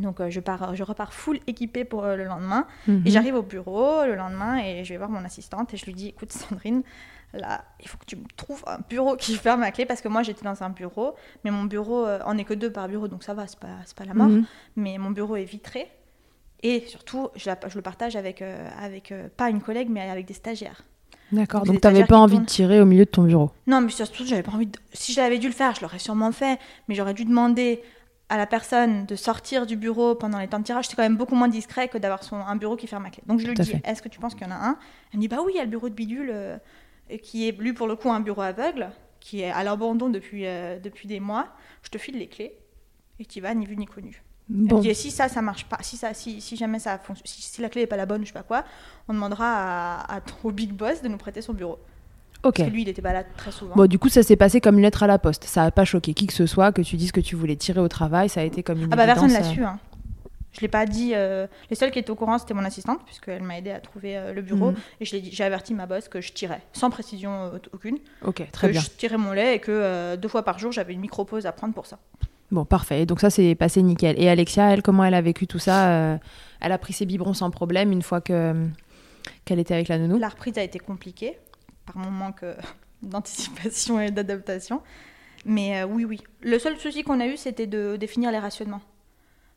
Donc 0.01 0.21
je, 0.29 0.41
pars, 0.41 0.75
je 0.75 0.83
repars 0.83 1.13
full 1.13 1.39
équipée 1.47 1.85
pour 1.85 2.03
le 2.05 2.25
lendemain. 2.25 2.67
Mhm. 2.87 3.03
Et 3.07 3.11
j'arrive 3.11 3.35
au 3.37 3.43
bureau 3.43 4.05
le 4.05 4.15
lendemain 4.15 4.59
et 4.59 4.85
je 4.85 4.93
vais 4.93 4.99
voir 4.99 5.09
mon 5.11 5.25
assistante 5.25 5.73
et 5.75 5.77
je 5.77 5.85
lui 5.87 5.95
dis 5.95 6.09
écoute 6.09 6.33
Sandrine, 6.33 6.83
là 7.33 7.65
il 7.81 7.89
faut 7.89 7.97
que 7.99 8.05
tu 8.05 8.17
me 8.17 8.25
trouves 8.37 8.63
un 8.67 8.79
bureau 8.89 9.17
qui 9.17 9.35
ferme 9.37 9.61
ma 9.61 9.71
clé 9.71 9.87
parce 9.87 10.01
que 10.01 10.09
moi 10.09 10.23
j'étais 10.23 10.45
dans 10.45 10.63
un 10.63 10.71
bureau, 10.71 11.15
mais 11.45 11.51
mon 11.51 11.65
bureau, 11.65 12.05
euh, 12.07 12.19
on 12.27 12.35
n'est 12.35 12.45
que 12.45 12.55
deux 12.55 12.71
par 12.71 12.89
bureau 12.89 13.09
donc 13.09 13.23
ça 13.23 13.35
va, 13.35 13.47
c'est 13.47 13.59
pas, 13.59 13.69
pas 13.97 14.05
la 14.05 14.15
mort. 14.15 14.29
Mhm. 14.29 14.45
Mais 14.77 14.99
mon 14.99 15.11
bureau 15.11 15.37
est 15.37 15.45
vitré 15.45 15.91
et 16.63 16.81
surtout 16.87 17.29
je, 17.37 17.47
la- 17.49 17.59
je 17.69 17.75
le 17.77 17.83
partage 17.83 18.17
avec, 18.17 18.43
euh, 18.43 18.69
avec 18.81 19.13
euh, 19.13 19.29
pas 19.37 19.49
une 19.51 19.61
collègue 19.63 19.89
mais 19.91 20.09
avec 20.11 20.27
des 20.27 20.35
stagiaires. 20.35 20.83
D'accord. 21.33 21.65
Donc 21.65 21.81
t'avais 21.81 21.97
étagères 22.01 22.07
pas 22.07 22.19
envie 22.19 22.39
de 22.39 22.45
tirer 22.45 22.81
au 22.81 22.85
milieu 22.85 23.05
de 23.05 23.11
ton 23.11 23.25
bureau? 23.25 23.51
Non, 23.67 23.81
mais 23.81 23.89
surtout, 23.91 24.25
j'avais 24.25 24.45
pas 24.45 24.53
envie 24.53 24.67
de... 24.67 24.79
Si 24.93 25.13
j'avais 25.13 25.39
dû 25.39 25.49
le 25.49 25.53
faire, 25.53 25.75
je 25.75 25.81
l'aurais 25.81 25.99
sûrement 25.99 26.31
fait, 26.31 26.61
mais 26.87 26.95
j'aurais 26.95 27.15
dû 27.15 27.25
demander 27.25 27.83
à 28.29 28.37
la 28.37 28.47
personne 28.47 29.07
de 29.07 29.15
sortir 29.17 29.67
du 29.67 29.77
bureau 29.77 30.15
pendant 30.17 30.39
les 30.39 30.49
temps 30.49 30.59
de 30.59 30.65
tirage. 30.65 30.89
C'est 30.89 30.97
quand 30.97 31.03
même 31.03 31.17
beaucoup 31.17 31.37
moins 31.37 31.49
discret 31.49 31.89
que 31.89 31.97
d'avoir 31.99 32.25
son... 32.25 32.37
un 32.37 32.57
bureau 32.57 32.77
qui 32.77 32.87
ferme 32.87 33.07
à 33.07 33.11
clé. 33.11 33.23
Donc 33.27 33.39
je 33.41 33.47
lui 33.47 33.55
dis, 33.55 33.75
est-ce 33.85 34.03
que 34.03 34.09
tu 34.09 34.19
penses 34.19 34.35
qu'il 34.35 34.45
y 34.47 34.51
en 34.51 34.53
a 34.55 34.57
un? 34.59 34.79
Elle 35.13 35.19
me 35.19 35.21
dit, 35.23 35.29
bah 35.29 35.39
oui, 35.45 35.53
il 35.55 35.59
y 35.59 35.61
a 35.61 35.65
le 35.65 35.71
bureau 35.71 35.89
de 35.89 35.95
Bidule, 35.95 36.31
euh, 36.33 36.59
qui 37.23 37.49
est 37.49 37.53
lui 37.53 37.73
pour 37.73 37.87
le 37.87 37.95
coup 37.95 38.11
un 38.11 38.21
bureau 38.21 38.43
aveugle, 38.43 38.91
qui 39.21 39.43
est 39.43 39.51
à 39.51 39.63
l'abandon 39.63 40.09
depuis, 40.09 40.47
euh, 40.47 40.79
depuis 40.81 41.07
des 41.07 41.21
mois. 41.21 41.49
Je 41.83 41.89
te 41.91 41.99
file 41.99 42.19
les 42.19 42.27
clés 42.29 42.57
et 43.21 43.25
tu 43.25 43.39
y 43.39 43.41
vas, 43.41 43.55
ni 43.55 43.65
vu 43.65 43.77
ni 43.77 43.87
connu. 43.87 44.23
Elle 44.51 44.57
Bon. 44.67 44.77
me 44.79 44.83
dit, 44.83 44.95
si 44.95 45.11
ça, 45.11 45.29
ça 45.29 45.43
marche 45.43 45.65
pas, 45.67 45.79
si, 45.81 45.97
ça, 45.97 46.15
si, 46.15 46.41
si 46.41 46.57
jamais 46.57 46.79
ça 46.79 46.99
fonctionne, 46.99 47.27
si, 47.27 47.43
si 47.43 47.61
la 47.63 47.69
clé 47.69 47.83
est 47.83 47.87
pas 47.87 47.97
la 47.97 48.07
bonne, 48.07 48.23
je 48.23 48.29
sais 48.29 48.33
pas 48.33 48.43
quoi, 48.45 48.65
on 49.09 49.15
demandera 49.15 50.01
à, 50.03 50.17
à- 50.17 50.21
au 50.45 50.51
big 50.53 50.73
boss 50.73 51.03
de 51.03 51.09
nous 51.09 51.17
prêter 51.17 51.43
son 51.43 51.53
bureau. 51.53 51.79
Parce 52.53 52.69
que 52.69 52.73
lui, 52.75 52.83
il 52.83 52.89
était 52.89 53.03
pas 53.03 53.13
là 53.13 53.25
très 53.37 53.51
souvent. 53.53 53.75
Bon, 53.75 53.87
du 53.87 53.99
coup, 53.99 54.09
ça 54.09 54.23
s'est 54.23 54.37
passé 54.37 54.61
comme 54.61 54.77
une 54.77 54.83
lettre 54.83 55.03
à 55.03 55.07
la 55.07 55.19
poste. 55.19 55.45
Ça 55.45 55.65
a 55.65 55.71
pas 55.71 55.85
choqué 55.85 56.15
qui 56.15 56.27
que 56.27 56.33
ce 56.33 56.47
soit 56.47 56.73
que 56.73 56.83
tu 56.83 56.97
dises 56.97 57.13
que 57.13 57.21
tu 57.21 57.37
voulais 57.37 57.57
tirer 57.57 57.81
au 57.81 57.89
travail. 57.89 58.29
Ça 58.29 58.41
a 58.41 58.45
été 58.45 58.63
comme 58.63 58.83
une. 58.83 58.89
Ah 58.93 58.97
bah 58.97 59.07
personne 59.07 59.29
l'a 59.33 59.41
évidence, 59.41 59.55
su. 59.55 59.65
Hein. 59.65 59.79
Je 60.53 60.61
l'ai 60.63 60.69
pas 60.69 60.87
dit. 60.87 61.13
euh, 61.15 61.47
Les 61.69 61.77
seuls 61.77 61.91
qui 61.91 61.99
étaient 61.99 62.11
au 62.11 62.15
courant, 62.15 62.39
c'était 62.39 62.55
mon 62.55 62.65
assistante, 62.65 63.01
puisqu'elle 63.05 63.43
m'a 63.43 63.59
aidé 63.59 63.71
à 63.71 63.81
trouver 63.81 64.17
euh, 64.17 64.33
le 64.33 64.41
bureau. 64.41 64.71
Mhm. 64.71 64.77
Et 65.01 65.05
je 65.05 65.13
l'ai 65.15 65.21
dit- 65.21 65.31
j'ai 65.33 65.45
averti 65.45 65.75
ma 65.75 65.85
boss 65.87 66.09
que 66.09 66.21
je 66.23 66.33
tirais, 66.33 66.63
sans 66.73 66.89
précision 66.89 67.31
euh, 67.53 67.59
aucune. 67.75 67.97
euh, 68.25 68.29
Ok, 68.29 68.43
très 68.53 68.69
que 68.69 68.73
bien. 68.73 68.81
je 68.81 68.89
tirais 68.89 69.19
mon 69.19 69.33
lait 69.33 69.57
et 69.57 69.59
que 69.59 69.71
euh, 69.71 70.17
deux 70.17 70.29
fois 70.29 70.45
par 70.45 70.59
jour, 70.59 70.73
j'avais 70.73 70.95
une 70.95 71.01
micro-pause 71.01 71.45
à 71.45 71.53
prendre 71.53 71.75
pour 71.75 71.85
ça. 71.87 71.99
Bon, 72.51 72.65
parfait. 72.65 73.05
Donc 73.07 73.21
ça, 73.21 73.29
c'est 73.29 73.55
passé 73.55 73.83
nickel. 73.83 74.15
Et 74.23 74.29
Alexia, 74.31 74.73
elle, 74.73 74.81
comment 74.81 75.05
elle 75.05 75.15
a 75.15 75.21
vécu 75.21 75.47
tout 75.47 75.59
ça 75.59 75.89
euh, 75.91 76.17
Elle 76.61 76.73
a 76.73 76.79
pris 76.79 76.93
ses 76.95 77.05
biberons 77.05 77.35
sans 77.35 77.51
problème 77.51 77.93
une 77.93 78.03
fois 78.03 78.21
que 78.23 78.55
qu'elle 79.45 79.59
était 79.59 79.75
avec 79.75 79.89
la 79.89 79.99
nounou? 79.99 80.19
La 80.19 80.29
reprise 80.29 80.57
a 80.57 80.63
été 80.63 80.79
compliquée, 80.79 81.37
par 81.87 81.97
mon 81.99 82.11
manque 82.11 82.43
euh, 82.43 82.55
d'anticipation 83.03 84.01
et 84.01 84.11
d'adaptation. 84.11 84.83
Mais 85.45 85.83
euh, 85.83 85.87
oui, 85.87 86.05
oui. 86.05 86.23
Le 86.43 86.59
seul 86.59 86.77
souci 86.79 87.03
qu'on 87.05 87.21
a 87.21 87.27
eu, 87.27 87.37
c'était 87.37 87.67
de 87.67 87.97
définir 87.97 88.31
les 88.33 88.39
rationnements. 88.39 88.81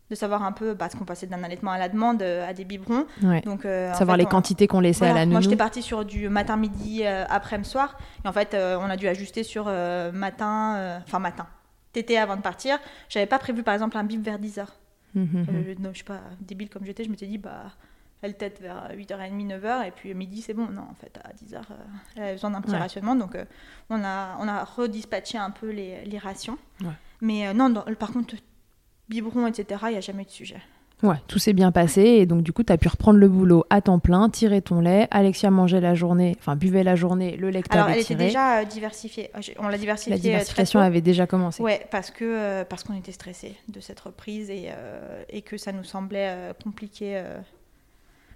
De 0.10 0.16
savoir 0.16 0.42
un 0.44 0.52
peu, 0.52 0.74
parce 0.76 0.96
qu'on 0.96 1.06
passait 1.06 1.28
d'un 1.28 1.44
allaitement 1.44 1.70
à 1.72 1.78
la 1.78 1.88
demande 1.88 2.22
euh, 2.24 2.48
à 2.48 2.54
des 2.54 2.66
biberons. 2.66 3.06
Ouais. 3.22 3.42
Donc, 3.42 3.64
euh, 3.66 3.94
Savoir 3.94 4.16
fait, 4.18 4.24
les 4.24 4.26
on- 4.28 4.30
quantités 4.30 4.68
qu'on 4.68 4.80
laissait 4.80 5.06
Voilà, 5.06 5.14
à 5.14 5.20
la 5.20 5.26
Moi, 5.28 5.34
nounou. 5.36 5.44
j'étais 5.44 5.56
partie 5.56 5.84
sur 5.84 6.04
du 6.04 6.30
matin, 6.30 6.58
midi, 6.58 7.02
euh, 7.06 7.26
après-midi, 7.30 7.70
soir. 7.70 7.96
Et 8.26 8.28
en 8.28 8.34
fait, 8.34 8.56
on 8.56 8.90
a 8.90 8.98
dû 8.98 9.08
ajuster 9.08 9.44
sur 9.44 9.66
matin, 9.66 11.00
enfin 11.06 11.20
matin, 11.20 11.48
tété 11.94 12.18
avant 12.18 12.36
de 12.38 12.42
partir. 12.42 12.80
J'avais 13.08 13.26
pas 13.28 13.40
prévu, 13.40 13.62
par 13.64 13.74
exemple, 13.76 13.98
un 13.98 14.04
bip 14.04 14.24
vers 14.24 14.40
10h. 14.40 14.66
Mhm, 15.16 15.24
mhm. 15.24 15.46
Euh, 15.54 15.76
non, 15.80 15.90
je 15.94 16.00
sais 16.00 16.04
pas, 16.04 16.22
débile 16.42 16.70
comme 16.70 16.86
j'étais, 16.86 17.04
je 17.04 17.10
m'étais 17.10 17.26
dit, 17.28 17.38
bah, 17.38 17.66
elle 18.22 18.36
tête 18.36 18.60
vers 18.62 18.90
8h30, 18.94 19.48
9h, 19.48 19.88
et 19.88 19.92
puis 19.92 20.14
midi, 20.14 20.42
c'est 20.42 20.54
bon. 20.54 20.68
Non, 20.68 20.82
en 20.82 20.96
fait, 20.96 21.18
à 21.24 21.30
10h, 21.34 21.56
euh, 21.72 21.76
elle 22.16 22.24
avait 22.24 22.32
besoin 22.34 22.52
d'un 22.52 22.62
petit 22.62 22.72
Ouais. 22.74 22.78
rationnement. 22.80 23.16
Donc, 23.16 23.36
euh, 23.36 23.46
on, 23.90 24.04
a, 24.04 24.38
on 24.40 24.48
a 24.48 24.64
redispatché 24.64 25.38
un 25.38 25.52
peu 25.52 25.70
les, 25.70 26.04
les 26.06 26.18
rations. 26.18 26.58
Ouais. 26.82 26.88
Mais 27.22 27.48
euh, 27.48 27.54
non, 27.54 27.70
dans- 27.70 27.84
par 27.98 28.12
contre, 28.12 28.36
biberon, 29.10 29.48
etc., 29.48 29.82
il 29.88 29.92
n'y 29.92 29.98
a 29.98 30.02
jamais 30.02 30.24
eu 30.24 30.26
de 30.26 30.32
sujet. 30.32 30.62
Ouais, 31.02 31.16
tout 31.28 31.40
s'est 31.40 31.54
bien 31.54 31.72
passé 31.72 32.02
et 32.02 32.26
donc 32.26 32.42
du 32.44 32.52
coup, 32.52 32.62
tu 32.62 32.74
as 32.74 32.78
pu 32.78 32.90
reprendre 32.90 33.20
le 33.20 33.30
boulot 33.30 33.64
à 33.70 33.80
temps 33.80 34.00
plein, 34.00 34.30
tirer 34.30 34.62
ton 34.62 34.82
lait. 34.82 35.08
Alexia 35.12 35.50
mangeait 35.50 35.80
la 35.80 35.96
journée, 35.96 36.36
enfin 36.40 36.58
buvait 36.58 36.84
la 36.84 36.98
journée, 36.98 37.38
le 37.38 37.50
lait 37.52 37.64
que 37.64 37.72
Alors, 37.74 37.88
elle 37.88 38.00
était 38.00 38.08
tiré. 38.16 38.26
déjà 38.26 38.60
euh, 38.60 38.66
diversifiée. 38.66 39.32
J'ai- 39.40 39.56
On 39.60 39.70
l'a 39.70 39.78
diversifiée. 39.78 40.12
La 40.12 40.18
euh, 40.18 40.20
très 40.20 40.28
diversification 40.30 40.82
tôt. 40.82 40.86
avait 40.86 41.00
déjà 41.00 41.26
commencé. 41.26 41.64
Ouais, 41.64 41.88
parce 41.90 42.12
que 42.12 42.26
euh, 42.26 42.66
parce 42.66 42.84
qu'on 42.84 42.96
était 42.98 43.14
stressé 43.14 43.56
de 43.70 43.80
cette 43.80 44.02
reprise 44.02 44.50
et, 44.50 44.72
euh, 44.76 45.24
et 45.30 45.42
que 45.42 45.56
ça 45.56 45.72
nous 45.72 45.86
semblait 45.86 46.28
euh, 46.32 46.54
compliqué, 46.62 47.16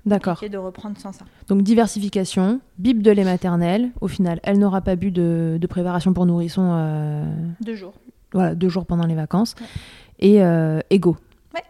D'accord. 0.06 0.42
de 0.50 0.58
reprendre 0.58 0.98
sans 0.98 1.12
ça. 1.14 1.24
Donc 1.48 1.62
diversification, 1.62 2.60
bip 2.78 3.02
de 3.02 3.12
lait 3.12 3.24
maternel. 3.24 3.92
Au 4.02 4.08
final, 4.08 4.40
elle 4.44 4.60
n'aura 4.60 4.82
pas 4.82 4.96
bu 4.98 5.12
de, 5.12 5.58
de 5.62 5.68
préparation 5.68 6.14
pour 6.14 6.26
nourrisson 6.26 6.72
euh, 6.74 7.24
Deux 7.62 7.76
jours. 7.76 7.94
voilà, 8.34 8.54
deux 8.56 8.68
jours 8.70 8.86
pendant 8.86 9.06
les 9.06 9.16
vacances. 9.16 9.56
Ouais. 9.62 9.68
Et 10.20 10.44
euh, 10.44 10.80
égaux. 10.90 11.16
Ouais. 11.56 11.64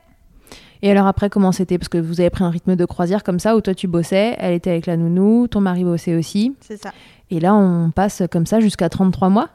Et 0.81 0.89
alors 0.89 1.05
après, 1.07 1.29
comment 1.29 1.51
c'était? 1.51 1.77
Parce 1.77 1.89
que 1.89 1.99
vous 1.99 2.19
avez 2.21 2.29
pris 2.31 2.43
un 2.43 2.49
rythme 2.49 2.75
de 2.75 2.85
croisière 2.85 3.23
comme 3.23 3.37
ça, 3.39 3.55
où 3.55 3.61
toi 3.61 3.75
tu 3.75 3.87
bossais, 3.87 4.35
elle 4.39 4.53
était 4.53 4.71
avec 4.71 4.87
la 4.87 4.97
nounou, 4.97 5.47
ton 5.47 5.61
mari 5.61 5.83
bossait 5.83 6.15
aussi. 6.15 6.55
C'est 6.59 6.77
ça. 6.77 6.91
Et 7.29 7.39
là, 7.39 7.53
on 7.55 7.91
passe 7.91 8.23
comme 8.31 8.45
ça 8.47 8.59
jusqu'à 8.59 8.89
33 8.89 9.29
mois? 9.29 9.49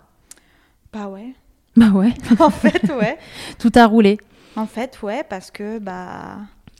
Bah 0.92 1.08
ouais. 1.08 1.34
Bah 1.76 1.90
ouais, 1.90 2.12
en 2.40 2.50
fait, 2.50 2.82
ouais. 2.92 3.18
tout 3.58 3.70
a 3.74 3.86
roulé. 3.86 4.18
En 4.56 4.66
fait, 4.66 5.00
ouais, 5.02 5.22
parce 5.28 5.50
que 5.50 5.78
bah 5.78 6.38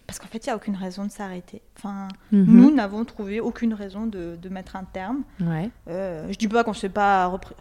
parce 0.09 0.19
qu'en 0.19 0.27
fait, 0.27 0.39
il 0.39 0.47
y 0.49 0.51
a 0.51 0.57
aucune 0.57 0.75
raison 0.75 1.05
de 1.05 1.11
s'arrêter. 1.11 1.61
Enfin, 1.77 2.09
Mhm. 2.33 2.45
nous 2.47 2.71
n'avons 2.75 3.05
trouvé 3.05 3.39
aucune 3.41 3.75
raison 3.75 4.07
de, 4.07 4.37
de 4.41 4.49
mettre 4.49 4.75
un 4.75 4.85
terme. 4.85 5.23
Ouais. 5.41 5.71
Euh, 5.89 6.27
je 6.31 6.37
dis 6.39 6.49
pas 6.49 6.65
qu'on 6.65 6.71
ne 6.73 6.77
s'est 6.77 6.89
pas 6.89 7.27
repris. 7.27 7.55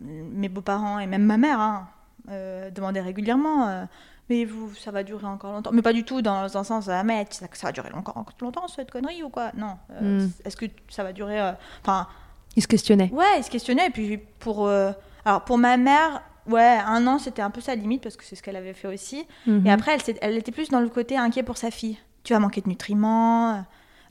Mes 0.00 0.48
beaux-parents 0.48 0.98
et 0.98 1.06
même 1.06 1.22
ma 1.24 1.36
mère 1.38 1.60
hein, 1.60 1.88
euh, 2.30 2.68
demandaient 2.70 3.00
régulièrement. 3.00 3.68
euh, 3.68 3.84
mais 4.28 4.44
vous, 4.44 4.74
ça 4.74 4.90
va 4.90 5.02
durer 5.04 5.26
encore 5.26 5.52
longtemps. 5.52 5.70
Mais 5.72 5.82
pas 5.82 5.92
du 5.92 6.02
tout 6.02 6.20
dans 6.20 6.56
un 6.56 6.64
sens, 6.64 6.88
ah, 6.88 7.04
mais 7.04 7.26
ça, 7.30 7.46
ça 7.52 7.66
va 7.68 7.72
durer 7.72 7.92
encore, 7.92 8.24
longtemps 8.40 8.66
cette 8.68 8.90
connerie 8.90 9.22
ou 9.22 9.28
quoi? 9.28 9.52
Non. 9.54 9.76
Mm. 10.00 10.26
Est-ce 10.44 10.56
que 10.56 10.66
ça 10.88 11.04
va 11.04 11.12
durer 11.12 11.40
Enfin, 11.82 12.08
Il 12.56 12.62
se 12.62 12.66
questionnait. 12.68 13.10
ouais, 13.12 13.38
ils 13.38 13.44
se 13.44 13.50
questionnaient. 13.50 13.86
Et 13.86 13.90
puis 13.90 14.18
pour, 14.40 14.68
alors 14.68 15.44
pour 15.44 15.58
ma 15.58 15.76
mère, 15.76 16.22
ouais, 16.48 16.78
un 16.86 17.06
an 17.06 17.18
c'était 17.18 17.42
un 17.42 17.50
peu 17.50 17.60
sa 17.60 17.74
limite 17.74 18.02
parce 18.02 18.16
que 18.16 18.24
c'est 18.24 18.36
ce 18.36 18.42
qu'elle 18.42 18.56
avait 18.56 18.74
fait 18.74 18.88
aussi. 18.88 19.26
Mhm. 19.46 19.66
Et 19.66 19.70
après, 19.70 19.96
elle, 20.20 20.36
était 20.36 20.52
plus 20.52 20.68
dans 20.70 20.80
le 20.80 20.88
côté 20.88 21.16
inquiet 21.16 21.42
pour 21.42 21.56
sa 21.56 21.70
fille. 21.70 21.98
Tu 22.22 22.32
vas 22.32 22.38
manquer 22.38 22.60
de 22.60 22.68
nutriments. 22.68 23.54
euh, 23.54 23.60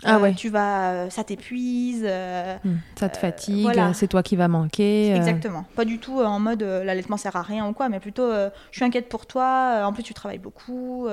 Ah 0.05 0.19
ouais. 0.19 0.33
Tu 0.33 0.49
vas, 0.49 0.91
euh, 0.91 1.09
ça 1.09 1.23
t'épuise. 1.23 2.03
euh, 2.05 2.57
Hmm, 2.63 2.75
Ça 2.95 3.09
te 3.09 3.17
fatigue, 3.17 3.63
voilà. 3.63 3.93
c'est 3.93 4.07
toi 4.07 4.21
qui 4.23 4.35
vas 4.35 4.47
manquer. 4.47 5.15
Exactement. 5.15 5.65
Pas 5.75 5.85
du 5.85 5.99
tout 5.99 6.19
en 6.21 6.39
mode 6.39 6.61
l'allaitement 6.63 7.17
sert 7.17 7.35
à 7.35 7.41
rien 7.41 7.67
ou 7.67 7.73
quoi, 7.73 7.89
mais 7.89 7.99
plutôt 7.99 8.29
je 8.31 8.49
suis 8.77 8.85
inquiète 8.85 9.09
pour 9.09 9.25
toi. 9.25 9.81
en 9.85 9.93
plus, 9.93 10.03
tu 10.03 10.13
travailles 10.13 10.39
beaucoup. 10.39 11.07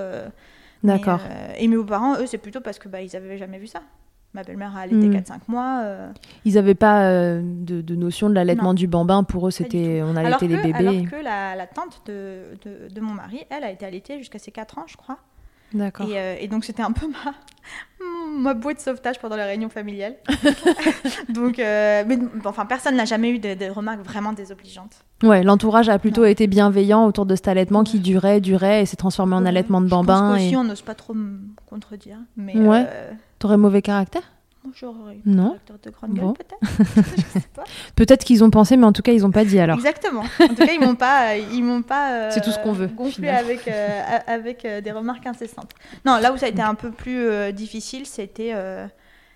D'accord. 0.83 1.21
et 1.59 1.69
mes 1.69 1.77
beaux-parents, 1.77 2.17
eux, 2.19 2.27
c'est 2.27 2.39
plutôt 2.39 2.61
parce 2.61 2.79
que 2.79 2.89
bah, 2.89 3.03
ils 3.03 3.15
avaient 3.17 3.37
jamais 3.39 3.59
vu 3.59 3.67
ça. 3.67 3.83
Ma 4.35 4.45
belle-mère 4.45 4.77
a 4.77 4.81
allaité 4.83 5.09
Mm. 5.09 5.13
4-5 5.17 5.41
mois. 5.49 5.81
euh, 5.83 6.13
Ils 6.45 6.55
n'avaient 6.55 6.77
pas 6.77 7.03
euh, 7.07 7.41
de, 7.43 7.81
de 7.81 7.95
notion 7.97 8.29
de 8.29 8.35
l'allaitement 8.35 8.75
du 8.75 8.87
bambin. 8.87 9.25
Pour 9.25 9.49
eux, 9.49 9.51
c'était 9.51 10.03
on 10.05 10.15
alors, 10.17 10.35
allaitait 10.41 10.47
que, 10.47 10.53
les 10.67 10.73
bébés. 10.73 10.89
alors 10.99 11.11
que 11.11 11.17
la, 11.25 11.57
la 11.57 11.67
tante 11.67 12.03
de, 12.07 12.43
de, 12.65 12.93
de 12.95 13.01
mon 13.01 13.13
mari, 13.15 13.41
elle 13.51 13.65
a 13.65 13.71
été 13.71 13.85
allaitée 13.87 14.19
jusqu'à 14.19 14.39
ses 14.39 14.53
4 14.53 14.79
ans, 14.79 14.85
je 14.87 14.97
crois. 14.97 15.19
D'accord. 15.75 16.09
Et, 16.09 16.19
euh, 16.19 16.35
et 16.41 16.47
donc, 16.49 16.65
c'était 16.65 16.83
un 16.83 16.91
peu 16.93 17.07
ma, 17.09 17.33
ma 18.41 18.55
bouée 18.55 18.75
de 18.75 18.79
sauvetage 18.81 19.19
pendant 19.21 19.35
les 19.37 19.45
réunions 19.45 19.69
familiales. 19.69 20.15
donc, 21.29 21.59
mais 21.59 22.19
enfin, 22.45 22.67
personne 22.67 22.97
n'a 22.97 23.05
jamais 23.05 23.31
eu 23.31 23.39
de, 23.39 23.55
de 23.55 23.71
remarques 23.71 24.01
vraiment 24.03 24.33
désobligeantes. 24.33 25.05
Ouais, 25.23 25.43
l'entourage 25.43 25.89
a 25.89 25.99
plutôt 25.99 26.25
été 26.25 26.47
bienveillant 26.47 27.05
autour 27.07 27.27
de 27.27 27.35
cet 27.37 27.49
allaitement 27.49 27.85
qui 27.85 28.01
durait, 28.01 28.41
durait 28.41 28.83
et 28.83 28.87
s'est 28.87 28.97
transformé 28.97 29.35
en 29.37 29.45
allaitement 29.45 29.81
de 29.81 29.87
Je 29.87 29.91
pense 29.91 30.07
bambin. 30.07 30.33
qu'aussi, 30.35 30.53
Et... 30.53 30.57
on 30.57 30.65
n'ose 30.65 30.83
pas 30.83 30.95
trop 30.95 31.15
me 31.15 31.39
contredire. 31.67 32.19
Mais 32.37 32.57
Ouais. 32.57 32.87
Euh, 33.41 33.43
T'aurais 33.43 33.57
mauvais 33.57 33.83
caractère? 33.83 34.23
J'aurais 34.75 35.17
eu 35.17 35.21
Non. 35.25 35.57
caractère 35.67 35.77
de 35.83 35.91
grande 35.91 36.13
gueule, 36.15 36.25
Bon. 36.27 36.33
peut-être. 36.35 37.65
Peut-être 37.97 38.25
qu'ils 38.25 38.45
ont 38.45 38.51
pensé, 38.51 38.77
mais 38.77 38.85
en 38.87 38.93
tout 38.93 39.01
cas, 39.03 39.13
ils 39.13 39.23
n'ont 39.23 39.31
pas 39.31 39.45
dit 39.47 39.59
alors. 39.59 39.77
Exactement. 39.79 40.23
En 40.39 40.49
tout 40.49 40.55
cas, 40.55 40.73
ils 40.73 40.81
m'ont 40.81 40.95
pas, 40.95 41.37
ils 41.39 41.65
m'ont 41.65 41.81
pas. 41.83 42.13
euh, 42.13 42.31
C'est 42.33 42.43
tout 42.43 42.51
ce 42.51 42.59
qu'on 42.59 42.73
veut, 42.73 42.87
Gonflé 42.89 43.29
avec 43.31 43.67
euh, 43.69 44.19
avec 44.27 44.65
euh, 44.67 44.81
des 44.83 44.93
remarques 44.93 45.27
incessantes. 45.27 45.73
Non, 46.05 46.19
là 46.19 46.33
où 46.33 46.37
ça 46.37 46.47
a 46.47 46.49
été 46.51 46.61
un 46.63 46.75
peu 46.75 46.91
plus 46.91 47.27
euh, 47.27 47.53
difficile, 47.53 48.05
c'était 48.07 48.53
euh, 48.55 48.87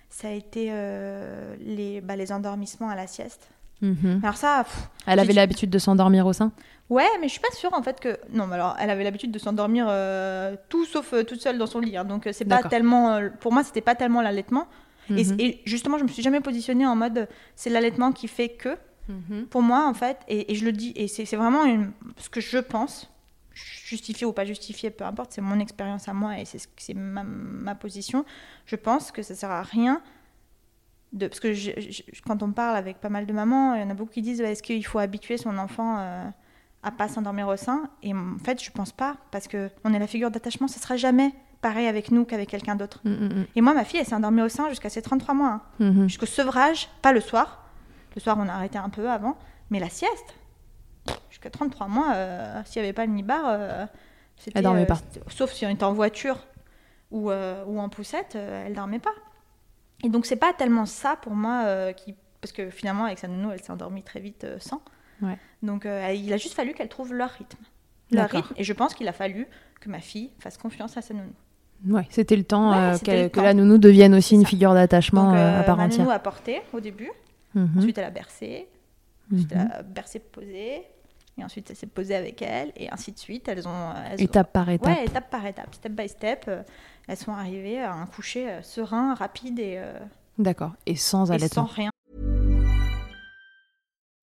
ça 0.09 0.27
a 0.27 0.31
été 0.31 0.67
euh, 0.69 1.55
les 1.59 2.01
bah, 2.01 2.15
les 2.15 2.31
endormissements 2.31 2.89
à 2.89 2.95
la 2.95 3.07
sieste. 3.07 3.49
Mhm. 3.81 4.21
Alors 4.23 4.37
ça, 4.37 4.63
pff, 4.63 4.89
Elle 5.05 5.19
avait 5.19 5.33
l'habitude 5.33 5.69
de 5.69 5.79
s'endormir 5.79 6.25
au 6.25 6.33
sein? 6.33 6.51
Ouais, 6.89 7.07
mais 7.19 7.27
je 7.27 7.33
suis 7.33 7.41
pas 7.41 7.51
sûre 7.53 7.73
en 7.73 7.81
fait 7.81 7.99
que 7.99 8.17
non, 8.31 8.45
mais 8.47 8.55
alors 8.55 8.75
elle 8.79 8.89
avait 8.91 9.03
l'habitude 9.03 9.31
de 9.31 9.39
s'endormir 9.39 9.87
euh, 9.89 10.55
tout 10.69 10.85
sauf 10.85 11.13
euh, 11.13 11.23
toute 11.23 11.41
seule 11.41 11.57
dans 11.57 11.65
son 11.65 11.79
lit. 11.79 11.97
hein. 11.97 12.05
donc 12.05 12.27
euh, 12.27 12.31
c'est 12.31 12.45
pas 12.45 12.61
tellement, 12.69 13.13
euh, 13.15 13.29
pour 13.39 13.51
moi, 13.51 13.63
c'était 13.63 13.81
pas 13.81 13.95
tellement 13.95 14.21
l'allaitement. 14.21 14.67
Et- 15.09 15.23
Mhm. 15.25 15.35
Et, 15.39 15.61
justement, 15.65 15.97
je 15.99 16.03
me 16.03 16.07
suis 16.09 16.23
jamais 16.23 16.41
positionnée 16.41 16.85
en 16.87 16.95
mode 16.95 17.27
c'est 17.55 17.69
l'allaitement 17.69 18.11
qui 18.11 18.27
fait 18.27 18.49
que. 18.49 18.77
Mhm. 19.07 19.45
Pour 19.47 19.61
moi, 19.61 19.85
en 19.87 19.93
fait, 19.93 20.17
et, 20.27 20.51
et 20.51 20.55
je 20.55 20.65
le 20.65 20.71
dis, 20.71 20.93
et 20.95 21.07
c'est 21.07 21.35
vraiment 21.35 21.63
une- 21.65 21.91
ce 22.17 22.27
que 22.29 22.41
je 22.41 22.57
pense, 22.57 23.11
justifié 23.53 24.25
ou 24.25 24.33
pas 24.33 24.45
justifié, 24.45 24.89
peu 24.89 25.03
importe, 25.05 25.31
c'est 25.33 25.41
mon 25.41 25.59
expérience 25.59 26.07
à 26.07 26.13
moi 26.13 26.39
et 26.39 26.45
c'est 26.45 26.57
ce- 26.57 26.67
c'est 26.77 26.93
ma, 26.95 27.23
ma 27.23 27.75
position. 27.75 28.25
Je 28.65 28.75
pense 28.75 29.11
que 29.11 29.21
ça 29.21 29.35
sert 29.35 29.51
à 29.51 29.61
rien 29.61 30.01
de. 31.15 31.27
Parce 31.27 31.39
que 31.39 31.53
je- 31.53 31.71
je- 31.79 32.03
quand 32.27 32.43
on 32.43 32.51
parle 32.51 32.75
avec 32.77 32.99
pas 33.01 33.09
mal 33.09 33.25
de 33.25 33.33
mamans, 33.33 33.73
il 33.75 33.81
y 33.81 33.83
en 33.83 33.89
a 33.89 33.93
beaucoup 33.95 34.11
qui 34.11 34.21
disent 34.21 34.41
est-ce 34.41 34.61
qu'il 34.61 34.85
faut 34.85 34.99
habituer 34.99 35.37
son 35.37 35.57
enfant 35.57 35.97
euh, 35.99 36.23
à 36.83 36.91
pas 36.91 37.07
s'endormir 37.07 37.47
au 37.47 37.55
sein? 37.57 37.89
Et 38.03 38.13
en 38.13 38.37
fait, 38.43 38.63
je 38.63 38.69
pense 38.71 38.91
pas, 38.91 39.17
parce 39.31 39.47
que 39.47 39.69
on 39.83 39.93
est 39.93 39.99
la 39.99 40.07
figure 40.07 40.29
d'attachement, 40.29 40.67
ce 40.67 40.79
sera 40.79 40.95
jamais 40.97 41.31
pareil 41.61 41.87
avec 41.87 42.11
nous 42.11 42.25
qu'avec 42.25 42.49
quelqu'un 42.49 42.75
d'autre. 42.75 42.99
Mm, 43.05 43.09
mm, 43.11 43.25
mm. 43.39 43.45
Et 43.55 43.61
moi, 43.61 43.73
ma 43.73 43.83
fille, 43.85 43.99
elle 43.99 44.05
s'est 44.05 44.13
endormie 44.13 44.43
au 44.43 44.49
sein 44.49 44.69
jusqu'à 44.69 44.89
ses 44.89 45.01
33 45.01 45.33
mois. 45.33 45.47
hein. 45.49 45.61
Mhm. 45.79 46.07
Jusqu'au 46.09 46.27
sevrage, 46.27 46.89
pas 47.01 47.11
le 47.11 47.21
soir. 47.21 47.63
Le 48.15 48.21
soir, 48.21 48.37
on 48.39 48.47
a 48.47 48.53
arrêté 48.53 48.77
un 48.77 48.89
peu 48.89 49.09
avant. 49.09 49.35
Mais 49.71 49.79
la 49.79 49.89
sieste, 49.89 50.35
jusqu'à 51.29 51.49
33 51.49 51.87
mois, 51.87 52.13
euh, 52.13 52.61
s'il 52.65 52.81
n'y 52.81 52.87
avait 52.87 52.93
pas 52.93 53.05
le 53.05 53.11
nibar, 53.13 53.41
euh, 53.47 53.85
c'était, 54.37 54.59
Elle 54.59 54.63
dormait 54.65 54.83
euh, 54.83 54.85
pas. 54.85 54.99
Sauf 55.29 55.51
si 55.53 55.65
on 55.65 55.69
était 55.69 55.83
en 55.83 55.93
voiture 55.93 56.37
ou, 57.11 57.31
euh, 57.31 57.63
ou 57.65 57.79
en 57.79 57.89
poussette, 57.89 58.35
elle 58.35 58.73
dormait 58.75 58.99
pas. 58.99 59.13
Et 60.05 60.09
donc, 60.09 60.25
c'est 60.25 60.35
pas 60.35 60.53
tellement 60.53 60.85
ça 60.85 61.15
pour 61.21 61.33
moi 61.33 61.63
euh, 61.65 61.91
qui. 61.93 62.15
Parce 62.41 62.51
que 62.51 62.69
finalement, 62.69 63.05
avec 63.05 63.17
sa 63.17 63.27
nounou, 63.27 63.51
elle 63.51 63.59
s'est 63.61 63.71
endormie 63.71 64.03
très 64.03 64.19
vite 64.19 64.43
euh, 64.43 64.57
sans. 64.59 64.81
Ouais. 65.21 65.37
Donc, 65.63 65.85
euh, 65.85 66.11
il 66.13 66.31
a 66.31 66.37
juste 66.37 66.53
fallu 66.53 66.73
qu'elle 66.73 66.89
trouve 66.89 67.13
leur 67.13 67.29
rythme. 67.31 67.57
Leur 68.11 68.29
rythme. 68.29 68.53
Et 68.57 68.63
je 68.63 68.73
pense 68.73 68.93
qu'il 68.93 69.07
a 69.07 69.13
fallu 69.13 69.47
que 69.81 69.89
ma 69.89 69.99
fille 69.99 70.29
fasse 70.39 70.57
confiance 70.57 70.95
à 70.95 71.01
sa 71.01 71.13
nounou. 71.15 71.33
Ouais, 71.87 72.05
c'était 72.11 72.35
le 72.35 72.43
temps 72.43 72.69
Ouais, 72.71 72.91
le 72.93 72.99
que 72.99 73.27
temps. 73.35 73.41
la 73.41 73.53
nounou 73.55 73.77
devienne 73.79 74.13
aussi 74.13 74.35
une 74.35 74.45
figure 74.45 74.73
d'attachement 74.75 75.31
à 75.31 75.63
part 75.63 75.77
ma 75.77 75.85
entière. 75.85 76.01
nounou 76.05 76.11
a 76.11 76.19
porté 76.19 76.61
au 76.71 76.79
début. 76.79 77.11
Mhm. 77.55 77.79
Ensuite, 77.79 77.97
elle 77.97 78.03
a 78.05 78.11
bercé. 78.11 78.67
Ensuite, 79.33 79.53
Mhm. 79.55 79.61
elle 79.71 79.79
a 79.79 79.81
bercé, 79.83 80.19
posé. 80.19 80.83
Et 81.37 81.43
ensuite, 81.43 81.69
elle 81.71 81.75
s'est 81.75 81.87
posée 81.87 82.15
avec 82.15 82.41
elle. 82.43 82.71
Et 82.77 82.89
ainsi 82.91 83.11
de 83.11 83.17
suite. 83.19 83.47
Elles 83.47 83.67
ont. 83.67 83.93
Elles 84.11 84.21
Étape 84.21 84.53
par 84.53 84.69
étape. 84.69 84.87
Ouais, 84.87 85.03
étape 85.05 85.29
par 85.29 85.45
étape, 85.45 85.73
step 85.73 85.91
by 85.91 86.07
step. 86.07 86.49
Elles 87.07 87.17
sont 87.17 87.31
arrivées 87.31 87.79
à 87.79 87.93
un 87.93 88.05
coucher 88.05 88.49
euh, 88.49 88.61
serein, 88.61 89.13
rapide 89.15 89.59
et, 89.59 89.77
euh, 89.77 89.93
D'accord. 90.37 90.73
Et 90.85 90.95
sans 90.95 91.31
et 91.31 91.47
sans 91.47 91.65
rien. 91.65 91.91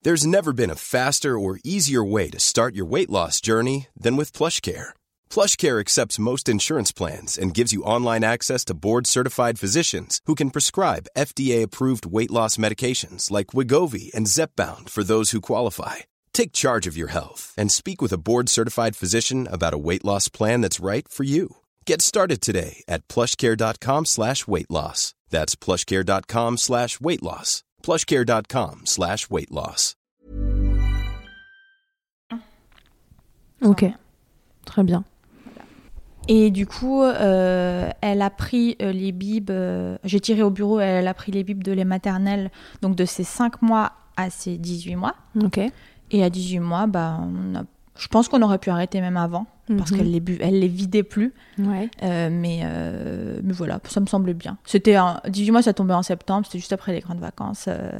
There's 0.02 0.26
never 0.26 0.52
been 0.52 0.70
a 0.70 0.74
faster 0.74 1.38
or 1.38 1.60
easier 1.62 2.02
way 2.02 2.28
to 2.30 2.40
start 2.40 2.74
your 2.74 2.86
weight 2.86 3.08
loss 3.08 3.40
journey 3.40 3.86
than 3.96 4.16
with 4.16 4.32
PlushCare. 4.32 4.94
PlushCare 5.30 5.78
accepts 5.78 6.18
most 6.18 6.48
insurance 6.48 6.90
plans 6.90 7.38
and 7.38 7.54
gives 7.54 7.72
you 7.72 7.84
online 7.84 8.24
access 8.24 8.64
to 8.64 8.74
board-certified 8.74 9.60
physicians 9.60 10.20
who 10.26 10.34
can 10.34 10.50
prescribe 10.50 11.06
FDA-approved 11.16 12.04
weight 12.04 12.32
loss 12.32 12.56
medications 12.56 13.30
like 13.30 13.54
Wigovi 13.54 14.12
and 14.12 14.26
Zepbound 14.26 14.90
for 14.90 15.04
those 15.04 15.30
who 15.30 15.40
qualify. 15.40 15.96
Take 16.32 16.52
charge 16.52 16.88
of 16.88 16.96
your 16.96 17.12
health 17.12 17.54
and 17.56 17.70
speak 17.70 18.02
with 18.02 18.12
a 18.12 18.18
board-certified 18.18 18.96
physician 18.96 19.46
about 19.46 19.74
a 19.74 19.78
weight 19.78 20.04
loss 20.04 20.28
plan 20.28 20.62
that's 20.62 20.80
right 20.84 21.06
for 21.08 21.22
you. 21.22 21.61
Get 21.86 22.00
started 22.00 22.40
today 22.40 22.82
at 22.88 23.06
plushcare.com 23.08 24.04
slash 24.06 24.46
weight 24.46 24.70
loss. 24.70 25.14
That's 25.30 25.56
plushcare.com 25.56 26.56
slash 26.58 27.00
weight 27.00 27.22
loss. 27.22 27.62
plushcare.com 27.82 28.82
slash 28.84 29.28
weight 29.30 29.50
loss. 29.50 29.96
Ok. 33.62 33.84
Très 34.64 34.82
bien. 34.84 35.04
Et 36.28 36.50
du 36.52 36.66
coup, 36.66 37.02
euh, 37.02 37.90
elle 38.00 38.22
a 38.22 38.30
pris 38.30 38.76
euh, 38.80 38.92
les 38.92 39.10
bibes. 39.10 39.50
euh, 39.50 39.98
J'ai 40.04 40.20
tiré 40.20 40.42
au 40.42 40.50
bureau, 40.50 40.78
elle 40.78 41.08
a 41.08 41.14
pris 41.14 41.32
les 41.32 41.42
bibes 41.42 41.64
de 41.64 41.72
lait 41.72 41.84
maternel, 41.84 42.50
donc 42.80 42.94
de 42.94 43.04
ses 43.04 43.24
5 43.24 43.60
mois 43.62 43.92
à 44.16 44.30
ses 44.30 44.56
18 44.56 44.94
mois. 44.96 45.16
Ok. 45.42 45.58
Et 46.12 46.22
à 46.22 46.30
18 46.30 46.60
mois, 46.60 46.86
bah, 46.86 47.18
on 47.20 47.56
a- 47.56 47.64
je 47.98 48.08
pense 48.08 48.28
qu'on 48.28 48.42
aurait 48.42 48.58
pu 48.58 48.70
arrêter 48.70 49.00
même 49.00 49.16
avant, 49.16 49.46
parce 49.76 49.90
Mhm. 49.90 49.98
qu'elle 49.98 50.10
les, 50.10 50.20
bu... 50.20 50.38
elle 50.40 50.58
les 50.58 50.68
vidait 50.68 51.02
plus. 51.02 51.32
Ouais. 51.58 51.88
Euh, 52.02 52.28
mais, 52.32 52.60
euh, 52.64 53.38
mais 53.42 53.52
voilà, 53.52 53.80
ça 53.88 54.00
me 54.00 54.06
semblait 54.06 54.34
bien. 54.34 54.56
C'était 54.64 54.96
un... 54.96 55.20
18 55.28 55.50
mois, 55.50 55.62
ça 55.62 55.72
tombait 55.74 55.92
en 55.94 56.02
septembre, 56.02 56.46
c'était 56.46 56.58
juste 56.58 56.72
après 56.72 56.92
les 56.92 57.00
grandes 57.00 57.20
vacances. 57.20 57.66
euh, 57.68 57.90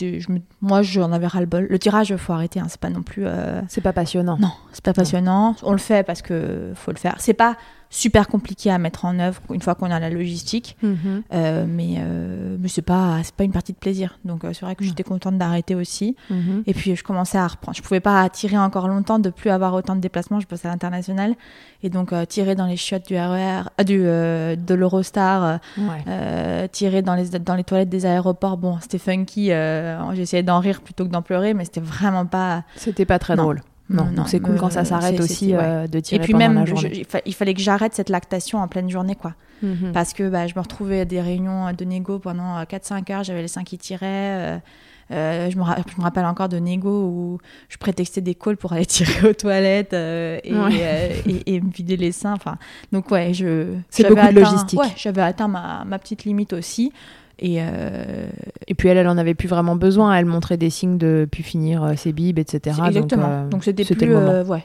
je 0.00 0.32
me- 0.32 0.40
Moi, 0.60 0.82
j'en 0.82 1.12
avais 1.12 1.26
ras-le-bol. 1.26 1.66
Le 1.70 1.78
tirage, 1.78 2.10
il 2.10 2.18
faut 2.18 2.32
arrêter, 2.32 2.60
hein, 2.60 2.66
c'est 2.68 2.80
pas 2.80 2.90
non 2.90 3.02
plus. 3.02 3.22
euh, 3.26 3.60
C'est 3.68 3.80
pas 3.80 3.92
passionnant. 3.92 4.36
Non, 4.38 4.52
c'est 4.72 4.84
pas 4.84 4.92
passionnant. 4.92 5.54
On 5.62 5.72
le 5.72 5.78
fait 5.78 6.04
parce 6.04 6.20
que 6.22 6.72
faut 6.74 6.90
le 6.90 6.98
faire. 6.98 7.14
C'est 7.18 7.34
pas 7.34 7.56
super 7.94 8.26
compliqué 8.26 8.70
à 8.70 8.78
mettre 8.78 9.04
en 9.04 9.18
œuvre 9.18 9.38
une 9.52 9.60
fois 9.60 9.74
qu'on 9.74 9.90
a 9.90 10.00
la 10.00 10.08
logistique, 10.08 10.78
Mhm. 10.82 11.22
euh, 11.34 11.66
mais, 11.68 11.96
euh, 11.98 12.56
mais 12.58 12.68
c'est 12.68 12.80
pas, 12.80 13.18
c'est 13.22 13.34
pas 13.34 13.44
une 13.44 13.52
partie 13.52 13.72
de 13.74 13.76
plaisir. 13.78 14.18
Donc 14.24 14.44
euh, 14.44 14.54
c'est 14.54 14.64
vrai 14.64 14.74
que 14.74 14.82
j'étais 14.82 15.02
contente 15.02 15.36
d'arrêter 15.36 15.74
aussi. 15.74 16.16
Mhm. 16.30 16.62
Et 16.66 16.72
puis 16.72 16.96
je 16.96 17.04
commençais 17.04 17.36
à 17.36 17.46
reprendre. 17.46 17.76
Je 17.76 17.82
pouvais 17.82 18.00
pas 18.00 18.26
tirer 18.30 18.56
encore 18.56 18.88
longtemps, 18.88 19.18
de 19.18 19.28
plus 19.28 19.50
avoir 19.50 19.74
autant 19.74 19.94
de 19.94 20.00
déplacements. 20.00 20.40
Je 20.40 20.46
bossais 20.46 20.68
à 20.68 20.70
l'international 20.70 21.34
et 21.82 21.90
donc 21.90 22.14
euh, 22.14 22.24
tirer 22.24 22.54
dans 22.54 22.64
les 22.66 22.78
chiottes 22.78 23.06
du 23.06 23.14
RER, 23.14 23.64
ah, 23.76 23.84
du 23.84 24.00
euh, 24.02 24.56
de 24.56 24.74
l'Eurostar, 24.74 25.44
euh, 25.44 25.56
Ouais. 25.76 26.02
euh, 26.08 26.66
tirer 26.68 27.02
dans 27.02 27.14
les 27.14 27.28
dans 27.40 27.54
les 27.56 27.64
toilettes 27.64 27.90
des 27.90 28.06
aéroports. 28.06 28.56
Bon, 28.56 28.78
c'était 28.80 28.96
funky. 28.98 29.52
euh, 29.52 30.00
J'essayais 30.14 30.42
d'en 30.42 30.60
rire 30.60 30.80
plutôt 30.80 31.04
que 31.04 31.10
d'en 31.10 31.20
pleurer, 31.22 31.52
mais 31.52 31.66
c'était 31.66 31.80
vraiment 31.80 32.24
pas. 32.24 32.64
C'était 32.76 33.04
pas 33.04 33.18
très 33.18 33.36
Non. 33.36 33.42
drôle. 33.42 33.60
Non, 33.90 34.04
donc 34.10 34.28
c'est 34.28 34.40
cool 34.40 34.56
quand 34.56 34.70
ça 34.70 34.84
s'arrête 34.84 35.20
aussi 35.20 35.48
ouais. 35.54 35.58
euh, 35.60 35.86
de 35.86 35.98
Et 35.98 36.02
tirer 36.02 36.22
puis 36.22 36.32
pendant 36.32 36.48
même, 36.48 36.64
la 36.64 36.64
je- 36.64 36.86
il 36.86 37.04
fa- 37.04 37.20
il 37.26 37.34
fallait 37.34 37.52
que 37.54 37.60
j'arrête 37.60 37.94
cette 37.94 38.08
lactation 38.08 38.58
en 38.58 38.68
pleine 38.68 38.88
journée, 38.88 39.16
quoi. 39.16 39.34
Mhm. 39.62 39.92
Parce 39.92 40.12
que 40.12 40.28
bah, 40.28 40.46
je 40.46 40.54
me 40.56 40.60
retrouvais 40.60 41.00
à 41.00 41.04
des 41.04 41.20
réunions 41.20 41.72
de 41.76 41.84
négo 41.84 42.18
pendant 42.18 42.58
euh, 42.58 42.64
4-5 42.64 43.10
heures, 43.12 43.22
j'avais 43.24 43.42
les 43.42 43.48
seins 43.48 43.64
qui 43.64 43.78
tiraient. 43.78 44.56
euh, 44.56 44.58
euh, 45.10 45.50
je, 45.50 45.58
me 45.58 45.64
je 45.64 45.98
me 45.98 46.02
rappelle 46.02 46.24
encore 46.24 46.48
de 46.48 46.56
négo 46.56 46.88
où 46.88 47.38
je 47.68 47.76
prétextais 47.76 48.22
des 48.22 48.34
calls 48.34 48.56
pour 48.56 48.72
aller 48.72 48.86
tirer 48.86 49.28
aux 49.28 49.34
toilettes 49.34 49.92
euh, 49.92 50.38
et, 50.42 50.54
Ouais. 50.54 50.70
euh, 50.80 51.08
et, 51.26 51.54
et 51.56 51.60
me 51.60 51.70
vider 51.70 51.96
les 51.98 52.12
seins. 52.12 52.32
Enfin, 52.32 52.56
donc 52.92 53.10
ouais, 53.10 53.34
je. 53.34 53.74
C'est 53.90 54.08
beaucoup 54.08 54.26
de 54.26 54.40
logistique. 54.40 54.80
Ouais, 54.80 54.88
j'avais 54.96 55.20
atteint 55.22 55.48
ma, 55.48 55.84
ma 55.84 55.98
petite 55.98 56.24
limite 56.24 56.54
aussi. 56.54 56.92
Et 57.44 57.56
euh, 57.58 58.28
Et 58.68 58.74
puis 58.74 58.88
elle, 58.88 58.96
elle 58.98 59.08
en 59.08 59.18
avait 59.18 59.34
plus 59.34 59.48
vraiment 59.48 59.74
besoin. 59.74 60.14
Elle 60.14 60.26
montrait 60.26 60.56
des 60.56 60.70
signes 60.70 60.96
de 60.96 61.26
pu 61.30 61.42
finir 61.42 61.82
euh, 61.82 61.94
ses 61.96 62.12
bibes, 62.12 62.38
etc. 62.38 62.80
exactement. 62.86 63.22
Donc, 63.22 63.32
euh, 63.32 63.48
Donc 63.48 63.64
c'était 63.64 63.84
plus. 63.84 64.06
le 64.06 64.14
moment. 64.14 64.42
ouais. 64.48 64.64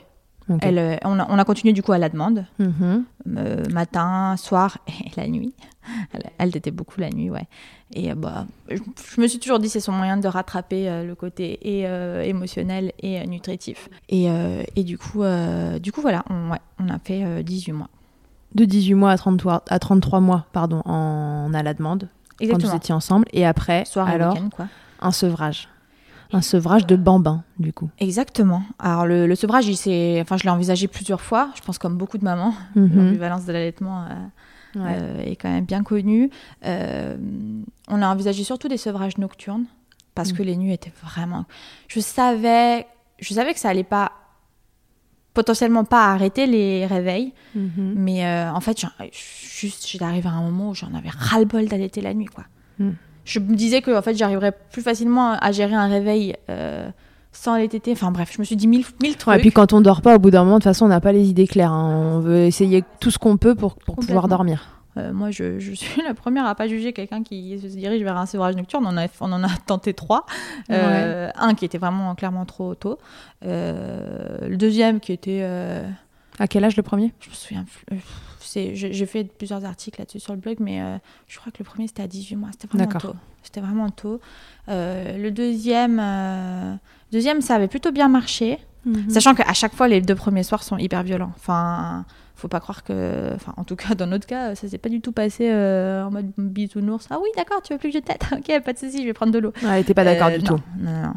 Elle, 0.62 0.98
on, 1.04 1.20
a, 1.20 1.28
on 1.30 1.38
a 1.38 1.44
continué 1.44 1.74
du 1.74 1.82
coup 1.84 1.92
à 1.92 1.98
la 1.98 2.08
demande. 2.08 2.46
Mhm. 2.60 3.04
euh, 3.36 3.64
matin, 3.74 4.36
soir 4.38 4.78
et 4.88 5.10
la 5.20 5.28
nuit. 5.28 5.54
Elle, 6.14 6.24
elle 6.38 6.56
était 6.56 6.72
beaucoup 6.72 7.02
la 7.02 7.10
nuit, 7.10 7.30
ouais. 7.30 7.48
Et 7.96 8.12
euh, 8.12 8.16
bah, 8.16 8.46
je, 8.70 8.78
je 9.16 9.22
me 9.22 9.28
suis 9.28 9.40
toujours 9.40 9.60
dit 9.60 9.68
c'est 9.70 9.80
son 9.82 9.92
moyen 9.92 10.16
de 10.18 10.28
rattraper 10.28 10.88
euh, 10.88 11.04
le 11.04 11.16
côté 11.16 11.58
et 11.64 11.82
émotionnel 12.30 12.94
et 13.02 13.26
nutritif. 13.28 13.90
Et, 14.10 14.28
et 14.76 14.84
du 14.84 14.98
coup, 14.98 15.24
du 15.82 15.92
coup 15.92 16.02
voilà, 16.02 16.24
on, 16.30 16.52
ouais, 16.52 16.60
on 16.80 16.88
a 16.90 17.00
fait 17.00 17.24
euh, 17.24 17.42
18 17.42 17.72
mois. 17.74 17.90
De 18.56 18.64
18 18.64 18.94
mois 18.94 19.12
à 19.12 19.18
33, 19.18 19.64
à 19.68 19.80
33 19.80 20.20
mois, 20.22 20.46
pardon, 20.54 20.82
en 20.86 21.52
à 21.54 21.62
la 21.64 21.74
demande, 21.74 22.08
quand 22.40 22.46
Exactement. 22.46 22.72
vous 22.72 22.78
étiez 22.78 22.94
ensemble. 22.94 23.26
Et 23.34 23.46
après, 23.46 23.86
Soir 23.86 24.10
et 24.10 24.14
alors, 24.14 24.38
quoi. 24.56 24.68
un 25.02 25.12
sevrage. 25.12 25.68
Un 26.34 26.42
sevrage 26.42 26.86
de 26.86 26.96
bambin, 26.98 27.44
du 27.58 27.72
coup. 27.72 27.90
Exactement. 28.00 28.64
Alors 28.80 29.06
le, 29.06 29.28
le 29.28 29.36
sevrage, 29.36 29.66
il 29.68 30.20
enfin, 30.22 30.36
je 30.38 30.44
l'ai 30.44 30.50
envisagé 30.50 30.88
plusieurs 30.90 31.22
fois. 31.22 31.50
Je 31.56 31.62
pense 31.62 31.78
comme 31.78 31.96
beaucoup 31.98 32.18
de 32.18 32.24
mamans, 32.26 32.54
Mhm. 32.76 32.96
l'ambivalence 32.96 33.46
de 33.46 33.54
l'allaitement. 33.54 34.04
euh, 34.04 34.14
Ouais. 34.76 34.84
euh, 35.00 35.22
est 35.24 35.36
quand 35.38 35.50
même 35.50 35.64
bien 35.66 35.82
connu. 35.82 36.30
Euh, 36.66 37.16
on 37.88 38.02
a 38.02 38.08
envisagé 38.10 38.44
surtout 38.44 38.68
des 38.68 38.78
sevrages 38.78 39.18
nocturnes 39.18 39.64
parce 40.14 40.34
Mm. 40.34 40.36
que 40.36 40.44
les 40.44 40.58
nuits 40.58 40.74
étaient 40.74 40.92
vraiment. 41.02 41.46
Je 41.88 42.00
savais, 42.02 42.86
je 43.20 43.34
savais 43.34 43.54
que 43.54 43.60
ça 43.60 43.70
allait 43.70 43.84
pas 43.86 44.12
potentiellement 45.42 45.86
pas 45.86 46.04
arrêter 46.16 46.48
les 46.48 46.86
réveils, 46.88 47.32
Mhm. 47.56 47.94
mais 47.96 48.26
euh, 48.26 48.52
en 48.52 48.60
fait, 48.60 48.78
juste 49.12 49.88
j'étais 49.88 50.04
arrivée 50.04 50.30
à 50.30 50.32
un 50.32 50.42
moment 50.50 50.70
où 50.72 50.76
j'en 50.76 50.92
avais 50.96 51.10
ras 51.10 51.40
le 51.40 51.46
bol 51.46 51.66
d'allaiter 51.68 52.02
la 52.02 52.14
nuit, 52.14 52.26
quoi. 52.26 52.46
Mm. 52.80 52.92
Je 53.24 53.40
me 53.40 53.56
disais 53.56 53.82
que 53.82 53.92
en 53.96 54.02
fait, 54.02 54.16
j'arriverais 54.16 54.54
plus 54.72 54.82
facilement 54.82 55.34
à 55.34 55.52
gérer 55.52 55.76
un 55.76 55.88
réveil. 55.88 56.36
euh, 56.50 56.90
sans 57.34 57.56
les 57.56 57.68
tétés, 57.68 57.92
enfin 57.92 58.10
bref, 58.10 58.32
je 58.34 58.40
me 58.40 58.46
suis 58.46 58.56
dit 58.56 58.66
mille, 58.68 58.84
mille 59.04 59.16
trucs. 59.16 59.32
Ouais, 59.32 59.38
et 59.38 59.42
puis 59.42 59.52
quand 59.52 59.72
on 59.72 59.80
dort 59.82 60.02
pas, 60.02 60.16
au 60.16 60.20
bout 60.20 60.32
d'un 60.32 60.44
moment, 60.44 60.56
de 60.58 60.62
toute 60.62 60.72
façon, 60.72 60.86
on 60.86 60.90
n'a 60.90 61.02
pas 61.02 61.12
les 61.12 61.30
idées 61.30 61.46
claires. 61.46 61.72
hein. 61.72 62.14
On 62.16 62.20
veut 62.20 62.40
essayer 62.46 62.84
tout 63.00 63.12
ce 63.12 63.20
qu'on 63.20 63.38
peut 63.38 63.54
pour, 63.54 63.76
pour 63.76 63.96
pouvoir 63.98 64.28
dormir. 64.28 64.77
Euh, 64.98 65.14
moi, 65.14 65.32
je, 65.32 65.60
je 65.60 65.72
suis 65.74 66.02
la 66.08 66.14
première 66.14 66.46
à 66.46 66.56
pas 66.56 66.68
juger 66.68 66.92
quelqu'un 66.94 67.24
qui 67.24 67.60
se 67.60 67.68
dirige 67.68 68.02
vers 68.04 68.18
un 68.18 68.26
sevrage 68.26 68.56
nocturne. 68.56 68.86
On, 68.86 68.90
en 68.90 68.98
a, 68.98 69.08
on 69.22 69.32
en 69.32 69.44
a 69.44 69.50
tenté 69.66 69.94
trois. 69.94 70.26
Euh, 70.72 71.30
Un 71.36 71.54
qui 71.54 71.66
était 71.66 71.78
vraiment 71.78 72.16
clairement 72.16 72.46
trop 72.46 72.76
tôt. 72.76 72.98
Euh, 73.46 74.48
le 74.48 74.58
deuxième 74.58 75.00
qui 75.00 75.14
était. 75.14 75.44
À 76.40 76.48
quel 76.48 76.64
âge 76.64 76.76
le 76.78 76.84
premier? 76.84 77.14
Je 77.20 77.30
me 77.30 77.36
souviens. 77.36 77.66
plus- 77.88 78.00
J'ai 78.76 79.06
fait 79.06 79.24
plusieurs 79.24 79.66
articles 79.66 80.00
là-dessus 80.00 80.20
sur 80.20 80.34
le 80.34 80.40
blog, 80.40 80.58
mais 80.60 80.82
je 81.28 81.38
crois 81.40 81.52
que 81.52 81.58
le 81.60 81.66
premier 81.66 81.88
c'était 81.88 82.04
à 82.04 82.08
18 82.08 82.36
mois. 82.36 82.50
C'était 82.52 82.68
vraiment 82.68 82.86
tôt. 83.00 83.16
C'était 83.44 83.62
vraiment 83.62 83.90
tôt. 83.90 84.20
Le 84.68 85.30
deuxième, 85.30 86.80
deuxième, 87.12 87.42
ça 87.42 87.56
avait 87.56 87.68
plutôt 87.68 87.92
bien 87.92 88.08
marché. 88.08 88.60
Mhm. 88.86 89.10
Sachant 89.10 89.36
qu'à 89.36 89.52
chaque 89.54 89.74
fois, 89.74 89.88
les 89.88 90.00
deux 90.02 90.16
premiers 90.16 90.44
soirs 90.44 90.64
sont 90.64 90.78
hyper 90.78 91.04
violents. 91.04 91.32
Enfin, 91.36 92.06
faut 92.38 92.48
pas 92.48 92.60
croire 92.60 92.84
que. 92.84 93.34
Enfin, 93.36 93.54
en 93.58 93.64
tout 93.64 93.76
cas, 93.76 93.96
dans 93.96 94.08
notre 94.08 94.28
cas, 94.28 94.56
ça 94.56 94.68
s'est 94.68 94.78
pas 94.78 94.90
du 94.90 95.02
tout 95.02 95.12
passé 95.12 95.50
euh, 95.52 96.06
en 96.06 96.12
mode 96.12 96.32
bisounours. 96.38 97.08
Ah 97.10 97.18
oui, 97.22 97.30
d'accord, 97.36 97.62
tu 97.62 97.74
veux 97.74 97.80
plus 97.80 97.90
que 97.90 97.96
je 97.98 98.04
t'aide 98.04 98.22
Ok, 98.32 98.64
pas 98.64 98.74
de 98.74 98.78
souci, 98.78 99.02
je 99.02 99.08
vais 99.08 99.14
prendre 99.14 99.32
de 99.34 99.40
l'eau. 99.40 99.52
Ouais, 99.64 99.70
elle 99.74 99.82
était 99.82 99.94
pas 99.94 100.04
d'accord 100.04 100.28
Euh, 100.28 100.38
du 100.38 100.44
non, 100.44 100.58
tout. 100.58 100.64
Non, 100.80 100.92
non. 101.04 101.14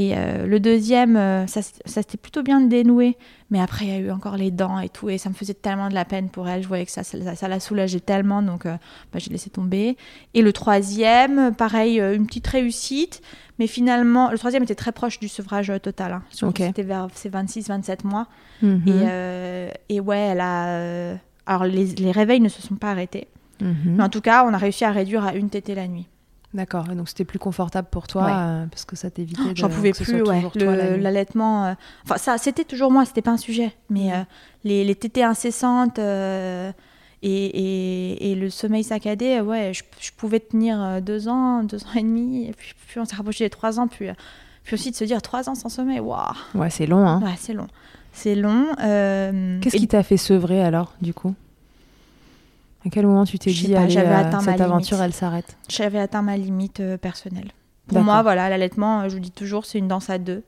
Et 0.00 0.12
euh, 0.16 0.46
le 0.46 0.60
deuxième, 0.60 1.16
euh, 1.16 1.48
ça, 1.48 1.60
s'était 1.60 2.16
plutôt 2.16 2.44
bien 2.44 2.60
dénoué. 2.60 3.16
Mais 3.50 3.60
après, 3.60 3.86
il 3.86 3.90
y 3.90 3.96
a 3.96 3.98
eu 3.98 4.12
encore 4.12 4.36
les 4.36 4.52
dents 4.52 4.78
et 4.78 4.88
tout. 4.88 5.10
Et 5.10 5.18
ça 5.18 5.28
me 5.28 5.34
faisait 5.34 5.54
tellement 5.54 5.88
de 5.88 5.94
la 5.94 6.04
peine 6.04 6.28
pour 6.28 6.48
elle. 6.48 6.62
Je 6.62 6.68
voyais 6.68 6.86
que 6.86 6.92
ça, 6.92 7.02
ça, 7.02 7.34
ça 7.34 7.48
la 7.48 7.58
soulageait 7.58 7.98
tellement. 7.98 8.40
Donc, 8.40 8.64
euh, 8.64 8.76
bah, 9.12 9.18
j'ai 9.18 9.28
laissé 9.28 9.50
tomber. 9.50 9.96
Et 10.34 10.42
le 10.42 10.52
troisième, 10.52 11.52
pareil, 11.52 11.98
une 11.98 12.28
petite 12.28 12.46
réussite. 12.46 13.22
Mais 13.58 13.66
finalement, 13.66 14.30
le 14.30 14.38
troisième 14.38 14.62
était 14.62 14.76
très 14.76 14.92
proche 14.92 15.18
du 15.18 15.26
sevrage 15.26 15.72
total. 15.82 16.12
hein. 16.12 16.22
C'était 16.68 16.84
vers 16.84 17.08
ses 17.14 17.28
26-27 17.28 18.06
mois. 18.06 18.28
Mhm. 18.62 18.82
Et, 18.86 19.96
et 19.96 19.98
ouais, 19.98 20.18
elle 20.18 20.40
a. 20.40 21.16
Alors, 21.44 21.64
les, 21.64 21.86
les 21.86 22.12
réveils 22.12 22.40
ne 22.40 22.48
se 22.48 22.62
sont 22.62 22.76
pas 22.76 22.92
arrêtés. 22.92 23.26
Mhm. 23.60 23.96
Mais 23.96 24.04
en 24.04 24.08
tout 24.08 24.20
cas, 24.20 24.44
on 24.46 24.54
a 24.54 24.58
réussi 24.58 24.84
à 24.84 24.92
réduire 24.92 25.24
à 25.24 25.34
une 25.34 25.50
tétée 25.50 25.74
la 25.74 25.88
nuit. 25.88 26.06
D'accord, 26.54 26.84
donc 26.84 27.08
c'était 27.10 27.26
plus 27.26 27.38
confortable 27.38 27.88
pour 27.90 28.06
toi 28.06 28.24
Ouais. 28.24 28.32
euh, 28.34 28.66
parce 28.68 28.86
que 28.86 28.96
ça 28.96 29.10
t'évitait 29.10 29.50
de. 29.52 29.56
J'en 29.56 29.68
pouvais 29.68 29.92
plus, 29.92 30.22
ouais. 30.22 30.42
L'allaitement. 30.98 31.66
euh, 31.66 31.74
Enfin, 32.04 32.16
ça, 32.16 32.38
c'était 32.38 32.64
toujours 32.64 32.90
moi, 32.90 33.04
c'était 33.04 33.20
pas 33.22 33.32
un 33.32 33.36
sujet. 33.36 33.72
Mais 33.90 34.04
Mhm. 34.06 34.12
euh, 34.12 34.22
les, 34.64 34.84
les 34.84 34.94
tétées 34.94 35.24
incessantes 35.24 35.98
et, 35.98 36.72
et, 37.22 38.32
et 38.32 38.34
le 38.34 38.48
sommeil 38.48 38.82
saccadé, 38.84 39.40
ouais, 39.40 39.72
je, 39.74 39.82
je 40.00 40.10
pouvais 40.16 40.40
tenir 40.40 41.02
deux 41.02 41.28
ans, 41.28 41.64
deux 41.64 41.84
ans 41.84 41.92
et 41.96 42.02
demi. 42.02 42.46
Et 42.48 42.52
puis, 42.52 42.72
puis 42.86 42.98
on 43.00 43.04
s'est 43.04 43.16
rapproché 43.16 43.44
des 43.44 43.50
trois 43.50 43.78
ans. 43.78 43.86
Puis, 43.88 44.08
puis 44.64 44.74
aussi 44.74 44.90
de 44.90 44.96
se 44.96 45.04
dire 45.04 45.20
trois 45.20 45.48
ans 45.50 45.54
sans 45.54 45.68
sommeil, 45.68 46.00
waouh, 46.00 46.32
Ouais, 46.54 46.70
c'est 46.70 46.86
long, 46.86 47.06
hein. 47.06 47.20
ouais, 47.22 47.34
c'est 47.38 47.52
long. 47.54 47.66
C'est 48.12 48.34
long. 48.34 48.66
Qu'est-ce 48.76 49.76
et- 49.76 49.80
qui 49.80 49.88
t'a 49.88 50.02
fait 50.02 50.16
sevrer 50.16 50.62
alors, 50.62 50.94
du 51.02 51.12
coup? 51.12 51.34
À 52.88 52.90
quel 52.90 53.06
moment 53.06 53.24
tu 53.26 53.38
t'es 53.38 53.50
dit, 53.50 53.72
pas, 53.74 53.80
allez, 53.82 53.98
euh, 53.98 54.40
cette 54.40 54.60
aventure, 54.62 55.02
elle 55.02 55.12
s'arrête 55.12 55.56
J'avais 55.68 55.98
atteint 55.98 56.22
ma 56.22 56.38
limite 56.38 56.80
euh, 56.80 56.96
personnelle. 56.96 57.48
Pour 57.86 58.00
moi, 58.00 58.22
voilà, 58.22 58.48
l'allaitement, 58.48 59.00
euh, 59.02 59.08
je 59.10 59.14
vous 59.14 59.20
dis 59.20 59.30
toujours, 59.30 59.66
c'est 59.66 59.78
une 59.78 59.88
danse 59.88 60.08
à 60.08 60.16
deux. 60.16 60.42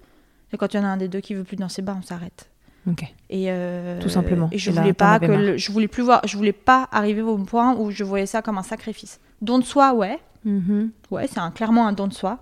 Et 0.53 0.57
quand 0.57 0.73
il 0.73 0.79
y 0.79 0.81
en 0.81 0.85
a 0.85 0.89
un 0.89 0.97
des 0.97 1.09
deux 1.09 1.21
qui 1.21 1.35
veut 1.35 1.45
plus 1.45 1.57
danser, 1.57 1.83
bah, 1.83 1.95
on 1.99 2.03
s'arrête. 2.03 2.49
Ok. 2.89 3.03
Et 3.29 3.51
euh, 3.51 4.01
Tout 4.01 4.09
simplement. 4.09 4.49
Et 4.53 4.59
je 4.59 4.71
Et 4.71 4.73
là, 4.73 4.81
voulais 4.81 4.93
pas 4.95 5.19
que 5.19 5.27
le- 5.27 5.57
je 5.59 5.71
voulais 5.71 5.87
plus 5.87 6.03
voir, 6.03 6.23
je 6.27 6.35
voulais 6.39 6.55
pas 6.55 6.89
arriver 6.93 7.21
au 7.21 7.37
point 7.37 7.77
où 7.77 7.91
je 7.91 8.05
voyais 8.05 8.25
ça 8.25 8.41
comme 8.41 8.57
un 8.57 8.63
sacrifice. 8.63 9.21
Don 9.43 9.59
de 9.59 9.65
soi, 9.65 9.93
ouais, 9.93 10.19
Mhm. 10.47 10.91
ouais, 11.11 11.27
c'est 11.27 11.41
clairement 11.55 11.87
un 11.87 11.93
don 11.93 12.09
de 12.09 12.15
soi, 12.15 12.39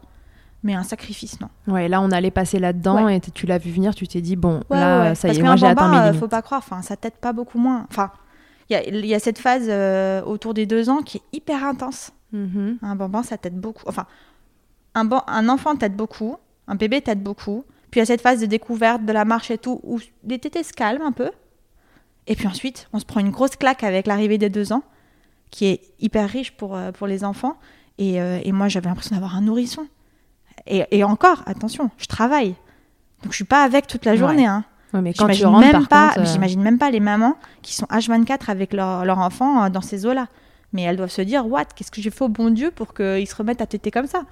mais 0.63 0.75
un 0.75 0.85
sacrifice, 0.85 1.39
non. 1.41 1.49
Ouais, 1.67 1.89
là, 1.89 2.01
on 2.01 2.13
allait 2.13 2.31
passer 2.31 2.61
là-dedans 2.61 3.09
et 3.09 3.21
tu 3.21 3.47
l'as 3.47 3.59
vu 3.59 3.73
venir, 3.73 3.97
tu 3.97 4.07
t'es 4.07 4.21
dit, 4.21 4.37
bon, 4.37 4.63
Ouais, 4.71 4.79
là, 4.79 5.01
ouais, 5.11 5.15
ça 5.17 5.29
y 5.29 5.37
est, 5.37 5.43
moi 5.43 5.57
j'ai 5.57 5.67
atteint 5.67 5.89
mes 5.91 6.05
limites. 6.07 6.21
faut 6.21 6.29
pas 6.29 6.43
croire, 6.43 6.61
enfin, 6.65 6.83
ça 6.83 6.97
t'aide 6.97 7.15
pas 7.21 7.33
beaucoup 7.33 7.59
moins. 7.59 7.87
Enfin, 7.91 8.13
il 8.71 8.73
y 8.75 8.77
a, 8.77 8.87
il 8.87 9.07
y 9.07 9.14
a 9.14 9.19
cette 9.19 9.39
phase 9.39 9.66
euh, 9.69 10.23
autour 10.23 10.55
des 10.55 10.66
deux 10.66 10.89
ans 10.91 11.03
qui 11.03 11.19
est 11.19 11.23
hyper 11.33 11.64
intense. 11.64 12.12
Mhm. 12.33 12.79
Un 12.83 12.97
bambin, 12.97 13.23
ça 13.23 13.39
t'aide 13.39 13.59
beaucoup. 13.59 13.83
Enfin, 13.87 14.07
un, 14.95 15.05
ban- 15.05 15.25
un 15.27 15.49
enfant 15.49 15.75
t'aide 15.77 15.97
beaucoup, 15.97 16.37
un 16.66 16.75
bébé 16.75 17.01
t'aide 17.01 17.23
beaucoup. 17.23 17.64
Puis 17.91 17.99
il 17.99 18.03
y 18.03 18.03
a 18.03 18.07
cette 18.07 18.21
phase 18.21 18.41
de 18.41 18.47
découverte 18.47 19.05
de 19.07 19.12
la 19.12 19.25
marche 19.25 19.51
et 19.51 19.57
tout, 19.59 19.81
où 19.83 19.99
les 20.25 20.39
tétés 20.39 20.62
se 20.62 20.73
calment 20.75 21.07
un 21.07 21.12
peu. 21.12 21.31
Et 22.27 22.37
puis 22.37 22.47
ensuite, 22.47 22.89
on 22.93 22.99
se 22.99 23.07
prend 23.07 23.21
une 23.21 23.31
grosse 23.31 23.57
claque 23.57 23.83
avec 23.83 24.07
l'arrivée 24.07 24.37
des 24.37 24.51
deux 24.51 24.73
ans, 24.75 24.83
qui 25.51 25.64
est 25.66 25.81
hyper 25.99 26.29
riche 26.29 26.53
pour, 26.53 26.77
euh, 26.77 26.93
pour 26.93 27.07
les 27.07 27.25
enfants. 27.25 27.57
Et, 27.97 28.21
euh, 28.21 28.39
et 28.45 28.53
moi, 28.53 28.69
j'avais 28.69 28.89
l'impression 28.91 29.16
d'avoir 29.16 29.35
un 29.37 29.41
nourrisson. 29.41 29.87
Et, 30.66 30.85
et 30.91 31.03
encore, 31.05 31.43
attention, 31.47 31.91
je 31.97 32.05
travaille. 32.07 32.55
Donc 33.23 33.33
je 33.33 33.37
suis 33.37 33.45
pas 33.45 33.62
avec 33.62 33.87
toute 33.87 34.05
la 34.05 34.12
Ouais. 34.12 34.19
journée. 34.19 34.45
Hein. 34.47 34.64
Mais 34.95 35.12
quand 35.12 35.28
tu 35.28 35.45
rentres, 35.45 35.61
même 35.61 35.72
par 35.72 35.89
pas, 35.89 36.20
euh, 36.20 36.24
j'imagine 36.24 36.62
même 36.62 36.78
pas 36.78 36.91
les 36.91 37.01
mamans 37.01 37.36
qui 37.62 37.74
sont 37.74 37.86
H24 37.86 38.49
avec 38.51 38.72
leur, 38.72 39.05
leur 39.05 39.18
enfant 39.18 39.64
euh, 39.64 39.68
dans 39.68 39.82
ces 39.82 40.07
eaux-là. 40.07 40.28
Mais 40.72 40.82
elles 40.82 40.97
doivent 40.97 41.11
se 41.11 41.22
dire, 41.22 41.47
what, 41.47 41.66
qu'est-ce 41.76 41.91
que 41.91 42.01
j'ai 42.01 42.11
fait 42.11 42.24
au 42.24 42.28
bon 42.28 42.51
Dieu 42.51 42.70
pour 42.70 42.95
qu'ils 42.95 43.26
se 43.26 43.34
remettent 43.34 43.61
à 43.61 43.66
téter 43.66 43.91
comme 43.91 44.07
ça 44.07 44.22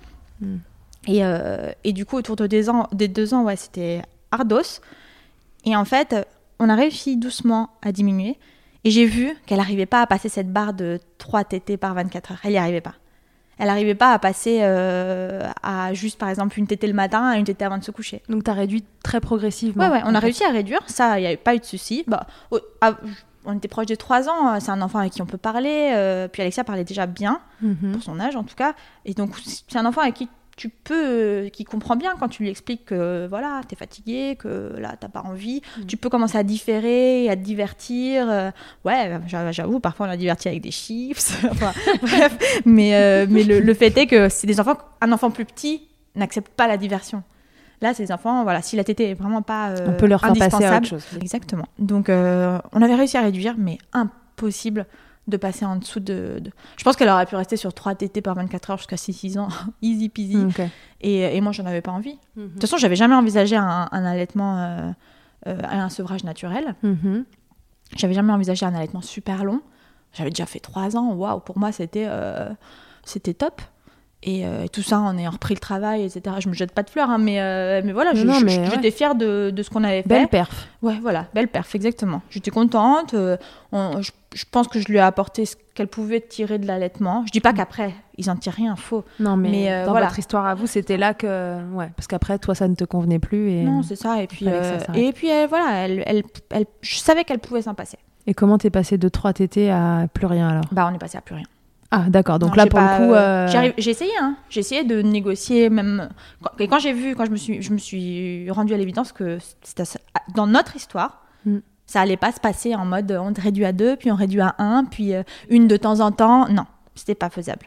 Mm. 0.40 0.56
et, 1.06 1.24
euh, 1.24 1.70
et 1.84 1.92
du 1.92 2.04
coup, 2.04 2.16
autour 2.16 2.36
de 2.36 2.46
des, 2.46 2.68
ans, 2.68 2.88
des 2.92 3.08
deux 3.08 3.34
ans, 3.34 3.44
ouais, 3.44 3.56
c'était 3.56 4.02
ardos. 4.30 4.80
Et 5.64 5.76
en 5.76 5.84
fait, 5.84 6.14
on 6.58 6.68
a 6.68 6.74
réussi 6.74 7.16
doucement 7.16 7.70
à 7.82 7.92
diminuer. 7.92 8.38
Et 8.84 8.90
j'ai 8.90 9.04
vu 9.04 9.32
qu'elle 9.46 9.58
n'arrivait 9.58 9.86
pas 9.86 10.02
à 10.02 10.06
passer 10.06 10.28
cette 10.28 10.52
barre 10.52 10.72
de 10.72 11.00
3 11.18 11.44
tétés 11.44 11.76
par 11.76 11.94
24 11.94 12.32
heures. 12.32 12.38
Elle 12.44 12.52
n'y 12.52 12.58
arrivait 12.58 12.80
pas. 12.80 12.94
Elle 13.58 13.68
n'arrivait 13.68 13.94
pas 13.94 14.12
à 14.12 14.18
passer 14.18 14.58
euh, 14.62 15.48
à 15.62 15.94
juste, 15.94 16.18
par 16.18 16.28
exemple, 16.28 16.58
une 16.58 16.66
tétée 16.66 16.86
le 16.86 16.92
matin 16.92 17.34
et 17.34 17.38
une 17.38 17.44
tétée 17.44 17.64
avant 17.64 17.78
de 17.78 17.84
se 17.84 17.90
coucher. 17.90 18.22
Donc 18.28 18.44
t'as 18.44 18.52
réduit 18.52 18.84
très 19.02 19.20
progressivement. 19.20 19.84
Ouais, 19.84 19.90
ouais, 19.90 20.02
on 20.04 20.14
a 20.14 20.18
réussi 20.18 20.44
à 20.44 20.50
réduire, 20.50 20.80
ça, 20.86 21.18
il 21.18 21.22
n'y 21.22 21.26
avait 21.26 21.36
pas 21.38 21.54
eu 21.54 21.58
de 21.58 21.64
souci. 21.64 22.04
Bah, 22.06 22.26
à- 22.82 22.94
on 23.46 23.56
était 23.56 23.68
proche 23.68 23.86
des 23.86 23.96
3 23.96 24.28
ans, 24.28 24.58
c'est 24.60 24.70
un 24.72 24.82
enfant 24.82 24.98
avec 24.98 25.12
qui 25.12 25.22
on 25.22 25.26
peut 25.26 25.38
parler, 25.38 25.92
euh, 25.94 26.26
puis 26.28 26.42
Alexia 26.42 26.64
parlait 26.64 26.84
déjà 26.84 27.06
bien, 27.06 27.40
Mhm. 27.62 27.92
pour 27.92 28.02
son 28.02 28.18
âge 28.20 28.34
en 28.36 28.42
tout 28.42 28.56
cas, 28.56 28.74
et 29.04 29.14
donc 29.14 29.30
c'est 29.68 29.78
un 29.78 29.86
enfant 29.86 30.00
avec 30.02 30.14
qui 30.14 30.28
tu 30.56 30.70
peux, 30.70 30.94
euh, 30.94 31.48
qui 31.50 31.64
comprend 31.64 31.96
bien 31.96 32.14
quand 32.18 32.28
tu 32.28 32.42
lui 32.42 32.48
expliques 32.50 32.86
que 32.86 33.26
voilà, 33.28 33.60
t'es 33.68 33.76
fatigué, 33.76 34.36
que 34.38 34.74
là, 34.78 34.94
t'as 34.98 35.08
pas 35.08 35.20
envie, 35.22 35.60
tu 35.86 35.98
peux 35.98 36.08
commencer 36.08 36.38
à 36.38 36.42
différer, 36.42 37.28
à 37.28 37.36
te 37.36 37.42
divertir. 37.42 38.26
euh, 38.30 38.50
ouais, 38.86 39.20
j'a- 39.26 39.52
j'avoue, 39.52 39.80
parfois 39.80 40.06
on 40.06 40.10
a 40.10 40.16
diverti 40.16 40.48
avec 40.48 40.62
des 40.62 40.70
chips, 40.70 41.32
enfin, 41.50 41.72
bref, 42.00 42.62
mais, 42.64 42.94
euh, 42.94 43.26
mais 43.28 43.44
le, 43.44 43.60
le 43.60 43.74
fait 43.74 43.94
est 43.98 44.06
que 44.06 44.28
c'est 44.30 44.46
des 44.46 44.58
enfants, 44.58 44.78
un 45.02 45.12
enfant 45.12 45.30
plus 45.30 45.44
petit 45.44 45.82
n'accepte 46.14 46.48
pas 46.48 46.66
la 46.66 46.78
diversion. 46.78 47.22
Là, 47.82 47.92
ces 47.92 48.10
enfants, 48.10 48.42
voilà, 48.42 48.62
si 48.62 48.74
la 48.76 48.84
tétée 48.84 49.10
est 49.10 49.14
vraiment 49.14 49.42
pas 49.42 49.68
euh, 49.68 49.86
On 49.90 49.92
peut 50.00 50.06
leur 50.06 50.22
faire 50.22 50.30
passer 50.32 50.42
à 50.42 50.46
indispensable, 50.56 50.86
autre 50.86 50.88
chose. 50.88 51.18
Exactement. 51.20 51.66
Donc, 51.78 52.08
on 52.08 52.82
avait 52.82 52.94
réussi 52.94 53.18
à 53.18 53.20
réduire, 53.20 53.54
mais 53.58 53.76
impossible 53.92 54.86
de 55.28 55.36
passer 55.36 55.64
en 55.64 55.76
dessous 55.76 56.00
de. 56.00 56.38
de- 56.40 56.50
Je 56.76 56.84
pense 56.84 56.94
qu'elle 56.96 57.08
aurait 57.08 57.26
pu 57.26 57.34
rester 57.36 57.56
sur 57.56 57.74
3 57.74 57.94
TT 57.94 58.20
par 58.22 58.34
24 58.36 58.70
heures 58.70 58.78
jusqu'à 58.78 58.96
6 58.96 59.38
ans, 59.38 59.48
easy 59.82 60.08
peasy. 60.08 60.36
Et, 61.00 61.36
et 61.36 61.40
moi, 61.40 61.52
j'en 61.52 61.66
avais 61.66 61.80
pas 61.82 61.92
envie. 61.92 62.18
Mhm. 62.36 62.44
De 62.46 62.52
toute 62.52 62.60
façon, 62.62 62.76
j'avais 62.76 62.96
jamais 62.96 63.14
envisagé 63.14 63.56
un, 63.56 63.88
un 63.90 64.04
allaitement, 64.04 64.58
euh, 64.58 64.90
euh, 65.48 65.58
un 65.68 65.88
sevrage 65.88 66.24
naturel. 66.24 66.74
Mhm. 66.82 67.24
J'avais 67.96 68.14
jamais 68.14 68.32
envisagé 68.32 68.64
un 68.66 68.74
allaitement 68.74 69.02
super 69.02 69.44
long. 69.44 69.60
J'avais 70.12 70.30
déjà 70.30 70.46
fait 70.46 70.60
3 70.60 70.96
ans. 70.96 71.12
Waouh, 71.14 71.40
pour 71.40 71.58
moi, 71.58 71.72
c'était 71.72 72.06
euh, 72.08 72.48
c'était 73.04 73.34
top. 73.34 73.60
Et, 74.22 74.44
euh, 74.46 74.64
et 74.64 74.68
tout 74.68 74.82
ça, 74.82 74.98
on 75.00 75.16
est 75.18 75.28
repris 75.28 75.54
le 75.54 75.60
travail, 75.60 76.02
etc. 76.04 76.36
Je 76.40 76.48
me 76.48 76.54
jette 76.54 76.72
pas 76.72 76.82
de 76.82 76.90
fleurs, 76.90 77.10
hein, 77.10 77.18
mais, 77.18 77.40
euh, 77.40 77.80
mais 77.84 77.92
voilà, 77.92 78.12
Non, 78.14 78.32
je- 78.32 78.38
je- 78.40 78.46
ouais. 78.60 78.68
j'étais 78.74 78.90
fière 78.90 79.14
de, 79.14 79.50
de 79.50 79.62
ce 79.62 79.70
qu'on 79.70 79.84
avait 79.84 80.02
fait. 80.02 80.08
Belle 80.08 80.26
perf. 80.28 80.68
Ouais, 80.82 80.98
voilà, 81.00 81.26
belle 81.34 81.46
perf, 81.48 81.74
exactement. 81.74 82.22
J'étais 82.30 82.50
contente. 82.50 83.14
euh, 83.14 83.36
on- 83.72 84.00
je, 84.02 84.10
je 84.34 84.44
pense 84.50 84.66
que 84.68 84.80
je 84.80 84.86
lui 84.88 84.96
ai 84.96 85.00
apporté 85.00 85.44
ce 85.46 85.54
qu'elle 85.74 85.86
pouvait 85.86 86.20
tirer 86.20 86.58
de 86.58 86.66
l'allaitement. 86.66 87.22
Je 87.26 87.30
dis 87.30 87.40
pas 87.40 87.52
qu'après, 87.52 87.94
ils 88.16 88.28
en 88.30 88.36
tirent 88.36 88.54
rien, 88.54 88.74
faux. 88.74 89.04
Non, 89.20 89.36
mais, 89.36 89.50
Mais, 89.50 89.84
dans 89.84 89.90
voilà. 89.92 90.06
votre 90.06 90.18
histoire 90.18 90.46
à 90.46 90.54
vous, 90.54 90.66
c'était 90.66 90.96
là 90.96 91.14
que. 91.14 91.62
Ouais, 91.74 91.90
parce 91.94 92.08
qu'après, 92.08 92.38
toi, 92.38 92.54
ça 92.56 92.66
ne 92.66 92.74
te 92.74 92.84
convenait 92.84 93.18
plus. 93.20 93.50
Et, 93.50 93.62
Non, 93.62 93.82
c'est 93.82 93.96
ça. 93.96 94.22
Et 94.22 94.26
puis, 94.26 94.46
ça 94.46 94.92
et 94.94 95.12
puis 95.12 95.28
elle, 95.28 95.48
voilà, 95.48 95.84
elle, 95.84 96.02
elle, 96.06 96.22
elle- 96.50 96.66
je 96.80 96.96
savais 96.96 97.22
qu'elle 97.24 97.38
pouvait 97.38 97.62
s'en 97.62 97.74
passer. 97.74 97.98
et 98.26 98.34
comment 98.34 98.58
t'es 98.58 98.70
passé 98.70 98.98
de 98.98 99.08
3 99.08 99.32
TT 99.34 99.70
à 99.70 100.06
plus 100.12 100.26
rien 100.26 100.48
alors? 100.48 100.64
Bah, 100.72 100.88
on 100.90 100.94
est 100.94 100.98
passé 100.98 101.16
à 101.16 101.20
plus 101.20 101.34
rien. 101.36 101.44
Ah, 101.90 102.06
d'accord. 102.08 102.38
Donc 102.38 102.50
Non, 102.50 102.56
là, 102.56 102.66
pour 102.66 102.78
pas, 102.80 102.98
le 102.98 103.06
coup. 103.06 103.12
euh, 103.14 103.46
euh, 103.48 103.72
J'ai 103.78 103.90
essayé, 103.90 104.10
hein. 104.20 104.36
J'ai 104.50 104.60
essayé 104.60 104.84
de 104.84 105.02
négocier, 105.02 105.70
même. 105.70 106.08
Et 106.58 106.66
quand 106.68 106.78
j'ai 106.78 106.92
vu, 106.92 107.14
quand 107.14 107.24
je 107.26 107.30
me 107.30 107.36
suis, 107.36 107.62
je 107.62 107.72
me 107.72 107.78
suis 107.78 108.50
rendue 108.50 108.74
à 108.74 108.76
l'évidence 108.76 109.12
que 109.12 109.38
ça- 109.62 109.98
dans 110.34 110.46
notre 110.46 110.74
histoire, 110.76 111.22
Mm. 111.44 111.58
ça 111.86 112.00
allait 112.00 112.16
pas 112.16 112.32
se 112.32 112.40
passer 112.40 112.74
en 112.74 112.84
mode 112.84 113.12
on 113.12 113.32
réduit 113.40 113.64
à 113.64 113.72
deux, 113.72 113.94
puis 113.96 114.10
on 114.10 114.16
réduit 114.16 114.40
à 114.40 114.56
un, 114.58 114.84
puis 114.84 115.14
euh, 115.14 115.22
une 115.48 115.68
de 115.68 115.76
temps 115.76 116.00
en 116.00 116.10
temps. 116.10 116.48
Non, 116.48 116.64
c'était 116.96 117.14
pas 117.14 117.30
faisable. 117.30 117.66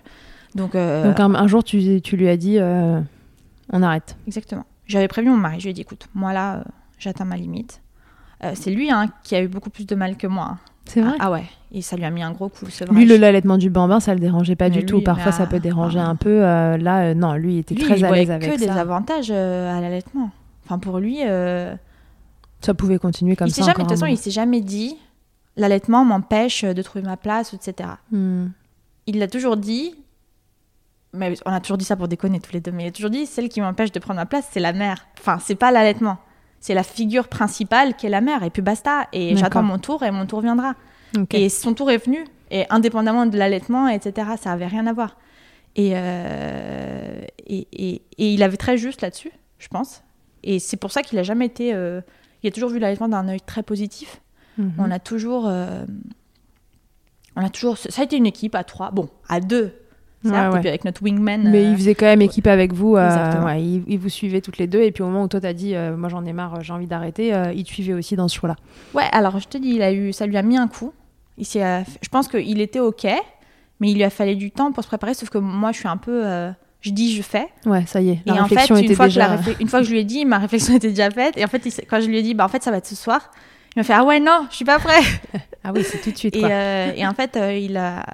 Donc, 0.56 0.76
euh, 0.76 1.06
Donc 1.08 1.20
un, 1.22 1.34
un 1.36 1.48
jour, 1.48 1.64
tu, 1.64 2.02
tu 2.02 2.18
lui 2.18 2.28
as 2.28 2.36
dit 2.36 2.58
euh, 2.60 3.00
on 3.72 3.82
arrête. 3.84 4.18
Exactement. 4.28 4.66
J'avais 4.86 5.08
prévenu 5.08 5.32
mon 5.32 5.38
mari, 5.38 5.60
je 5.60 5.66
lui 5.66 5.70
ai 5.70 5.74
dit 5.74 5.82
écoute, 5.82 6.08
moi 6.14 6.34
là, 6.34 6.64
j'atteins 6.98 7.24
ma 7.26 7.38
limite. 7.38 7.82
C'est 8.54 8.72
lui 8.72 8.90
hein, 8.90 9.08
qui 9.24 9.36
a 9.36 9.42
eu 9.42 9.48
beaucoup 9.50 9.70
plus 9.70 9.86
de 9.86 9.96
mal 9.96 10.16
que 10.18 10.26
moi. 10.26 10.58
Hein. 10.90 10.94
C'est 10.94 11.02
vrai 11.02 11.16
Ah, 11.20 11.26
ah 11.26 11.32
ouais, 11.32 11.44
et 11.72 11.82
ça 11.82 11.96
lui 11.96 12.06
a 12.06 12.10
mis 12.10 12.24
un 12.24 12.32
gros 12.32 12.50
coup, 12.50 12.66
le 12.66 12.72
sevrage. 12.72 12.98
Lui, 12.98 13.06
le 13.06 13.18
l'allaitement 13.18 13.58
du 13.58 13.70
bambin, 13.70 14.00
ça 14.00 14.14
le 14.14 14.20
dérangeait 14.20 14.56
pas 14.56 14.70
Mais 14.70 14.78
du 14.78 14.86
tout. 14.86 15.02
Parfois, 15.02 15.32
ça 15.32 15.44
ah, 15.44 15.48
peut 15.48 15.60
déranger 15.60 16.00
ah. 16.00 16.08
un 16.08 16.16
peu. 16.16 16.44
euh, 16.44 16.78
là, 16.78 17.02
euh, 17.02 17.14
non, 17.14 17.34
lui, 17.34 17.56
il 17.56 17.60
était 17.60 17.76
Lui, 17.76 17.84
très 17.84 18.00
il 18.00 18.06
à 18.06 18.12
l'aise 18.12 18.32
avec 18.32 18.52
que 18.52 18.58
des 18.58 18.66
ça. 18.68 18.76
avantages 18.76 19.30
euh, 19.32 19.78
à 19.78 19.80
l'allaitement. 19.82 20.32
Enfin, 20.66 20.80
pour 20.80 21.00
lui, 21.00 21.20
Ça 22.62 22.74
pouvait 22.74 22.98
continuer 22.98 23.36
comme 23.36 23.48
il 23.48 23.54
ça. 23.54 23.62
jamais, 23.62 23.74
de 23.74 23.80
toute 23.82 23.90
façon, 23.92 24.06
il 24.06 24.18
s'est 24.18 24.32
jamais 24.32 24.62
dit 24.62 24.98
l'allaitement 25.56 26.06
m'empêche 26.06 26.64
de 26.64 26.82
trouver 26.82 27.04
ma 27.06 27.18
place, 27.18 27.54
etc. 27.54 27.90
Hmm. 28.12 28.48
Il 29.08 29.20
l'a 29.20 29.28
toujours 29.28 29.58
dit, 29.58 29.96
mais 31.14 31.34
on 31.46 31.52
a 31.52 31.60
toujours 31.60 31.78
dit 31.78 31.86
ça 31.86 31.96
pour 31.96 32.08
déconner 32.08 32.40
tous 32.40 32.54
les 32.54 32.62
deux, 32.62 32.72
mais 32.72 32.86
il 32.86 32.88
a 32.88 32.92
toujours 32.92 33.10
dit 33.10 33.26
celle 33.26 33.50
qui 33.50 33.62
m'empêche 33.62 33.92
de 33.92 34.00
prendre 34.00 34.20
ma 34.20 34.26
place, 34.26 34.48
c'est 34.52 34.60
la 34.60 34.74
mère. 34.74 35.06
Enfin, 35.20 35.38
c'est 35.40 35.56
pas 35.56 35.72
l'allaitement. 35.72 36.18
C'est 36.60 36.74
la 36.74 36.84
figure 36.84 37.28
principale 37.28 37.96
qui 37.96 38.06
est 38.06 38.10
la 38.10 38.22
mère, 38.22 38.44
et 38.44 38.50
puis 38.50 38.62
basta. 38.62 39.08
Et 39.14 39.32
j'attends 39.38 39.64
mon 39.64 39.78
tour, 39.80 40.04
et 40.04 40.12
mon 40.12 40.26
tour 40.26 40.42
viendra. 40.42 40.76
Et 41.38 41.50
son 41.50 41.74
tour 41.74 41.90
est 41.90 41.98
venu, 42.06 42.24
et 42.52 42.66
indépendamment 42.70 43.26
de 43.26 43.38
l'allaitement, 43.38 43.88
etc., 43.88 44.30
ça 44.40 44.52
avait 44.52 44.68
rien 44.68 44.86
à 44.88 44.94
voir. 44.94 45.18
Et, 45.76 45.92
euh, 45.96 47.22
et, 47.48 47.68
et- 47.72 48.02
et 48.18 48.34
il 48.34 48.44
avait 48.44 48.58
très 48.58 48.78
juste 48.78 49.02
là-dessus, 49.02 49.32
je 49.60 49.68
pense. 49.70 50.04
Et 50.44 50.60
c'est 50.60 50.78
pour 50.78 50.92
ça 50.92 51.02
qu'il 51.02 51.18
a 51.20 51.24
jamais 51.24 51.46
été. 51.46 51.74
euh, 51.74 52.02
il 52.44 52.48
a 52.48 52.52
toujours 52.52 52.70
vu 52.70 52.80
l'allaitement 52.80 53.08
d'un 53.10 53.28
œil 53.28 53.42
très 53.42 53.64
positif. 53.64 54.22
Mhm. 54.58 54.74
On 54.78 54.92
a 54.92 55.00
toujours. 55.00 55.46
euh, 55.48 55.86
on 57.36 57.44
a 57.46 57.50
toujours. 57.50 57.78
Ça 57.78 58.02
a 58.02 58.06
été 58.06 58.18
une 58.18 58.26
équipe 58.26 58.56
à 58.56 58.64
trois. 58.64 58.92
Bon, 58.92 59.10
à 59.28 59.40
deux. 59.40 59.74
Certes, 60.24 60.56
et 60.56 60.60
puis 60.60 60.70
avec 60.70 60.86
notre 60.86 61.02
wingman. 61.04 61.50
Mais 61.50 61.60
euh, 61.66 61.72
il 61.72 61.76
faisait 61.78 61.96
quand 61.96 62.06
même 62.06 62.22
équipe 62.22 62.48
avec 62.48 62.74
vous. 62.74 62.96
euh, 62.96 63.10
il, 63.58 63.84
il 63.88 63.98
vous 64.00 64.10
suivait 64.10 64.42
toutes 64.42 64.58
les 64.58 64.68
deux. 64.68 64.82
Et 64.82 64.92
puis 64.92 65.04
au 65.04 65.08
moment 65.08 65.24
où 65.24 65.28
toi 65.28 65.40
t'as 65.42 65.54
dit, 65.54 65.76
euh, 65.76 65.96
moi 65.96 66.10
j'en 66.10 66.26
ai 66.26 66.34
marre, 66.34 66.62
j'ai 66.62 66.74
envie 66.74 66.88
d'arrêter, 66.88 67.34
euh, 67.34 67.52
il 67.54 67.64
te 67.64 67.70
suivait 67.70 67.94
aussi 67.94 68.16
dans 68.16 68.28
ce 68.28 68.36
choix-là. 68.36 68.56
Ouais, 68.94 69.08
alors 69.12 69.40
je 69.40 69.48
te 69.48 69.58
dis, 69.58 69.70
il 69.70 69.82
a 69.82 69.92
eu, 69.94 70.12
ça 70.14 70.26
lui 70.26 70.38
a 70.38 70.42
mis 70.42 70.58
un 70.58 70.68
coup. 70.68 70.94
Il 71.38 71.46
euh, 71.62 71.82
je 72.02 72.10
pense 72.10 72.28
qu'il 72.28 72.60
était 72.60 72.80
ok, 72.82 73.08
mais 73.80 73.90
il 73.92 73.96
lui 73.96 74.04
a 74.04 74.10
fallu 74.10 74.36
du 74.36 74.52
temps 74.52 74.72
pour 74.74 74.84
se 74.84 74.90
préparer. 74.90 75.14
Sauf 75.14 75.30
que 75.30 75.38
moi, 75.38 75.72
je 75.72 75.78
suis 75.80 75.88
un 75.88 75.96
peu, 75.96 76.26
euh, 76.26 76.52
je 76.82 76.92
dis, 76.92 77.16
je 77.16 77.22
fais. 77.22 77.48
Ouais, 77.66 77.86
ça 77.88 78.02
y 78.02 78.10
est. 78.10 78.20
La 78.26 78.36
et 78.36 78.40
en 78.40 78.44
fait, 78.48 78.56
réflexion 78.56 78.76
une 78.76 78.84
était 78.84 78.96
fois, 78.96 79.06
déjà. 79.06 79.38
que 79.38 79.50
la 79.52 79.56
une 79.62 79.68
fois 79.70 79.80
que 79.80 79.86
je 79.86 79.92
lui 79.92 80.00
ai 80.00 80.04
dit, 80.04 80.26
ma 80.26 80.38
réflexion 80.40 80.76
était 80.78 80.90
déjà 80.90 81.10
faite. 81.10 81.38
Et 81.38 81.46
en 81.46 81.48
fait, 81.48 81.62
quand 81.90 82.02
je 82.02 82.08
lui 82.08 82.18
ai 82.18 82.22
dit, 82.24 82.34
bah 82.34 82.44
en 82.44 82.50
fait, 82.50 82.62
ça 82.62 82.72
va 82.72 82.78
être 82.78 82.88
ce 82.88 82.96
soir, 82.96 83.32
il 83.76 83.80
m'a 83.80 83.84
fait 83.84 83.94
ah 83.94 84.04
ouais 84.04 84.20
non, 84.20 84.48
je 84.50 84.56
suis 84.58 84.66
pas 84.66 84.80
prêt. 84.80 85.00
Ah 85.62 85.72
oui, 85.76 85.84
c'est 85.84 85.98
tout 86.02 86.10
de 86.12 86.18
suite. 86.18 86.38
Et, 86.38 86.40
Quoi. 86.40 86.50
euh, 86.50 86.92
et 86.96 87.06
en 87.06 87.14
fait, 87.14 87.36
euh, 87.36 87.54
il 87.54 87.76
a, 87.76 88.06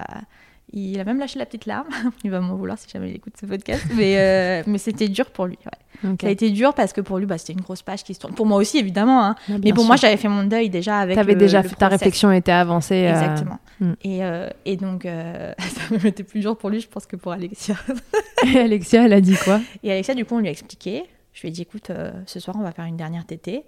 il 0.78 1.00
a 1.00 1.04
même 1.04 1.18
lâché 1.18 1.38
la 1.38 1.46
petite 1.46 1.66
larme. 1.66 1.88
il 2.24 2.30
va 2.30 2.40
m'en 2.40 2.54
vouloir 2.54 2.78
si 2.78 2.88
jamais 2.88 3.10
il 3.10 3.16
écoute 3.16 3.34
ce 3.40 3.46
podcast. 3.46 3.84
Mais, 3.94 4.18
euh, 4.18 4.62
mais 4.66 4.78
c'était 4.78 5.08
dur 5.08 5.30
pour 5.30 5.46
lui. 5.46 5.58
ouais. 5.64 6.10
Ça 6.20 6.26
a 6.26 6.30
été 6.30 6.50
dur 6.50 6.74
parce 6.74 6.92
que 6.92 7.00
pour 7.00 7.18
lui, 7.18 7.24
bah, 7.26 7.38
c'était 7.38 7.54
une 7.54 7.62
grosse 7.62 7.80
page 7.82 8.04
qui 8.04 8.12
se 8.12 8.20
tourne. 8.20 8.34
Pour 8.34 8.44
moi 8.44 8.58
aussi, 8.58 8.76
évidemment. 8.78 9.24
hein. 9.24 9.34
Mais 9.48 9.70
pour 9.72 9.80
sûr. 9.84 9.86
moi, 9.86 9.96
j'avais 9.96 10.18
fait 10.18 10.28
mon 10.28 10.44
deuil 10.44 10.68
déjà 10.68 10.98
avec. 10.98 11.16
T'avais 11.16 11.32
le- 11.32 11.38
déjà 11.38 11.62
le 11.62 11.68
fait 11.68 11.76
ta 11.76 11.88
réflexion 11.88 12.30
était 12.32 12.52
avancée. 12.52 13.06
euh, 13.06 13.10
Exactement. 13.10 13.58
hmm. 13.80 13.92
Et, 14.04 14.22
euh, 14.24 14.50
et 14.66 14.76
donc, 14.76 15.02
ça 15.58 15.94
me 15.94 15.98
mettait 16.02 16.22
plus 16.24 16.40
dur 16.40 16.56
pour 16.58 16.68
lui, 16.70 16.80
je 16.80 16.88
pense, 16.88 17.06
que 17.06 17.16
pour 17.16 17.32
Alexia. 17.32 17.76
Et 18.46 18.58
Alexia, 18.58 19.06
elle 19.06 19.14
a 19.14 19.20
dit 19.22 19.36
quoi? 19.42 19.60
Et 19.82 19.90
Alexia, 19.90 20.14
du 20.14 20.24
coup, 20.26 20.34
on 20.34 20.40
lui 20.40 20.48
a 20.48 20.50
expliqué. 20.50 21.04
Je 21.32 21.40
lui 21.40 21.48
ai 21.48 21.50
dit, 21.50 21.62
écoute, 21.62 21.90
ce 22.26 22.40
soir, 22.40 22.54
on 22.58 22.62
va 22.62 22.72
faire 22.72 22.84
une 22.84 22.96
dernière 22.98 23.24
tétée. 23.24 23.64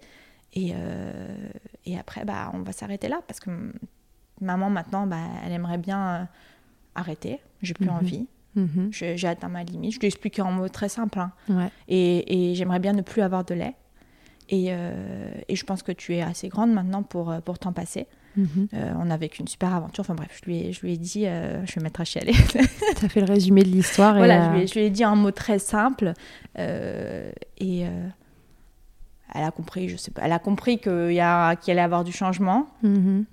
Et, 0.55 0.73
et 1.87 1.99
après, 1.99 2.25
bah, 2.27 2.51
on 2.55 2.59
va 2.61 2.73
s'arrêter 2.73 3.09
là. 3.09 3.21
Parce 3.27 3.41
que 3.41 3.51
maman, 4.43 4.69
maintenant, 4.71 5.07
bah, 5.07 5.17
elle 5.47 5.53
aimerait 5.53 5.79
bien 5.79 6.29
arrêter. 6.99 7.41
J'ai 7.63 7.75
plus 7.75 7.87
Mhm. 7.87 7.95
envie. 7.97 8.27
Mhm. 8.55 8.89
Je- 8.91 9.17
J'ai 9.17 9.29
atteint 9.29 9.49
ma 9.49 9.63
limite. 9.65 9.93
Je 9.95 9.99
lui 10.01 10.07
ai 10.07 10.09
expliqué 10.09 10.43
en 10.43 10.51
mots 10.53 10.69
très 10.69 10.89
simples. 10.89 11.19
hein. 11.21 11.33
Ouais. 11.49 11.71
Et, 11.89 12.51
et 12.51 12.55
j'aimerais 12.55 12.79
bien 12.81 12.93
ne 12.93 13.03
plus 13.03 13.23
avoir 13.23 13.45
de 13.45 13.55
lait. 13.55 13.75
Et, 14.51 14.67
euh, 14.71 15.31
et 15.49 15.57
je 15.57 15.65
pense 15.65 15.83
que 15.83 15.93
tu 15.93 16.15
es 16.17 16.23
assez 16.23 16.49
grande 16.49 16.73
maintenant 16.73 17.03
pour, 17.03 17.31
euh, 17.31 17.41
pour 17.41 17.59
t'en 17.59 17.73
passer. 17.73 18.07
Mhm. 18.37 18.69
Euh, 18.75 18.93
on 18.99 19.11
a 19.11 19.17
vécu 19.17 19.41
une 19.43 19.49
super 19.49 19.75
aventure. 19.75 20.01
Enfin 20.03 20.15
bref, 20.15 20.39
je 20.41 20.47
lui 20.49 20.59
ai, 20.59 20.73
je 20.73 20.81
lui 20.81 20.95
ai 20.95 20.97
dit, 20.97 21.27
euh, 21.27 21.65
je 21.67 21.75
vais 21.75 21.83
mettre 21.83 22.01
à 22.01 22.05
chialer. 22.05 22.33
T'as 23.01 23.09
fait 23.09 23.21
le 23.21 23.27
résumé 23.27 23.63
de 23.63 23.69
l'histoire. 23.69 24.17
voilà, 24.17 24.47
je, 24.47 24.57
lui 24.57 24.63
ai, 24.63 24.67
je 24.67 24.75
lui 24.75 24.81
ai 24.87 24.91
dit 24.91 25.05
un 25.05 25.17
mot 25.17 25.31
très 25.33 25.59
simple. 25.59 26.13
euh, 26.59 27.31
et 27.59 27.85
elle 29.35 29.45
a 29.45 29.51
compris, 29.51 29.89
je 29.89 29.97
sais 29.97 30.11
pas, 30.11 30.23
elle 30.25 30.33
a 30.33 30.39
compris 30.39 30.79
qu'il 30.79 30.93
qu'il 30.93 31.19
allait 31.19 31.59
y 31.67 31.79
avoir 31.81 32.05
du 32.05 32.13
changement. 32.13 32.67
mhm. 32.83 33.25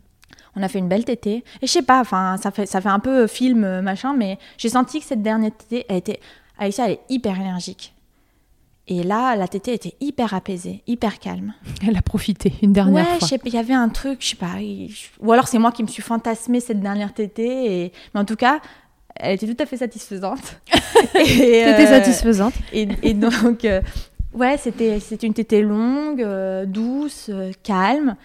On 0.56 0.64
a 0.64 0.68
fait 0.68 0.80
une 0.80 0.88
belle 0.88 1.06
tétée. 1.06 1.44
Et 1.62 1.68
je 1.68 1.72
sais 1.72 1.82
pas, 1.82 2.00
enfin, 2.00 2.38
ça 2.42 2.52
fait, 2.52 2.66
ça 2.66 2.80
fait 2.82 2.90
un 2.90 3.00
peu 3.00 3.28
film, 3.28 3.64
euh, 3.64 3.82
machin, 3.82 4.14
mais 4.16 4.38
j'ai 4.58 4.70
senti 4.70 5.00
que 5.00 5.06
cette 5.06 5.22
dernière 5.22 5.52
tétée, 5.52 5.86
elle 5.90 5.98
était, 5.98 6.20
Aïssa, 6.58 6.86
elle 6.86 6.94
est 6.94 7.00
hyper 7.10 7.36
énergique. 7.40 7.94
Et 8.88 9.02
là, 9.04 9.36
la 9.36 9.48
tétée 9.48 9.74
était 9.74 9.96
hyper 10.00 10.34
apaisée, 10.36 10.84
hyper 10.86 11.18
calme. 11.20 11.54
Elle 11.88 11.98
a 11.98 12.04
profité 12.04 12.54
une 12.62 12.72
dernière 12.72 13.04
ouais, 13.04 13.10
fois. 13.18 13.18
je 13.22 13.26
sais 13.26 13.38
pas, 13.40 13.48
il 13.48 13.56
y 13.56 13.58
avait 13.58 13.74
un 13.74 13.90
truc, 13.90 14.20
je 14.22 14.28
sais 14.30 14.36
pas. 14.36 14.60
il- 14.62 14.94
Ou 15.22 15.32
alors 15.32 15.48
c'est 15.48 15.58
moi 15.58 15.72
qui 15.72 15.82
me 15.82 15.88
suis 15.88 16.04
fantasmé 16.04 16.60
cette 16.60 16.80
dernière 16.82 17.12
tétée. 17.12 17.86
Et... 17.86 17.92
Mais 18.14 18.20
en 18.22 18.26
tout 18.26 18.36
cas, 18.36 18.60
elle 19.16 19.34
était 19.34 19.48
tout 19.52 19.62
à 19.64 19.66
fait 19.66 19.78
satisfaisante. 19.78 20.62
Et, 21.16 21.24
C'était 21.26 21.66
euh, 21.88 21.88
satisfaisante. 21.88 22.54
Et, 22.74 22.88
et 23.02 23.14
donc, 23.16 23.66
euh, 23.66 23.82
ouais, 24.36 24.58
c'était 24.58 25.00
c'était 25.00 25.26
une 25.26 25.34
tétée 25.34 25.64
longue, 25.64 26.22
euh, 26.22 26.66
douce, 26.68 27.30
euh, 27.30 27.52
calme. 27.64 28.16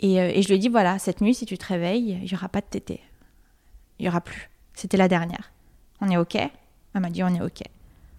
Et, 0.00 0.20
euh, 0.20 0.30
et 0.32 0.42
je 0.42 0.48
lui 0.48 0.54
ai 0.54 0.58
dit, 0.58 0.68
voilà, 0.68 0.98
cette 0.98 1.20
nuit, 1.20 1.34
si 1.34 1.44
tu 1.46 1.58
te 1.58 1.66
réveilles, 1.66 2.18
il 2.22 2.28
n'y 2.28 2.34
aura 2.34 2.48
pas 2.48 2.60
de 2.60 2.66
tétée. 2.66 3.00
Il 3.98 4.02
n'y 4.04 4.08
aura 4.08 4.20
plus. 4.20 4.48
C'était 4.74 4.96
la 4.96 5.08
dernière. 5.08 5.50
On 6.00 6.08
est 6.10 6.16
OK 6.16 6.36
Elle 6.36 6.50
m'a 7.00 7.10
dit, 7.10 7.22
on 7.24 7.28
est 7.34 7.40
OK. 7.42 7.62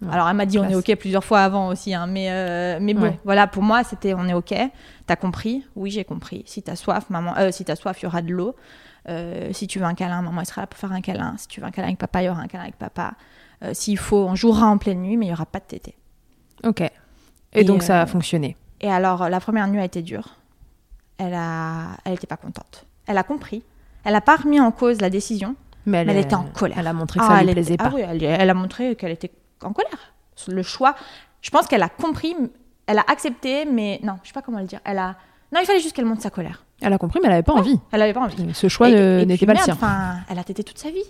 Ouais, 0.01 0.07
Alors, 0.13 0.27
elle 0.29 0.35
m'a 0.35 0.45
dit, 0.45 0.59
on 0.59 0.67
est. 0.67 0.75
OK 0.75 0.93
plusieurs 0.95 1.23
fois 1.23 1.41
avant 1.41 1.69
aussi. 1.69 1.93
hein, 1.93 2.07
mais, 2.07 2.29
euh, 2.31 2.79
mais 2.81 2.93
bon, 2.93 3.03
Ouais. 3.03 3.19
voilà, 3.23 3.47
pour 3.47 3.63
moi, 3.63 3.83
c'était, 3.83 4.13
on 4.13 4.27
est 4.27 4.33
OK. 4.33 4.53
T'as 5.05 5.15
compris? 5.15 5.65
Oui, 5.75 5.91
j'ai 5.91 6.03
compris. 6.03 6.43
Si 6.45 6.61
t'as 6.63 6.75
soif, 6.75 7.09
maman, 7.09 7.33
euh, 7.37 7.51
si 7.51 7.63
t'as 7.65 7.75
soif, 7.75 7.97
il 8.01 8.03
y 8.03 8.07
aura 8.07 8.21
de 8.21 8.31
l'eau. 8.33 8.55
Euh, 9.07 9.49
si 9.53 9.67
tu 9.67 9.79
veux 9.79 9.85
un 9.85 9.95
câlin, 9.95 10.21
maman, 10.21 10.41
elle 10.41 10.45
sera 10.47 10.61
là 10.61 10.67
pour 10.67 10.79
faire 10.79 10.91
un 10.91 11.01
câlin. 11.01 11.35
Si 11.37 11.47
tu 11.47 11.61
veux 11.61 11.65
un 11.65 11.71
câlin 11.71 11.87
avec 11.87 11.99
papa, 11.99 12.21
il 12.21 12.25
y 12.25 12.29
aura 12.29 12.41
un 12.41 12.47
câlin 12.47 12.63
avec 12.63 12.75
papa. 12.77 13.13
S'il 13.73 13.97
faut, 13.97 14.25
on 14.25 14.35
jouera 14.35 14.67
en 14.67 14.77
pleine 14.77 15.01
nuit, 15.01 15.17
mais 15.17 15.25
il 15.25 15.29
n'y 15.29 15.33
aura 15.33 15.45
pas 15.45 15.59
de 15.59 15.65
tétée. 15.65 15.95
Ok. 16.63 16.79
Et, 16.81 16.91
Et, 17.53 17.63
donc 17.65 17.83
ça 17.83 18.01
a 18.01 18.05
fonctionné. 18.05 18.55
Et 18.79 18.89
alors, 18.89 19.27
la 19.29 19.39
première 19.41 19.67
nuit 19.67 19.79
a 19.79 19.83
été 19.85 20.01
dure. 20.01 20.35
Elle 21.19 21.33
a, 21.35 21.97
elle 22.05 22.13
était 22.13 22.25
pas 22.27 22.37
contente. 22.37 22.85
Elle 23.05 23.17
a 23.17 23.23
compris. 23.23 23.61
Elle 24.03 24.13
n'a 24.13 24.21
pas 24.21 24.37
remis 24.37 24.59
en 24.59 24.71
cause 24.71 24.99
la 25.01 25.09
décision. 25.11 25.55
Mais 25.85 25.99
elle 25.99 26.17
était 26.17 26.33
en 26.35 26.43
colère. 26.45 26.77
Elle 26.79 26.87
a 26.87 26.93
montré 26.93 27.19
que 27.19 27.25
Ah, 27.25 27.27
ça 27.29 27.33
elle 27.39 27.45
lui 27.45 27.51
était- 27.51 27.61
plaisait 27.61 27.75
ah 27.79 27.89
pas. 27.89 27.95
oui, 27.95 28.01
elle, 28.07 28.23
elle 28.23 28.49
a 28.49 28.53
montré 28.53 28.95
qu'elle 28.95 29.11
était 29.11 29.31
en 29.63 29.73
colère. 29.73 30.13
Le 30.47 30.63
choix, 30.63 30.95
je 31.41 31.49
pense 31.49 31.67
qu'elle 31.67 31.83
a 31.83 31.89
compris, 31.89 32.35
elle 32.87 32.97
a 32.99 33.03
accepté, 33.07 33.65
mais 33.65 33.99
non, 34.03 34.13
je 34.23 34.29
sais 34.29 34.33
pas 34.33 34.41
comment 34.41 34.59
le 34.59 34.65
dire. 34.65 34.79
Elle 34.85 34.97
a, 34.99 35.15
non, 35.53 35.59
il 35.61 35.65
fallait 35.65 35.79
juste 35.81 35.95
qu'elle 35.95 36.05
montre 36.05 36.21
sa 36.21 36.29
colère. 36.29 36.63
Elle 36.81 36.93
a 36.93 36.97
compris, 36.97 37.19
mais 37.21 37.27
elle 37.27 37.33
avait 37.33 37.43
pas 37.43 37.53
envie. 37.53 37.77
Elle 37.91 38.01
avait 38.01 38.13
pas 38.13 38.21
envie. 38.21 38.53
Ce 38.53 38.67
choix 38.69 38.89
n'était 38.89 39.45
pas 39.45 39.53
le 39.53 39.59
sien. 39.59 39.73
Enfin, 39.73 40.15
elle 40.29 40.39
a 40.39 40.43
tété 40.45 40.63
toute 40.63 40.77
sa 40.77 40.89
vie. 40.91 41.03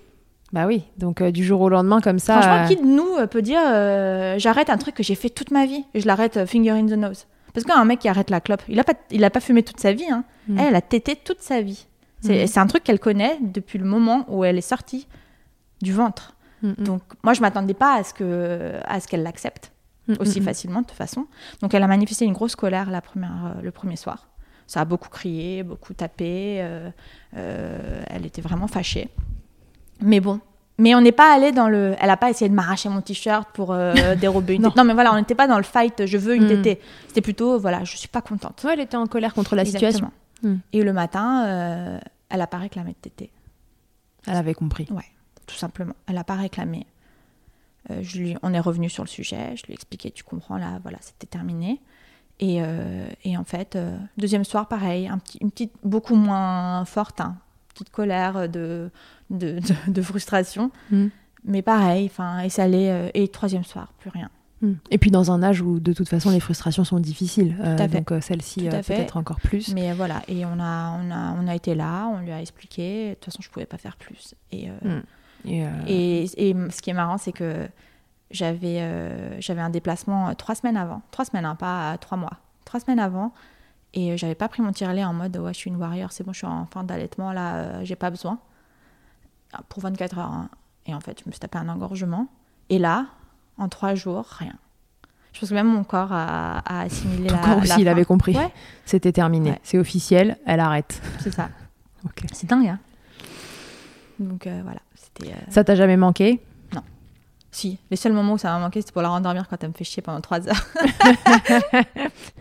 Bah 0.51 0.65
oui. 0.65 0.83
Donc 0.97 1.21
euh, 1.21 1.29
du 1.31 1.43
jour 1.43 1.61
au 1.61 1.69
lendemain 1.69 2.01
comme 2.01 2.17
ça. 2.17 2.41
Franchement, 2.41 2.63
euh, 2.63 2.67
qui 2.67 2.75
de 2.77 2.85
nous 2.87 3.17
euh, 3.19 3.27
peut 3.27 3.43
dire 3.43 3.61
euh, 3.63 4.39
j'arrête 4.39 4.71
un 4.71 4.77
truc 4.77 4.95
que 4.95 5.03
j'ai 5.03 5.13
fait 5.13 5.29
toute 5.29 5.51
ma 5.51 5.67
vie 5.67 5.83
et 5.93 5.99
je 5.99 6.07
l'arrête 6.07 6.43
finger 6.47 6.71
in 6.71 6.87
the 6.87 6.93
nose 6.97 7.27
Parce 7.63 7.77
qu'un 7.77 7.85
mec 7.85 7.99
qui 7.99 8.07
arrête 8.07 8.29
la 8.29 8.41
clope, 8.41 8.61
il 8.67 8.79
a 8.79 8.83
pas, 8.83 8.93
il 9.11 9.23
a 9.23 9.29
pas 9.29 9.39
fumé 9.39 9.63
toute 9.63 9.79
sa 9.79 9.93
vie. 9.93 10.09
Hein. 10.09 10.23
Mm. 10.47 10.57
Elle, 10.59 10.65
elle 10.67 10.75
a 10.75 10.81
tété 10.81 11.15
toute 11.15 11.41
sa 11.41 11.61
vie. 11.61 11.85
C'est 12.21 12.43
Mm. 12.43 12.47
c'est 12.47 12.59
un 12.59 12.67
truc 12.67 12.83
qu'elle 12.83 12.99
connaît 12.99 13.37
depuis 13.41 13.77
le 13.79 13.85
moment 13.85 14.25
où 14.27 14.43
elle 14.43 14.57
est 14.57 14.61
sortie 14.61 15.07
du 15.81 15.93
ventre. 15.93 16.35
mm, 16.63 16.73
Donc 16.79 17.01
moi, 17.23 17.33
je 17.33 17.41
m'attendais 17.41 17.73
pas 17.73 17.95
à 17.95 18.03
ce 18.03 18.13
que, 18.13 18.73
à 18.85 18.99
ce 18.99 19.07
qu'elle 19.07 19.23
l'accepte 19.23 19.71
aussi 20.19 20.41
facilement 20.41 20.81
de 20.81 20.87
toute 20.87 20.97
façon. 20.97 21.27
Donc 21.61 21.73
elle 21.75 21.83
a 21.83 21.87
manifesté 21.87 22.25
une 22.25 22.33
grosse 22.33 22.55
colère 22.55 22.89
la 22.89 22.99
première, 23.01 23.53
euh, 23.57 23.61
le 23.61 23.69
premier 23.71 23.95
soir. 23.95 24.27
Ça 24.65 24.81
a 24.81 24.85
beaucoup 24.85 25.09
crié, 25.09 25.61
beaucoup 25.63 25.93
tapé. 25.93 26.57
euh, 26.61 26.89
euh, 27.37 28.01
elle 28.07 28.25
était 28.25 28.41
vraiment 28.41 28.67
fâchée. 28.67 29.09
Mais 30.01 30.19
bon. 30.19 30.39
Mais 30.79 30.95
on 30.95 31.01
n'est 31.01 31.11
pas 31.11 31.33
allé 31.33 31.51
dans 31.51 31.67
le. 31.67 31.95
Elle 31.99 32.07
n'a 32.07 32.17
pas 32.17 32.29
essayé 32.29 32.49
de 32.49 32.55
m'arracher 32.55 32.87
mon 32.89 33.01
t-shirt 33.01 33.49
pour 33.53 33.73
euh, 33.73 34.15
dérober 34.15 34.55
une 34.55 34.61
Non. 34.63 34.73
Non, 34.75 34.83
mais 34.85 34.93
voilà, 34.93 35.13
on 35.13 35.17
n'était 35.17 35.35
pas 35.35 35.45
dans 35.47 35.57
le 35.57 35.63
fight. 35.63 36.05
Je 36.05 36.17
veux 36.17 36.35
une 36.35 36.45
Mm. 36.45 36.47
tétée. 36.47 36.81
C'était 37.07 37.21
plutôt, 37.21 37.59
voilà, 37.59 37.83
je 37.83 37.95
suis 37.97 38.07
pas 38.07 38.21
contente. 38.21 38.63
Ouais, 38.63 38.73
elle 38.73 38.79
était 38.79 38.97
en 38.97 39.05
colère 39.05 39.33
contre 39.33 39.55
la 39.55 39.65
situation. 39.65 40.07
Exactement. 40.41 40.53
Mm. 40.55 40.59
Et 40.73 40.81
le 40.83 40.93
matin, 40.93 41.45
euh, 41.45 41.99
elle 42.29 42.41
a 42.41 42.47
pas 42.47 42.57
réclamé 42.57 42.91
de 42.91 42.95
tétée. 43.09 43.29
Elle 44.25 44.37
avait 44.37 44.53
compris. 44.53 44.87
tout 45.45 45.55
simplement. 45.55 45.93
Elle 46.07 46.15
n'a 46.15 46.23
pas 46.23 46.35
réclamé. 46.35 46.87
Euh, 47.91 47.99
je 48.01 48.17
lui, 48.19 48.37
on 48.41 48.53
est 48.53 48.59
revenu 48.59 48.89
sur 48.89 49.03
le 49.03 49.09
sujet, 49.09 49.55
je 49.55 49.65
lui 49.65 49.71
ai 49.71 49.75
expliqué, 49.75 50.11
tu 50.11 50.23
comprends, 50.23 50.57
là, 50.57 50.79
voilà, 50.83 50.97
c'était 51.01 51.27
terminé. 51.27 51.81
Et, 52.39 52.61
et 53.25 53.35
en 53.35 53.43
fait, 53.43 53.77
deuxième 54.17 54.45
soir, 54.45 54.67
pareil, 54.69 55.09
un 55.09 55.17
petit, 55.17 55.39
une 55.41 55.51
petite, 55.51 55.73
beaucoup 55.83 56.15
moins 56.15 56.85
forte, 56.85 57.19
hein, 57.19 57.35
petite 57.73 57.89
colère 57.89 58.47
de, 58.47 58.89
de, 59.29 59.59
de- 59.59 59.91
de 59.91 60.01
frustration, 60.01 60.71
Mm. 60.91 61.07
mais 61.45 61.61
pareil, 61.61 62.05
enfin, 62.05 62.39
et 62.39 62.49
ça 62.49 62.63
allait, 62.63 62.89
euh, 62.91 63.09
et 63.13 63.27
troisième 63.27 63.63
soir, 63.63 63.93
plus 63.99 64.09
rien. 64.09 64.29
Mm. 64.61 64.73
Et 64.91 64.97
puis 64.97 65.09
dans 65.11 65.31
un 65.31 65.41
âge 65.43 65.61
où 65.61 65.79
de 65.79 65.93
toute 65.93 66.09
façon 66.09 66.31
les 66.31 66.39
frustrations 66.39 66.83
sont 66.83 66.99
difficiles, 66.99 67.55
euh, 67.61 67.87
donc 67.87 68.11
euh, 68.11 68.19
celle-ci 68.21 68.67
euh, 68.67 68.81
peut-être 68.81 69.15
encore 69.17 69.39
plus. 69.39 69.73
Mais 69.73 69.93
voilà, 69.93 70.21
et 70.27 70.45
on 70.45 70.59
a, 70.59 70.91
on, 71.01 71.11
a, 71.11 71.33
on 71.41 71.47
a 71.47 71.55
été 71.55 71.75
là, 71.75 72.07
on 72.07 72.19
lui 72.19 72.31
a 72.31 72.41
expliqué, 72.41 73.09
de 73.09 73.13
toute 73.15 73.25
façon, 73.25 73.39
je 73.41 73.49
pouvais 73.49 73.65
pas 73.65 73.77
faire 73.77 73.95
plus. 73.97 74.35
Et, 74.51 74.69
Mm. 74.69 75.01
Et, 75.45 75.65
Et, 75.87 76.49
et 76.49 76.55
ce 76.69 76.81
qui 76.81 76.89
est 76.89 76.93
marrant, 76.93 77.17
c'est 77.17 77.31
que 77.31 77.67
j'avais 78.31 79.39
j'avais 79.39 79.61
un 79.61 79.69
déplacement 79.69 80.33
trois 80.35 80.55
semaines 80.55 80.77
avant. 80.77 81.01
Trois 81.11 81.25
semaines, 81.25 81.45
hein, 81.45 81.55
pas 81.55 81.97
trois 81.97 82.17
mois. 82.17 82.33
Trois 82.65 82.79
semaines 82.79 82.99
avant. 82.99 83.33
Et 83.93 84.17
j'avais 84.17 84.35
pas 84.35 84.47
pris 84.49 84.61
mon 84.61 84.71
tirelet 84.71 85.03
en 85.03 85.13
mode 85.13 85.35
ouais, 85.37 85.53
je 85.53 85.57
suis 85.57 85.69
une 85.69 85.77
warrior, 85.77 86.11
c'est 86.11 86.23
bon, 86.23 86.31
je 86.33 86.39
suis 86.39 86.47
en 86.47 86.65
fin 86.67 86.83
d'allaitement, 86.83 87.31
là, 87.33 87.83
j'ai 87.83 87.95
pas 87.95 88.11
besoin. 88.11 88.37
Ah, 89.53 89.61
Pour 89.69 89.81
24 89.83 90.17
heures. 90.19 90.25
hein. 90.31 90.49
Et 90.85 90.93
en 90.93 90.99
fait, 90.99 91.19
je 91.23 91.23
me 91.27 91.31
suis 91.31 91.39
tapé 91.39 91.57
un 91.57 91.69
engorgement. 91.69 92.27
Et 92.69 92.79
là, 92.79 93.07
en 93.57 93.67
trois 93.69 93.95
jours, 93.95 94.25
rien. 94.29 94.53
Je 95.33 95.39
pense 95.39 95.49
que 95.49 95.53
même 95.55 95.67
mon 95.67 95.83
corps 95.83 96.11
a, 96.11 96.59
a 96.59 96.81
assimilé 96.81 97.27
Ton 97.27 97.35
la. 97.35 97.41
corps 97.41 97.49
la 97.55 97.61
aussi, 97.61 97.73
il 97.79 97.85
fin. 97.85 97.91
avait 97.91 98.05
compris. 98.05 98.35
Ouais. 98.35 98.51
C'était 98.85 99.11
terminé. 99.11 99.51
Ouais. 99.51 99.59
C'est 99.63 99.77
officiel, 99.77 100.37
elle 100.45 100.59
arrête. 100.59 101.01
C'est 101.19 101.31
ça. 101.33 101.49
C'est 102.33 102.47
dingue, 102.49 102.67
hein 102.67 102.79
Donc 104.19 104.47
euh, 104.47 104.61
voilà, 104.63 104.79
euh, 105.25 105.33
Ça 105.49 105.63
t'a 105.63 105.75
jamais 105.75 105.97
manqué? 105.97 106.41
Si, 107.59 107.77
les 107.91 107.97
seuls 107.97 108.13
moments 108.13 108.35
où 108.35 108.37
ça 108.37 108.53
m'a 108.53 108.59
manqué, 108.59 108.79
c'était 108.79 108.93
pour 108.93 109.01
la 109.01 109.09
rendormir 109.09 109.49
quand 109.49 109.61
elle 109.61 109.71
me 109.71 109.73
fait 109.73 109.83
chier 109.83 110.01
pendant 110.01 110.21
trois 110.21 110.47
heures. 110.47 110.65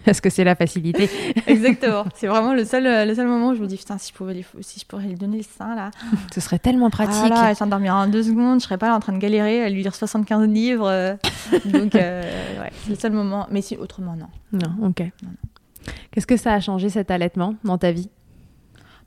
Parce 0.05 0.21
que 0.21 0.31
c'est 0.31 0.45
la 0.45 0.55
facilité. 0.55 1.11
Exactement. 1.49 2.05
C'est 2.15 2.29
vraiment 2.29 2.55
le 2.55 2.65
seul, 2.65 2.85
le 2.85 3.15
seul 3.17 3.27
moment 3.27 3.49
où 3.49 3.55
je 3.57 3.61
me 3.61 3.67
dis, 3.67 3.77
putain, 3.77 3.99
si 3.99 4.13
je, 4.13 4.15
pouvais 4.17 4.35
lui, 4.35 4.47
si 4.61 4.79
je 4.79 4.87
pourrais 4.87 5.07
lui 5.07 5.17
donner 5.17 5.39
le 5.39 5.43
sein, 5.43 5.75
là. 5.75 5.91
Ce 6.33 6.41
serait 6.41 6.61
tellement 6.61 6.89
pratique. 6.89 7.19
Ah 7.25 7.29
là, 7.31 7.51
elle 7.51 7.57
s'endormira 7.57 7.97
en 7.97 8.07
deux 8.07 8.23
secondes, 8.23 8.61
je 8.61 8.67
serais 8.67 8.79
pas 8.79 8.87
là 8.91 8.95
en 8.95 9.01
train 9.01 9.13
de 9.13 9.19
galérer, 9.19 9.65
à 9.65 9.69
lui 9.69 9.83
lire 9.83 9.97
75 9.97 10.47
livres. 10.47 10.89
euh. 10.89 11.17
Donc, 11.65 11.97
euh, 11.97 12.61
ouais, 12.61 12.71
c'est 12.85 12.91
le 12.91 12.97
seul 12.97 13.11
moment. 13.11 13.49
Mais 13.51 13.61
si, 13.61 13.77
autrement, 13.77 14.15
non. 14.15 14.29
Non, 14.53 14.87
ok. 14.87 15.03
Qu'est-ce 16.13 16.29
que 16.29 16.37
ça 16.37 16.55
a 16.55 16.61
changé 16.61 16.91
cet 16.91 17.11
allaitement 17.11 17.57
dans 17.65 17.77
ta 17.77 17.91
vie? 17.91 18.09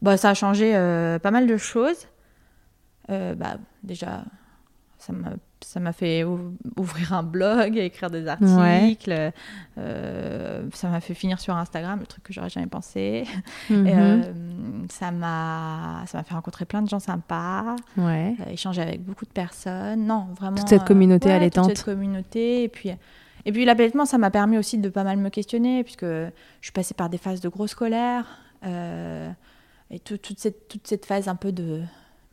Bah, 0.02 0.18
ça 0.18 0.32
a 0.32 0.34
changé 0.34 0.76
euh, 0.76 1.20
pas 1.20 1.32
mal 1.32 1.48
de 1.48 1.56
choses. 1.56 2.08
Euh, 3.10 3.34
bah, 3.34 3.56
déjà, 3.82 4.26
ça 4.98 5.14
m'a 5.14 5.30
ça 5.72 5.80
m'a 5.80 5.94
fait 5.94 6.26
ouvrir 6.26 7.14
un 7.14 7.24
blog, 7.24 7.78
écrire 7.78 8.10
des 8.10 8.28
articles. 8.28 9.32
Euh, 9.78 10.64
ça 10.74 10.90
m'a 10.90 11.00
fait 11.00 11.14
finir 11.14 11.40
sur 11.40 11.56
Instagram, 11.56 11.98
le 12.02 12.06
truc 12.06 12.26
que 12.26 12.34
j'aurais 12.34 12.50
jamais 12.50 12.68
pensé. 12.68 13.24
Mhm. 13.70 13.88
Euh, 13.88 14.24
ça 14.90 15.12
m'a 15.12 16.04
ça 16.08 16.18
m'a 16.18 16.24
fait 16.24 16.34
rencontrer 16.34 16.66
plein 16.66 16.82
de 16.82 16.90
gens 16.90 17.00
sympas. 17.00 17.76
Ouais. 17.96 18.36
Euh, 18.42 18.52
échanger 18.52 18.82
avec 18.82 19.04
beaucoup 19.04 19.26
de 19.26 19.32
personnes. 19.32 20.06
Non, 20.06 20.28
vraiment. 20.38 20.58
Toute 20.58 20.68
cette 20.68 20.84
communauté 20.84 21.30
ouais, 21.30 21.36
allaitante. 21.36 21.68
Toute 21.68 21.78
cette 21.78 21.86
communauté. 21.86 22.64
Et 22.64 22.68
puis, 22.68 22.92
et 23.46 23.52
puis 23.52 23.64
l'allaitement, 23.64 24.06
ça 24.06 24.18
m'a 24.18 24.32
permis 24.32 24.58
aussi 24.58 24.78
de 24.78 24.90
pas 24.90 25.04
mal 25.04 25.18
me 25.18 25.30
questionner, 25.30 25.84
puisque 25.84 26.06
je 26.06 26.32
suis 26.62 26.72
passée 26.74 26.94
par 26.94 27.10
des 27.10 27.18
phases 27.18 27.40
de 27.40 27.50
grosse 27.50 27.76
colère. 27.76 28.26
et 28.66 30.00
toute, 30.00 30.38
cette, 30.38 30.68
toute 30.68 30.86
cette 30.88 31.06
phase 31.06 31.28
un 31.28 31.36
peu 31.36 31.52
de 31.52 31.82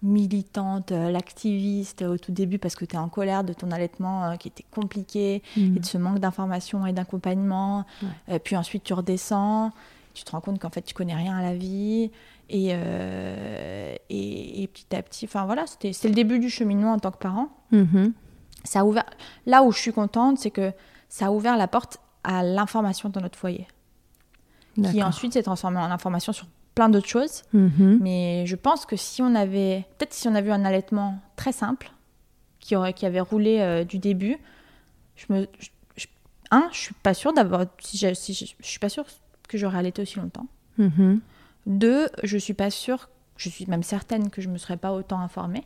militante, 0.02 0.92
euh, 0.92 1.10
l'activiste 1.10 2.02
au 2.02 2.18
tout 2.18 2.30
début 2.30 2.58
parce 2.58 2.76
que 2.76 2.84
tu 2.84 2.94
es 2.94 2.98
en 2.98 3.08
colère 3.08 3.42
de 3.42 3.52
ton 3.52 3.70
allaitement 3.70 4.24
euh, 4.24 4.36
qui 4.36 4.48
était 4.48 4.64
compliqué 4.70 5.42
mmh. 5.56 5.76
et 5.76 5.80
de 5.80 5.84
ce 5.84 5.98
manque 5.98 6.20
d'information 6.20 6.86
et 6.86 6.92
d'accompagnement. 6.92 7.84
Euh, 8.28 8.38
puis 8.38 8.56
ensuite 8.56 8.84
tu 8.84 8.94
redescends, 8.94 9.72
tu 10.14 10.22
te 10.24 10.30
rends 10.30 10.40
compte 10.40 10.60
qu'en 10.60 10.70
fait 10.70 10.82
tu 10.82 10.94
connais 10.94 11.16
rien 11.16 11.36
à 11.36 11.42
la 11.42 11.54
vie. 11.54 12.10
Et, 12.50 12.68
et, 12.70 14.66
petit 14.68 14.96
à 14.96 15.02
petit, 15.02 15.26
enfin 15.26 15.44
voilà, 15.44 15.66
c'était 15.66 15.92
le 16.08 16.14
début 16.14 16.38
du 16.38 16.48
cheminement 16.48 16.94
en 16.94 16.98
tant 16.98 17.10
que 17.10 17.18
parent. 17.18 17.50
Mmh. 17.72 18.06
Ça 18.64 18.80
a 18.80 18.84
ouvert, 18.84 19.04
là 19.44 19.62
où 19.62 19.70
je 19.70 19.78
suis 19.78 19.92
contente, 19.92 20.38
c'est 20.38 20.50
que 20.50 20.72
ça 21.10 21.26
a 21.26 21.30
ouvert 21.30 21.58
la 21.58 21.68
porte 21.68 21.98
à 22.24 22.42
l'information 22.42 23.10
dans 23.10 23.20
notre 23.20 23.38
foyer. 23.38 23.66
Qui 24.82 25.02
ensuite 25.02 25.34
s'est 25.34 25.42
transformée 25.42 25.78
en 25.78 25.90
information 25.90 26.32
sur 26.32 26.46
plein 26.78 26.88
d'autres 26.88 27.08
choses. 27.08 27.42
Mhm. 27.52 27.98
Mais 28.00 28.46
je 28.46 28.54
pense 28.54 28.86
que 28.86 28.94
si 28.94 29.20
on 29.20 29.34
avait, 29.34 29.84
peut-être 29.98 30.14
si 30.14 30.28
on 30.28 30.34
avait 30.36 30.50
eu 30.50 30.52
un 30.52 30.64
allaitement 30.64 31.18
très 31.34 31.50
simple, 31.50 31.90
qui, 32.60 32.76
aurait, 32.76 32.92
qui 32.92 33.04
avait 33.04 33.20
roulé 33.20 33.58
euh, 33.58 33.82
du 33.82 33.98
début, 33.98 34.36
je 35.16 35.26
me, 35.32 35.48
je, 35.96 36.06
un, 36.52 36.68
je 36.70 36.78
suis 36.78 36.94
pas 36.94 37.14
sûre 37.14 37.32
d'avoir, 37.32 37.66
si, 37.80 37.98
je, 37.98 38.14
si 38.14 38.32
je, 38.32 38.44
suis 38.60 38.78
pas 38.78 38.88
sûre 38.88 39.06
que 39.48 39.58
j'aurais 39.58 39.78
allaité 39.78 40.02
aussi 40.02 40.20
longtemps. 40.20 40.46
Mhm. 40.76 41.20
Deux, 41.66 42.08
je 42.22 42.38
suis 42.38 42.54
pas 42.54 42.70
sûre, 42.70 43.08
je 43.36 43.48
suis 43.48 43.66
même 43.66 43.82
certaine 43.82 44.30
que 44.30 44.40
je 44.40 44.48
me 44.48 44.56
serais 44.56 44.76
pas 44.76 44.92
autant 44.92 45.18
informée. 45.18 45.64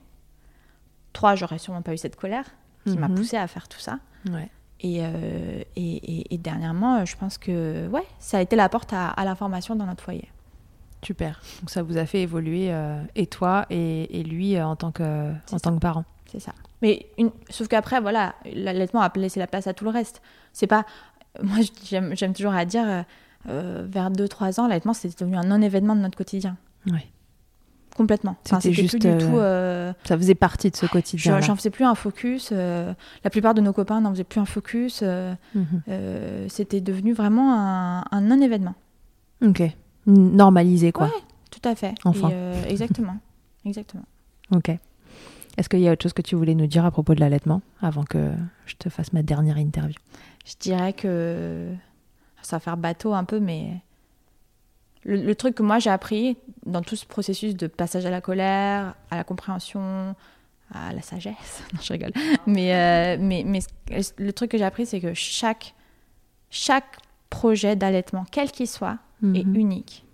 Trois, 1.12 1.34
j'aurais 1.34 1.58
sûrement 1.58 1.82
pas 1.82 1.92
eu 1.92 1.98
cette 1.98 2.16
colère 2.16 2.46
qui 2.86 2.96
m'a 2.96 3.08
mhm. 3.08 3.16
poussée 3.16 3.36
à 3.36 3.46
faire 3.48 3.68
tout 3.68 3.80
ça. 3.80 3.98
Ouais. 4.30 4.48
Euh, 4.84 5.62
et, 5.76 5.94
et, 6.20 6.34
et, 6.34 6.38
dernièrement, 6.38 7.04
je 7.04 7.16
pense 7.16 7.36
que 7.36 7.86
ouais, 7.88 8.06
ça 8.18 8.38
a 8.38 8.40
été 8.40 8.56
la 8.56 8.70
porte 8.70 8.94
à, 8.94 9.08
à 9.10 9.24
l'information 9.26 9.76
dans 9.76 9.86
notre 9.86 10.02
foyer. 10.02 10.28
Super. 11.02 11.40
Donc 11.60 11.70
ça 11.70 11.82
vous 11.82 11.98
a 11.98 12.06
fait 12.06 12.22
évoluer 12.22 12.72
euh, 12.72 13.02
et 13.16 13.26
toi 13.26 13.66
et, 13.70 14.22
lui 14.22 14.56
euh, 14.56 14.64
en 14.64 14.76
tant 14.76 14.92
que 14.92 15.32
en 15.52 15.58
tant 15.58 15.74
que 15.74 15.80
parent. 15.80 16.04
C'est 16.30 16.40
ça. 16.40 16.52
Mais 16.80 17.06
une... 17.18 17.30
sauf 17.50 17.68
qu'après 17.68 18.00
voilà, 18.00 18.34
l'allaitement 18.54 19.00
a 19.00 19.12
laissé 19.16 19.40
la 19.40 19.46
place 19.46 19.66
à 19.66 19.74
tout 19.74 19.84
le 19.84 19.90
reste. 19.90 20.22
C'est 20.52 20.68
pas 20.68 20.86
moi 21.42 21.58
j'aime 21.84 22.34
toujours 22.34 22.54
à 22.54 22.64
dire 22.64 23.04
euh, 23.48 23.86
vers 23.88 24.10
2-3 24.10 24.60
ans 24.60 24.68
l'allaitement 24.68 24.92
c'était 24.92 25.24
devenu 25.24 25.36
un 25.36 25.44
non 25.44 25.60
événement 25.60 25.96
de 25.96 26.00
notre 26.00 26.16
quotidien. 26.16 26.56
Oui. 26.86 27.00
Complètement. 27.96 28.36
C'était 28.44 28.72
juste 28.72 28.98
plus 29.00 29.00
du 29.00 29.18
tout, 29.18 29.36
ça 29.36 30.16
faisait 30.16 30.34
partie 30.34 30.70
de 30.70 30.76
ce 30.76 30.86
quotidien. 30.86 31.40
J'en 31.40 31.56
faisais 31.56 31.68
plus 31.68 31.84
un 31.84 31.94
focus. 31.94 32.50
la 32.50 33.30
plupart 33.30 33.52
de 33.52 33.60
nos 33.60 33.74
copains 33.74 34.00
n'en 34.00 34.12
faisaient 34.12 34.24
plus 34.24 34.40
un 34.40 34.46
focus. 34.46 35.02
Mhm. 35.02 35.82
c'était 36.48 36.80
devenu 36.80 37.12
vraiment 37.12 37.54
un, 37.54 38.04
un 38.10 38.20
non 38.22 38.40
événement. 38.40 38.74
Ok 39.44 39.74
normaliser, 40.06 40.92
quoi. 40.92 41.06
Ouais, 41.06 41.22
tout 41.50 41.68
à 41.68 41.74
fait. 41.74 41.94
Enfin. 42.04 42.30
Euh, 42.32 42.64
exactement. 42.66 43.16
exactement. 43.64 44.04
Ok. 44.54 44.70
Est-ce 45.58 45.68
qu'il 45.68 45.80
y 45.80 45.88
a 45.88 45.92
autre 45.92 46.02
chose 46.02 46.14
que 46.14 46.22
tu 46.22 46.34
voulais 46.34 46.54
nous 46.54 46.66
dire 46.66 46.84
à 46.84 46.90
propos 46.90 47.14
de 47.14 47.20
l'allaitement 47.20 47.60
avant 47.80 48.04
que 48.04 48.32
je 48.66 48.74
te 48.76 48.88
fasse 48.88 49.12
ma 49.12 49.22
dernière 49.22 49.58
interview? 49.58 49.98
Je 50.46 50.54
dirais 50.58 50.92
que 50.92 51.72
ça 52.42 52.56
va 52.56 52.60
faire 52.60 52.76
bateau 52.76 53.12
un 53.12 53.24
peu, 53.24 53.38
mais 53.38 53.80
le, 55.04 55.34
truc 55.34 55.54
que 55.54 55.62
moi 55.62 55.78
j'ai 55.78 55.90
appris 55.90 56.36
dans 56.66 56.82
tout 56.82 56.96
ce 56.96 57.06
processus 57.06 57.56
de 57.56 57.66
passage 57.66 58.06
à 58.06 58.10
la 58.10 58.20
colère, 58.20 58.94
à 59.10 59.16
la 59.16 59.24
compréhension, 59.24 60.14
à 60.72 60.92
la 60.92 61.02
sagesse, 61.02 61.62
non 61.74 61.80
je 61.82 61.92
rigole, 61.92 62.12
mais, 62.46 62.74
euh, 62.74 63.16
mais, 63.20 63.44
mais 63.46 63.60
le 64.18 64.32
truc 64.32 64.50
que 64.50 64.58
j'ai 64.58 64.64
appris 64.64 64.86
c'est 64.86 65.00
que 65.00 65.14
chaque, 65.14 65.74
chaque 66.50 66.98
projet 67.30 67.76
d'allaitement, 67.76 68.24
quel 68.30 68.50
qu'il 68.50 68.68
soit, 68.68 68.98
est 69.22 69.44
mhm. 69.44 69.56
unique. 69.56 70.04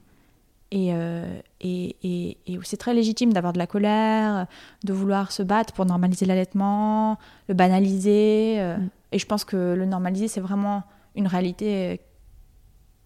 Euh, 0.75 1.41
et, 1.61 1.97
et, 2.03 2.37
et, 2.47 2.59
c'est 2.63 2.77
très 2.77 2.93
légitime 2.93 3.33
d'avoir 3.33 3.53
de 3.53 3.59
la 3.59 3.67
colère, 3.67 4.47
de 4.85 4.93
vouloir 4.93 5.33
se 5.33 5.43
battre 5.43 5.73
pour 5.73 5.87
normaliser 5.87 6.27
l'allaitement, 6.27 7.19
le 7.49 7.55
banaliser. 7.55 8.57
Euh, 8.59 8.77
mm. 8.77 8.89
Et 9.13 9.19
je 9.19 9.27
pense 9.27 9.45
que 9.45 9.57
le 9.75 9.87
normaliser, 9.87 10.29
c'est 10.29 10.41
vraiment 10.41 10.83
une 11.15 11.27
réalité 11.27 11.93
euh, 11.93 11.97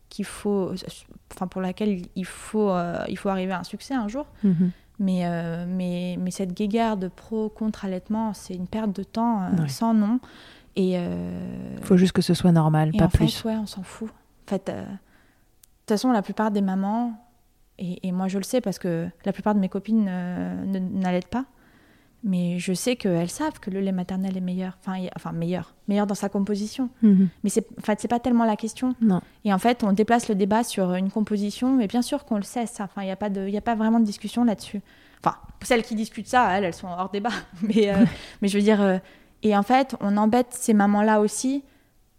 qu'il 0.09 0.25
faut, 0.25 0.73
enfin 1.33 1.47
pour 1.47 1.63
laquelle 1.63 2.03
il 2.17 2.27
faut, 2.27 2.71
il 3.09 3.17
faut 3.17 3.31
arriver 3.31 3.53
à 3.53 3.61
un 3.61 3.65
succès 3.65 3.95
un 3.95 4.09
jour. 4.09 4.27
Mhm. 4.45 4.73
Mais, 4.99 5.67
mais, 5.67 6.17
mais, 6.21 6.31
cette 6.31 6.53
guéguerre 6.53 6.99
de 6.99 7.09
pro 7.09 7.49
contre 7.49 7.87
allaitement, 7.87 8.35
c'est 8.35 8.55
une 8.55 8.67
perte 8.67 8.93
de 8.95 9.03
temps 9.03 9.51
sans 9.69 9.95
nom. 9.95 10.21
Et 10.77 10.97
il 10.97 11.83
faut 11.83 11.97
juste 11.97 12.13
que 12.13 12.21
ce 12.21 12.35
soit 12.35 12.53
normal, 12.53 12.93
pas 12.93 13.09
plus. 13.09 13.43
ouais, 13.45 13.57
on 13.57 13.65
s'en 13.67 13.83
fout. 13.83 14.11
En 14.11 14.51
fait, 14.51 14.71
toute 15.83 15.91
façon, 15.91 16.13
la 16.13 16.23
plupart 16.23 16.51
des 16.51 16.63
mamans, 16.63 17.15
et, 17.79 18.13
moi 18.13 18.29
je 18.29 18.39
le 18.39 18.45
sais 18.45 18.61
parce 18.61 18.79
que 18.79 19.09
la 19.25 19.33
plupart 19.33 19.55
de 19.55 19.61
mes 19.61 19.69
copines 19.69 20.07
euh, 20.09 20.65
n'allaitent 20.65 21.29
pas, 21.29 21.47
mais 22.25 22.59
je 22.61 22.73
sais 22.73 22.95
qu'elles 22.95 23.31
savent 23.31 23.59
que 23.59 23.71
le 23.71 23.81
lait 23.81 23.93
maternel 23.93 24.37
est 24.37 24.41
meilleur, 24.43 24.79
enfin, 24.81 25.05
enfin 25.17 25.33
meilleur, 25.33 25.75
meilleur 25.89 26.07
dans 26.07 26.15
sa 26.15 26.29
composition. 26.29 26.89
Mhm. 27.03 27.29
Mais 27.43 27.51
c'est, 27.51 27.67
en 27.79 27.83
fait, 27.83 28.01
c'est 28.01 28.09
pas 28.09 28.21
tellement 28.21 28.45
la 28.45 28.57
question. 28.57 28.95
Non. 29.01 29.21
Et 29.45 29.53
en 29.53 29.59
fait, 29.59 29.83
on 29.83 29.93
déplace 29.93 30.29
le 30.29 30.37
débat 30.37 30.63
sur 30.63 30.95
une 30.95 31.11
composition, 31.11 31.75
mais 31.75 31.89
bien 31.89 32.03
sûr 32.03 32.25
qu'on 32.25 32.37
le 32.37 32.43
sait, 32.43 32.67
ça. 32.67 32.85
Enfin, 32.85 33.03
il 33.03 33.07
n'y 33.07 33.11
a 33.11 33.17
pas 33.17 33.29
de, 33.29 33.55
a 33.57 33.61
pas 33.61 33.75
vraiment 33.75 33.99
de 33.99 34.05
discussion 34.05 34.45
là-dessus. 34.45 34.81
Enfin, 35.25 35.37
celles 35.63 35.83
qui 35.83 35.97
discutent 35.97 36.29
ça, 36.29 36.57
elles, 36.57 36.65
elles 36.65 36.75
sont 36.75 36.89
hors 36.89 37.11
débat. 37.11 37.31
Mais, 37.63 37.93
euh, 37.93 38.05
mais 38.41 38.49
je 38.49 38.57
veux 38.57 38.63
dire, 38.63 38.81
euh, 38.81 38.99
et 39.43 39.57
en 39.57 39.63
fait, 39.63 39.97
on 40.01 40.17
embête 40.17 40.49
ces 40.51 40.75
mamans-là 40.75 41.21
aussi 41.21 41.65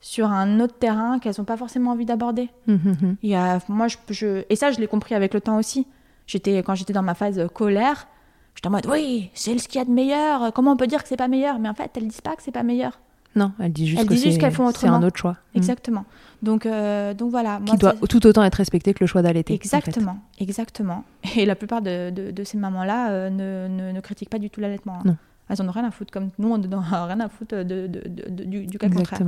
sur 0.04 0.30
un 0.30 0.60
autre 0.60 0.78
terrain 0.78 1.18
qu'elles 1.18 1.36
n'ont 1.38 1.46
pas 1.46 1.56
forcément 1.56 1.92
envie 1.92 2.06
d'aborder. 2.06 2.50
Hum, 2.68 2.78
hum, 2.86 2.96
hum. 3.02 3.16
Il 3.24 3.30
y 3.30 3.36
a, 3.36 3.60
moi, 3.70 3.88
je, 3.88 4.44
et 4.50 4.56
ça, 4.58 4.70
je 4.70 4.80
l'ai 4.82 4.88
compris 4.88 5.16
avec 5.16 5.34
le 5.34 5.40
temps 5.40 5.58
aussi. 5.58 5.88
J'étais, 6.28 6.58
quand 6.62 6.76
j'étais 6.76 6.92
dans 6.92 7.02
ma 7.02 7.14
phase 7.14 7.48
colère, 7.54 8.08
j'étais 8.54 8.68
en 8.68 8.72
mode, 8.72 8.86
oui, 8.88 9.30
c'est 9.34 9.58
ce 9.58 9.70
qu'il 9.70 9.80
y 9.80 9.82
a 9.82 9.86
de 9.86 9.92
meilleur. 9.92 10.52
Comment 10.52 10.74
on 10.74 10.76
peut 10.76 10.88
dire 10.88 11.02
que 11.02 11.08
c'est 11.08 11.16
pas 11.16 11.30
meilleur? 11.30 11.58
Mais 11.58 11.70
en 11.70 11.74
fait, 11.74 11.90
elles 11.96 12.10
disent 12.10 12.20
pas 12.20 12.36
que 12.36 12.44
c'est 12.44 12.52
pas 12.52 12.64
meilleur. 12.64 13.00
Non, 13.38 13.54
elles 13.60 13.72
disent 13.72 13.88
juste 13.88 14.12
elles 14.12 14.38
qu'elles 14.38 14.52
font 14.52 14.68
autrement. 14.68 15.00
C'est 15.00 15.04
un 15.04 15.08
autre 15.08 15.18
choix. 15.18 15.38
Exactement. 15.56 16.04
Donc, 16.42 16.66
euh, 16.66 17.14
donc 17.14 17.32
voilà. 17.32 17.62
Qui 17.66 17.78
doit 17.78 17.94
tout 17.94 18.28
autant 18.28 18.44
être 18.44 18.56
respecté 18.56 18.94
que 18.94 19.00
le 19.00 19.08
choix 19.08 19.22
d'allaiter. 19.22 19.54
Exactement, 19.54 20.18
exactement. 20.38 21.06
Et 21.38 21.46
la 21.46 21.56
plupart 21.56 21.82
de, 21.82 22.10
de, 22.10 22.44
ces 22.44 22.58
mamans-là 22.58 23.10
euh, 23.10 23.30
ne, 23.30 23.70
ne, 23.70 23.92
ne, 23.94 24.02
critiquent 24.02 24.30
pas 24.30 24.38
du 24.38 24.50
tout 24.50 24.60
l'allaitement. 24.60 24.96
Hein. 24.96 25.04
Non 25.06 25.18
elles 25.54 25.62
en 25.62 25.68
ont 25.68 25.72
rien 25.72 25.86
à 25.86 25.92
foutre, 25.92 26.12
comme 26.12 26.30
nous, 26.38 26.52
on 26.52 26.58
n'en 26.58 26.82
a 26.82 27.06
rien 27.08 27.20
à 27.20 27.30
foutre 27.30 27.58
de, 27.58 27.64
de, 27.64 27.88
de, 27.88 28.44
du, 28.44 28.66
du, 28.66 28.78
cas 28.78 28.90
contraire. 28.90 29.22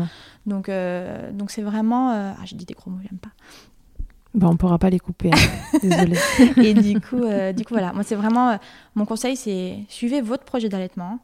Donc, 0.46 0.70
euh, 0.70 1.32
donc 1.32 1.52
c'est 1.52 1.62
vraiment. 1.62 2.12
Euh, 2.12 2.32
ah, 2.36 2.42
j'ai 2.46 2.56
dit 2.56 2.66
des 2.66 2.74
gros 2.74 2.92
mots, 2.92 3.00
j'aime 3.04 3.20
pas. 3.20 3.32
Bah, 4.34 4.48
on 4.50 4.58
pourra 4.58 4.78
pas 4.78 4.90
les 4.90 5.00
couper, 5.00 5.32
hein. 5.32 5.78
désolée. 5.82 6.18
et 6.58 6.74
du 6.74 7.00
coup, 7.00 7.24
euh, 7.24 7.54
du 7.54 7.64
coup, 7.64 7.74
voilà. 7.74 7.94
Moi, 7.94 8.04
c'est 8.04 8.16
vraiment. 8.16 8.58
mon 8.96 9.06
conseil, 9.06 9.38
c'est 9.38 9.80
suivez 9.88 10.22
votre 10.22 10.44
projet 10.44 10.70
d'allaitement. 10.70 11.20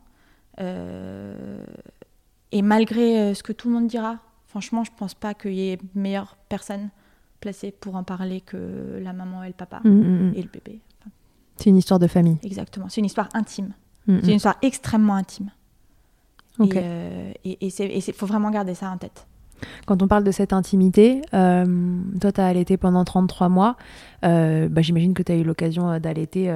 et 0.58 0.62
malgré 2.62 3.34
ce 3.34 3.43
que 3.43 3.52
tout 3.52 3.68
le 3.68 3.74
monde 3.74 3.88
dira, 3.88 4.18
franchement, 4.47 4.84
je 4.84 4.91
pense 4.95 5.14
pas 5.14 5.34
qu'il 5.34 5.54
y 5.54 5.72
ait 5.72 5.80
meilleure 5.95 6.38
personne 6.47 6.89
placée 7.41 7.72
pour 7.72 7.95
en 7.95 8.04
parler 8.04 8.39
que 8.39 8.99
la 9.02 9.14
maman 9.14 9.43
et 9.43 9.47
le 9.47 9.54
papa 9.54 9.82
mmh, 9.84 9.89
mmh, 9.89 10.30
mmh. 10.30 10.34
et 10.36 10.41
le 10.43 10.49
bébé. 10.49 10.80
c'est 11.58 11.70
une 11.70 11.78
histoire 11.78 11.99
de 11.99 12.08
famille. 12.08 12.38
Exactement. 12.43 12.88
C'est 12.88 13.02
une 13.02 13.06
histoire 13.06 13.28
intime. 13.34 13.74
Mm, 14.08 14.20
c'est 14.22 14.28
une 14.30 14.36
histoire 14.36 14.58
extrêmement 14.62 15.16
intime. 15.16 15.52
Euh, 16.60 17.32
et 17.43 17.58
il 17.62 18.14
faut 18.14 18.26
vraiment 18.26 18.52
garder 18.52 18.76
ça 18.76 18.89
en 18.89 18.97
tête. 18.97 19.28
Quand 19.86 20.02
on 20.02 20.08
parle 20.08 20.24
de 20.24 20.32
cette 20.32 20.54
intimité, 20.54 21.22
euh, 21.34 21.66
toi, 22.20 22.32
tu 22.32 22.41
as 22.41 22.47
allaité 22.47 22.78
pendant 22.78 23.04
33 23.04 23.47
mois. 23.47 23.78
Euh, 24.26 24.68
bah, 24.68 24.82
J'imagine 24.82 25.14
que 25.14 25.22
tu 25.22 25.32
as 25.32 25.36
eu 25.36 25.43
l'occasion 25.43 25.99
d'allaiter 25.99 26.52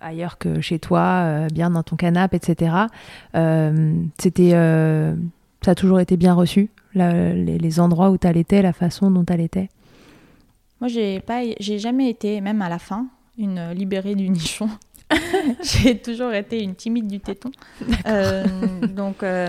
ailleurs 0.00 0.38
que 0.38 0.60
chez 0.60 0.78
toi, 0.78 1.48
bien 1.52 1.70
dans 1.70 1.82
ton 1.82 1.96
canapé, 1.96 2.36
etc. 2.36 2.74
C'était, 4.18 4.50
ça 5.62 5.70
a 5.70 5.74
toujours 5.74 6.00
été 6.00 6.16
bien 6.16 6.32
reçu, 6.32 6.70
les, 6.94 7.58
les, 7.58 7.80
endroits 7.80 8.10
où 8.10 8.16
tu 8.16 8.26
allaitais, 8.26 8.62
la 8.62 8.72
façon 8.72 9.10
dont 9.10 9.24
tu 9.24 9.32
allaitais 9.32 9.68
Moi, 10.80 10.88
j'ai 10.88 11.78
jamais 11.78 12.08
été, 12.08 12.40
même 12.40 12.62
à 12.62 12.70
la 12.70 12.78
fin, 12.78 13.06
une 13.38 13.72
libérée 13.72 14.14
du 14.14 14.30
nichon. 14.30 14.70
j'ai 15.62 15.98
toujours 15.98 16.32
été 16.32 16.62
une 16.62 16.74
timide 16.74 17.06
du 17.06 17.20
téton. 17.20 17.50
Euh, 18.06 18.44
donc, 18.88 19.22
euh, 19.22 19.48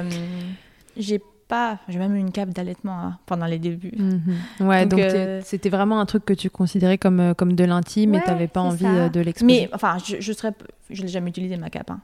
j'ai 0.97 1.21
pas. 1.47 1.79
J'ai 1.87 1.99
même 1.99 2.15
eu 2.15 2.19
une 2.19 2.31
cape 2.31 2.49
d'allaitement 2.49 2.99
hein, 2.99 3.19
pendant 3.25 3.45
les 3.45 3.57
débuts. 3.57 3.93
Mhm. 3.97 4.67
Ouais, 4.67 4.85
donc 4.85 4.99
euh, 4.99 5.41
c'était 5.43 5.69
vraiment 5.69 5.99
un 5.99 6.05
truc 6.05 6.25
que 6.25 6.33
tu 6.33 6.49
considérais 6.49 6.97
comme, 6.97 7.33
comme 7.35 7.53
de 7.53 7.63
l'intime 7.63 8.15
et 8.15 8.21
tu 8.21 8.27
n'avais 8.27 8.47
pas 8.47 8.61
envie 8.61 8.85
de 8.85 9.19
l'exposer. 9.19 9.61
Mais 9.61 9.69
enfin, 9.73 9.97
je, 10.05 10.17
je 10.19 10.33
serais. 10.33 10.53
Je 10.89 11.01
n'ai 11.01 11.07
jamais 11.07 11.29
utilisé 11.29 11.57
ma 11.57 11.69
cape. 11.69 11.91
Hein. 11.91 12.01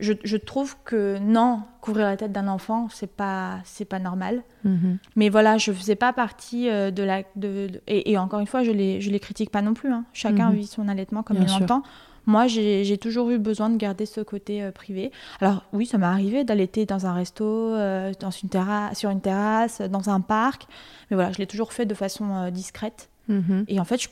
Je, 0.00 0.36
trouve 0.36 0.76
que 0.84 1.18
non, 1.18 1.62
couvrir 1.80 2.06
la 2.06 2.16
tête 2.16 2.32
d'un 2.32 2.48
enfant, 2.48 2.88
c'est 2.90 3.10
pas, 3.10 3.60
c'est 3.64 3.84
pas 3.84 3.98
normal. 3.98 4.42
Mhm. 4.64 4.98
Mais 5.16 5.28
voilà, 5.28 5.58
je 5.58 5.72
faisais 5.72 5.96
pas 5.96 6.12
partie 6.12 6.68
euh, 6.68 6.90
de 6.90 7.02
la. 7.02 7.22
De, 7.36 7.80
et, 7.86 8.16
encore 8.18 8.40
une 8.40 8.46
fois, 8.46 8.62
je 8.62 8.70
les, 8.70 9.00
je 9.00 9.10
les 9.10 9.20
critique 9.20 9.50
pas 9.50 9.62
non 9.62 9.74
plus. 9.74 9.92
Hein. 9.92 10.04
Chacun 10.12 10.50
mhm. 10.50 10.56
vit 10.56 10.66
son 10.66 10.88
allaitement 10.88 11.22
comme 11.22 11.38
il 11.38 11.46
l'entend. 11.46 11.82
Moi, 12.26 12.46
j'ai 12.46 12.98
toujours 12.98 13.30
eu 13.30 13.38
besoin 13.38 13.70
de 13.70 13.76
garder 13.76 14.06
ce 14.06 14.20
côté 14.20 14.62
euh, 14.62 14.70
privé. 14.70 15.10
Alors 15.40 15.64
oui, 15.72 15.86
ça 15.86 15.98
m'est 15.98 16.06
arrivé 16.06 16.44
d'allaiter 16.44 16.86
dans 16.86 17.06
un 17.06 17.12
resto, 17.12 17.44
euh, 17.44 18.12
dans 18.20 18.30
une 18.30 18.48
terrasse, 18.48 18.98
sur 18.98 19.10
une 19.10 19.20
terrasse, 19.20 19.80
dans 19.80 20.10
un 20.10 20.20
parc. 20.20 20.66
Mais 21.10 21.14
voilà, 21.16 21.32
je 21.32 21.38
l'ai 21.38 21.46
toujours 21.46 21.72
fait 21.72 21.86
de 21.86 21.94
façon 21.94 22.50
discrète. 22.50 23.08
Mhm. 23.28 23.64
Et 23.68 23.80
en 23.80 23.84
fait, 23.84 24.08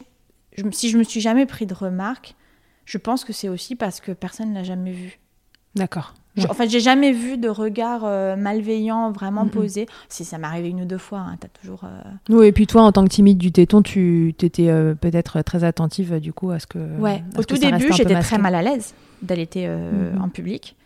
si 0.70 0.91
je 0.91 0.99
me 0.99 1.03
suis 1.03 1.20
jamais 1.20 1.47
pris 1.47 1.66
de 1.66 1.74
remarques, 1.74 2.34
je 2.86 2.97
pense 2.97 3.24
que 3.24 3.34
c'est 3.34 3.51
aussi 3.51 3.76
parce 3.76 4.01
que 4.01 4.12
personne 4.12 4.51
ne 4.51 4.55
l'a 4.55 4.64
jamais 4.64 4.93
vu. 4.93 5.20
D'accord. 5.79 6.14
En 6.49 6.55
fait, 6.55 6.68
j'ai 6.68 6.81
jamais 6.81 7.12
vu 7.12 7.37
de 7.37 7.49
regard 7.49 8.03
euh, 8.05 8.37
malveillant 8.37 9.11
vraiment 9.11 9.47
posé. 9.47 9.87
Si 10.09 10.24
ça 10.24 10.39
m'est 10.39 10.47
arrivé 10.47 10.68
une 10.68 10.83
ou 10.83 10.85
deux 10.85 10.99
fois, 10.99 11.18
hein, 11.18 11.37
tu 11.41 11.47
as 11.47 11.49
toujours. 11.49 11.83
Euh, 11.85 12.01
oui, 12.29 12.47
et 12.47 12.53
puis 12.53 12.66
toi, 12.66 12.83
en 12.83 12.93
tant 12.93 13.03
que 13.03 13.09
timide 13.09 13.39
du 13.39 13.51
téton, 13.51 13.83
tu 13.83 14.35
étais 14.41 14.68
euh, 14.68 14.95
peut-être 14.95 15.43
très 15.43 15.64
attentive 15.64 16.20
du 16.20 16.33
coup 16.33 16.51
à 16.51 16.59
ce 16.61 16.66
que. 16.66 16.79
Ouais, 16.99 17.24
au 17.37 17.43
tout 17.43 17.57
début, 17.57 17.93
j'étais 17.93 18.18
très 18.20 18.39
mal 18.39 18.55
à 18.55 18.62
l'aise 18.62 18.95
d'allaiter 19.22 19.66
mm-hmm. 19.66 20.20
en 20.20 20.29
public. 20.29 20.76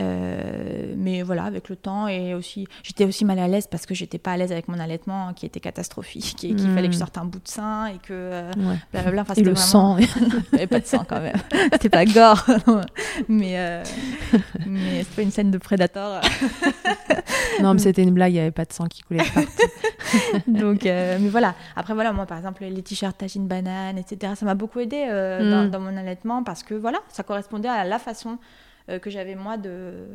Euh, 0.00 0.94
mais 0.96 1.22
voilà, 1.22 1.44
avec 1.44 1.68
le 1.68 1.76
temps 1.76 2.08
et 2.08 2.34
aussi, 2.34 2.66
j'étais 2.82 3.04
aussi 3.04 3.24
mal 3.24 3.38
à 3.38 3.46
l'aise 3.46 3.66
parce 3.66 3.86
que 3.86 3.94
j'étais 3.94 4.18
pas 4.18 4.32
à 4.32 4.36
l'aise 4.36 4.50
avec 4.50 4.68
mon 4.68 4.78
allaitement 4.80 5.32
qui 5.34 5.46
était 5.46 5.60
catastrophique 5.60 6.44
et 6.44 6.54
qu'il 6.54 6.68
fallait 6.74 6.88
que 6.88 6.94
je 6.94 6.98
hmm. 6.98 7.00
sorte 7.00 7.18
un 7.18 7.24
bout 7.24 7.38
de 7.38 7.48
sein 7.48 7.86
et 7.86 7.98
que 7.98 8.12
euh, 8.12 8.50
blablabla. 8.92 9.24
et 9.36 9.42
le 9.42 9.54
sang, 9.54 9.98
il 9.98 10.08
n'y 10.52 10.58
avait 10.58 10.66
pas 10.66 10.80
de 10.80 10.86
sang 10.86 11.04
quand 11.08 11.20
même. 11.20 11.36
C'était 11.72 11.88
pas 11.88 12.04
gore, 12.04 12.44
mais 13.28 13.58
euh, 13.58 13.84
mais 14.66 15.04
c'est 15.04 15.14
pas 15.14 15.22
une 15.22 15.30
scène 15.30 15.50
de 15.50 15.58
Predator. 15.58 16.20
non, 17.62 17.74
mais 17.74 17.80
c'était 17.80 18.02
une 18.02 18.14
blague, 18.14 18.32
il 18.32 18.36
n'y 18.36 18.40
avait 18.40 18.50
pas 18.50 18.64
de 18.64 18.72
sang 18.72 18.86
qui 18.86 19.02
coulait 19.02 19.24
partout. 19.34 19.50
Donc, 20.46 20.86
euh, 20.86 21.18
mais 21.20 21.28
voilà. 21.28 21.54
Après 21.76 21.94
voilà, 21.94 22.12
moi 22.12 22.26
par 22.26 22.38
exemple 22.38 22.64
les 22.64 22.82
t-shirts 22.82 23.16
tagine 23.18 23.46
banane, 23.46 23.98
etc. 23.98 24.32
Ça 24.36 24.44
m'a 24.44 24.54
beaucoup 24.54 24.80
aidé 24.80 25.06
dans, 25.06 25.66
hmm. 25.66 25.70
dans, 25.70 25.80
mon 25.80 25.96
allaitement 25.96 26.42
parce 26.42 26.62
que 26.62 26.74
voilà, 26.74 26.98
ça 27.08 27.22
correspondait 27.22 27.68
à 27.68 27.84
la 27.84 27.98
façon 27.98 28.38
que 28.86 29.10
j'avais 29.10 29.34
moi 29.34 29.56
de, 29.56 30.06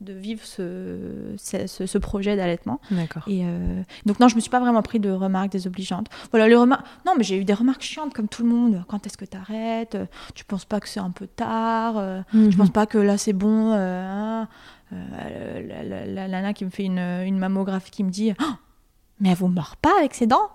de 0.00 0.14
vivre 0.14 0.40
ce, 0.44 1.34
ce, 1.36 1.98
projet 1.98 2.34
d'allaitement. 2.34 2.80
D'accord. 2.90 3.22
Et 3.26 3.42
euh, 3.44 3.82
donc 4.06 4.18
non, 4.18 4.28
je 4.28 4.34
me 4.34 4.40
suis 4.40 4.50
pas 4.50 4.60
vraiment 4.60 4.82
pris 4.82 4.98
de 4.98 5.10
remarques 5.10 5.52
désobligeantes. 5.52 6.06
Voilà, 6.30 6.48
les 6.48 6.56
remarques. 6.56 6.86
Non, 7.04 7.12
mais 7.16 7.24
j'ai 7.24 7.36
eu 7.36 7.44
des 7.44 7.52
remarques 7.52 7.82
chiantes 7.82 8.14
comme 8.14 8.28
tout 8.28 8.42
le 8.42 8.48
monde. 8.48 8.82
Quand 8.88 9.06
est-ce 9.06 9.18
que 9.18 9.26
tu 9.26 9.36
arrêtes 9.36 9.98
Tu 10.34 10.44
penses 10.44 10.64
pas 10.64 10.80
que 10.80 10.88
c'est 10.88 11.00
un 11.00 11.10
peu 11.10 11.26
tard? 11.26 12.24
Tu 12.30 12.38
mhm. 12.38 12.56
penses 12.56 12.70
pas 12.70 12.86
que 12.86 12.98
là 12.98 13.18
c'est 13.18 13.34
bon 13.34 13.72
euh, 13.72 14.06
hein? 14.08 14.48
La, 14.90 16.28
nana 16.28 16.52
qui 16.54 16.64
me 16.64 16.70
fait 16.70 16.84
une, 16.84 16.98
une 16.98 17.38
mammographie 17.38 17.90
qui 17.90 18.02
me 18.02 18.10
dit 18.10 18.32
oh, 18.40 18.44
mais 19.20 19.30
elle 19.30 19.36
vous 19.36 19.48
mord 19.48 19.76
pas 19.76 19.92
avec 19.98 20.14
ses 20.14 20.26
dents? 20.26 20.50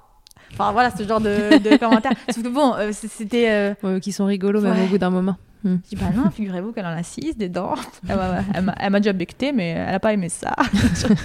Enfin 0.53 0.71
voilà, 0.71 0.89
ce 0.91 1.03
genre 1.03 1.21
de, 1.21 1.57
de 1.57 1.77
commentaires. 1.79 2.13
Sauf 2.29 2.43
que 2.43 2.49
bon, 2.49 2.73
c'était. 2.91 3.75
qui 4.01 4.11
sont 4.11 4.25
rigolos 4.25 4.61
même 4.61 4.85
au 4.85 4.87
bout 4.87 4.97
d'un 4.97 5.11
moment. 5.11 5.37
Hmm. 5.65 5.77
Je 5.83 5.89
dis, 5.89 5.95
bah 5.95 6.11
non, 6.15 6.29
figurez-vous 6.29 6.73
qu'elle 6.73 6.85
en 6.85 6.95
a 6.95 7.01
six 7.01 7.35
des 7.35 7.49
dents. 7.49 7.73
elle 8.07 8.91
m'a 8.91 8.99
déjà 8.99 9.13
becté, 9.13 9.51
mais 9.51 9.69
elle 9.69 9.93
n'a 9.93 9.99
pas 9.99 10.13
aimé 10.13 10.29
ça. 10.29 10.55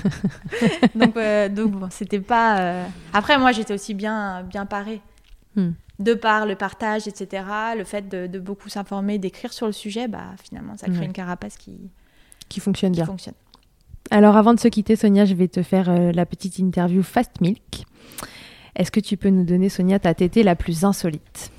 donc, 0.94 1.14
euh, 1.18 1.50
donc 1.50 1.72
bon, 1.72 1.88
c'était 1.90 2.20
pas. 2.20 2.58
Euh, 2.58 2.86
après, 3.12 3.38
moi, 3.38 3.52
j'étais 3.52 3.74
aussi 3.74 3.92
bien, 3.92 4.42
bien 4.44 4.64
parée. 4.64 5.02
Hmm. 5.56 5.72
De 5.98 6.14
par 6.14 6.46
le 6.46 6.54
partage, 6.54 7.06
etc., 7.06 7.44
le 7.76 7.84
fait 7.84 8.08
de, 8.08 8.38
beaucoup 8.38 8.70
s'informer, 8.70 9.18
d'écrire 9.18 9.52
sur 9.52 9.66
le 9.66 9.72
sujet, 9.72 10.08
bah, 10.08 10.32
finalement, 10.42 10.74
ça 10.78 10.88
crée 10.88 11.04
une 11.04 11.12
carapace 11.12 11.58
qui, 11.58 11.76
qui 12.48 12.60
fonctionne 12.60 12.92
qui 12.92 13.00
bien. 13.00 13.04
Fonctionne. 13.04 13.34
Alors, 14.10 14.38
avant 14.38 14.54
de 14.54 14.60
se 14.60 14.68
quitter, 14.68 14.96
Sonia, 14.96 15.26
je 15.26 15.34
vais 15.34 15.48
te 15.48 15.62
faire 15.62 15.90
euh, 15.90 16.12
la 16.12 16.24
petite 16.24 16.58
interview 16.58 17.02
Fast 17.02 17.42
Milk. 17.42 17.84
Est-ce 18.74 18.90
que 18.90 19.00
tu 19.00 19.18
peux 19.18 19.28
nous 19.28 19.44
donner, 19.44 19.68
Sonia, 19.68 19.98
ta 19.98 20.14
tétée 20.14 20.42
la 20.42 20.56
plus 20.56 20.86
insolite? 20.86 21.52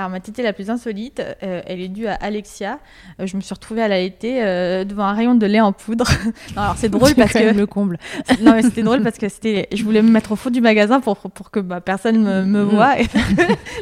Alors 0.00 0.10
ma 0.10 0.20
tétée 0.20 0.42
la 0.42 0.54
plus 0.54 0.70
insolite, 0.70 1.20
euh, 1.42 1.60
elle 1.66 1.78
est 1.78 1.88
due 1.88 2.06
à 2.06 2.14
Alexia. 2.14 2.78
Euh, 3.20 3.26
je 3.26 3.36
me 3.36 3.42
suis 3.42 3.52
retrouvée 3.52 3.82
à 3.82 3.88
la 3.88 3.96
euh, 3.96 4.84
devant 4.84 5.04
un 5.04 5.12
rayon 5.12 5.34
de 5.34 5.44
lait 5.44 5.60
en 5.60 5.72
poudre. 5.72 6.06
non, 6.56 6.62
alors 6.62 6.76
c'est 6.78 6.88
drôle 6.88 7.14
parce 7.16 7.34
que 7.34 7.54
le 7.54 7.66
comble. 7.66 7.98
non 8.40 8.54
mais 8.54 8.62
c'était 8.62 8.82
drôle 8.82 9.02
parce 9.02 9.18
que 9.18 9.28
c'était, 9.28 9.68
je 9.74 9.84
voulais 9.84 10.00
me 10.00 10.10
mettre 10.10 10.32
au 10.32 10.36
fond 10.36 10.48
du 10.48 10.62
magasin 10.62 11.00
pour 11.00 11.18
pour 11.18 11.50
que 11.50 11.60
bah, 11.60 11.82
personne 11.82 12.22
me, 12.22 12.44
me 12.46 12.64
mm. 12.64 12.68
voit. 12.68 12.98
Et 12.98 13.04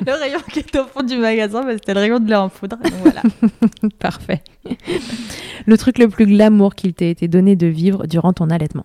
le 0.04 0.12
rayon 0.12 0.40
qui 0.52 0.58
était 0.58 0.80
au 0.80 0.86
fond 0.86 1.04
du 1.04 1.18
magasin, 1.18 1.62
bah, 1.62 1.74
c'était 1.74 1.94
le 1.94 2.00
rayon 2.00 2.18
de 2.18 2.28
lait 2.28 2.34
en 2.34 2.48
poudre. 2.48 2.78
Donc, 2.82 2.92
voilà. 3.00 3.22
Parfait. 4.00 4.42
Le 5.66 5.78
truc 5.78 5.98
le 5.98 6.08
plus 6.08 6.26
glamour 6.26 6.74
qu'il 6.74 6.94
t'ait 6.94 7.10
été 7.10 7.28
donné 7.28 7.54
de 7.54 7.68
vivre 7.68 8.08
durant 8.08 8.32
ton 8.32 8.50
allaitement. 8.50 8.84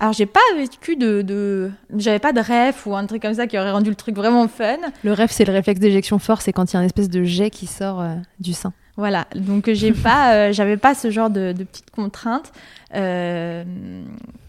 Alors 0.00 0.12
j'ai 0.12 0.26
pas 0.26 0.40
vécu 0.56 0.96
de, 0.96 1.22
de... 1.22 1.70
j'avais 1.96 2.20
pas 2.20 2.32
de 2.32 2.40
rêve 2.40 2.76
ou 2.86 2.94
un 2.94 3.04
truc 3.06 3.22
comme 3.22 3.34
ça 3.34 3.46
qui 3.46 3.58
aurait 3.58 3.72
rendu 3.72 3.90
le 3.90 3.96
truc 3.96 4.14
vraiment 4.14 4.46
fun. 4.46 4.76
Le 5.02 5.12
rêve 5.12 5.30
c'est 5.32 5.44
le 5.44 5.52
réflexe 5.52 5.80
d'éjection 5.80 6.18
fort, 6.18 6.40
c'est 6.40 6.52
quand 6.52 6.72
il 6.72 6.74
y 6.74 6.76
a 6.76 6.80
une 6.80 6.86
espèce 6.86 7.10
de 7.10 7.24
jet 7.24 7.50
qui 7.50 7.66
sort 7.66 8.00
euh, 8.00 8.14
du 8.38 8.52
sein. 8.52 8.72
Voilà, 8.96 9.26
donc 9.34 9.70
j'ai 9.72 9.92
pas, 10.04 10.34
euh, 10.34 10.52
j'avais 10.52 10.76
pas 10.76 10.94
ce 10.94 11.10
genre 11.10 11.30
de, 11.30 11.52
de 11.52 11.64
petites 11.64 11.90
contraintes. 11.90 12.52
Euh, 12.94 13.64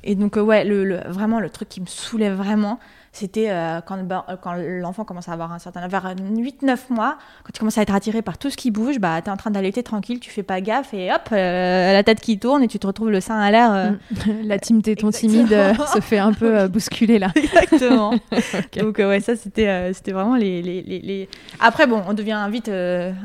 et 0.03 0.15
donc 0.15 0.35
ouais, 0.35 0.63
le, 0.63 1.01
vraiment 1.07 1.39
le 1.39 1.49
truc 1.49 1.69
qui 1.69 1.81
me 1.81 1.87
saoulait 1.87 2.29
vraiment, 2.29 2.79
c'était 3.11 3.49
euh, 3.49 3.81
quand, 3.85 3.97
euh, 3.97 4.35
quand 4.41 4.53
l'enfant 4.55 5.03
commence 5.03 5.29
à 5.29 5.33
avoir 5.33 5.51
un 5.51 5.59
certain 5.59 5.87
vers 5.87 6.13
8-9 6.15 6.77
mois, 6.89 7.17
quand 7.43 7.51
tu 7.53 7.59
commences 7.59 7.77
à 7.77 7.81
être 7.81 7.93
attiré 7.93 8.21
par 8.21 8.37
tout 8.37 8.49
ce 8.49 8.57
qui 8.57 8.71
bouge, 8.71 8.99
bah, 8.99 9.21
tu 9.21 9.29
es 9.29 9.31
en 9.31 9.37
train 9.37 9.51
d'allaiter 9.51 9.83
tranquille, 9.83 10.19
tu 10.19 10.29
fais 10.29 10.43
pas 10.43 10.61
gaffe 10.61 10.93
et 10.93 11.11
hop, 11.11 11.21
euh, 11.31 11.93
la 11.93 12.03
tête 12.03 12.21
qui 12.21 12.37
tourne 12.37 12.63
et 12.63 12.67
tu 12.67 12.77
te 12.77 12.85
retrouves 12.85 13.09
le 13.09 13.19
sein 13.19 13.39
à 13.39 13.51
l'air. 13.51 13.71
Mm. 13.71 14.31
la 14.43 14.59
team 14.59 14.81
téton 14.81 15.09
timide 15.09 15.55
se 15.93 15.99
fait 15.99 16.19
un 16.19 16.33
peu 16.33 16.67
bousculer 16.69 17.19
là. 17.19 17.31
Exactement. 17.35 18.13
Donc 18.79 18.97
ouais, 18.99 19.19
ça 19.19 19.35
c'était 19.35 19.93
c'était 19.93 20.11
vraiment 20.11 20.35
les, 20.35 20.61
les, 20.61 20.81
les, 20.81 21.29
Après 21.59 21.87
bon, 21.87 22.03
on 22.07 22.13
devient 22.13 22.47
vite 22.51 22.69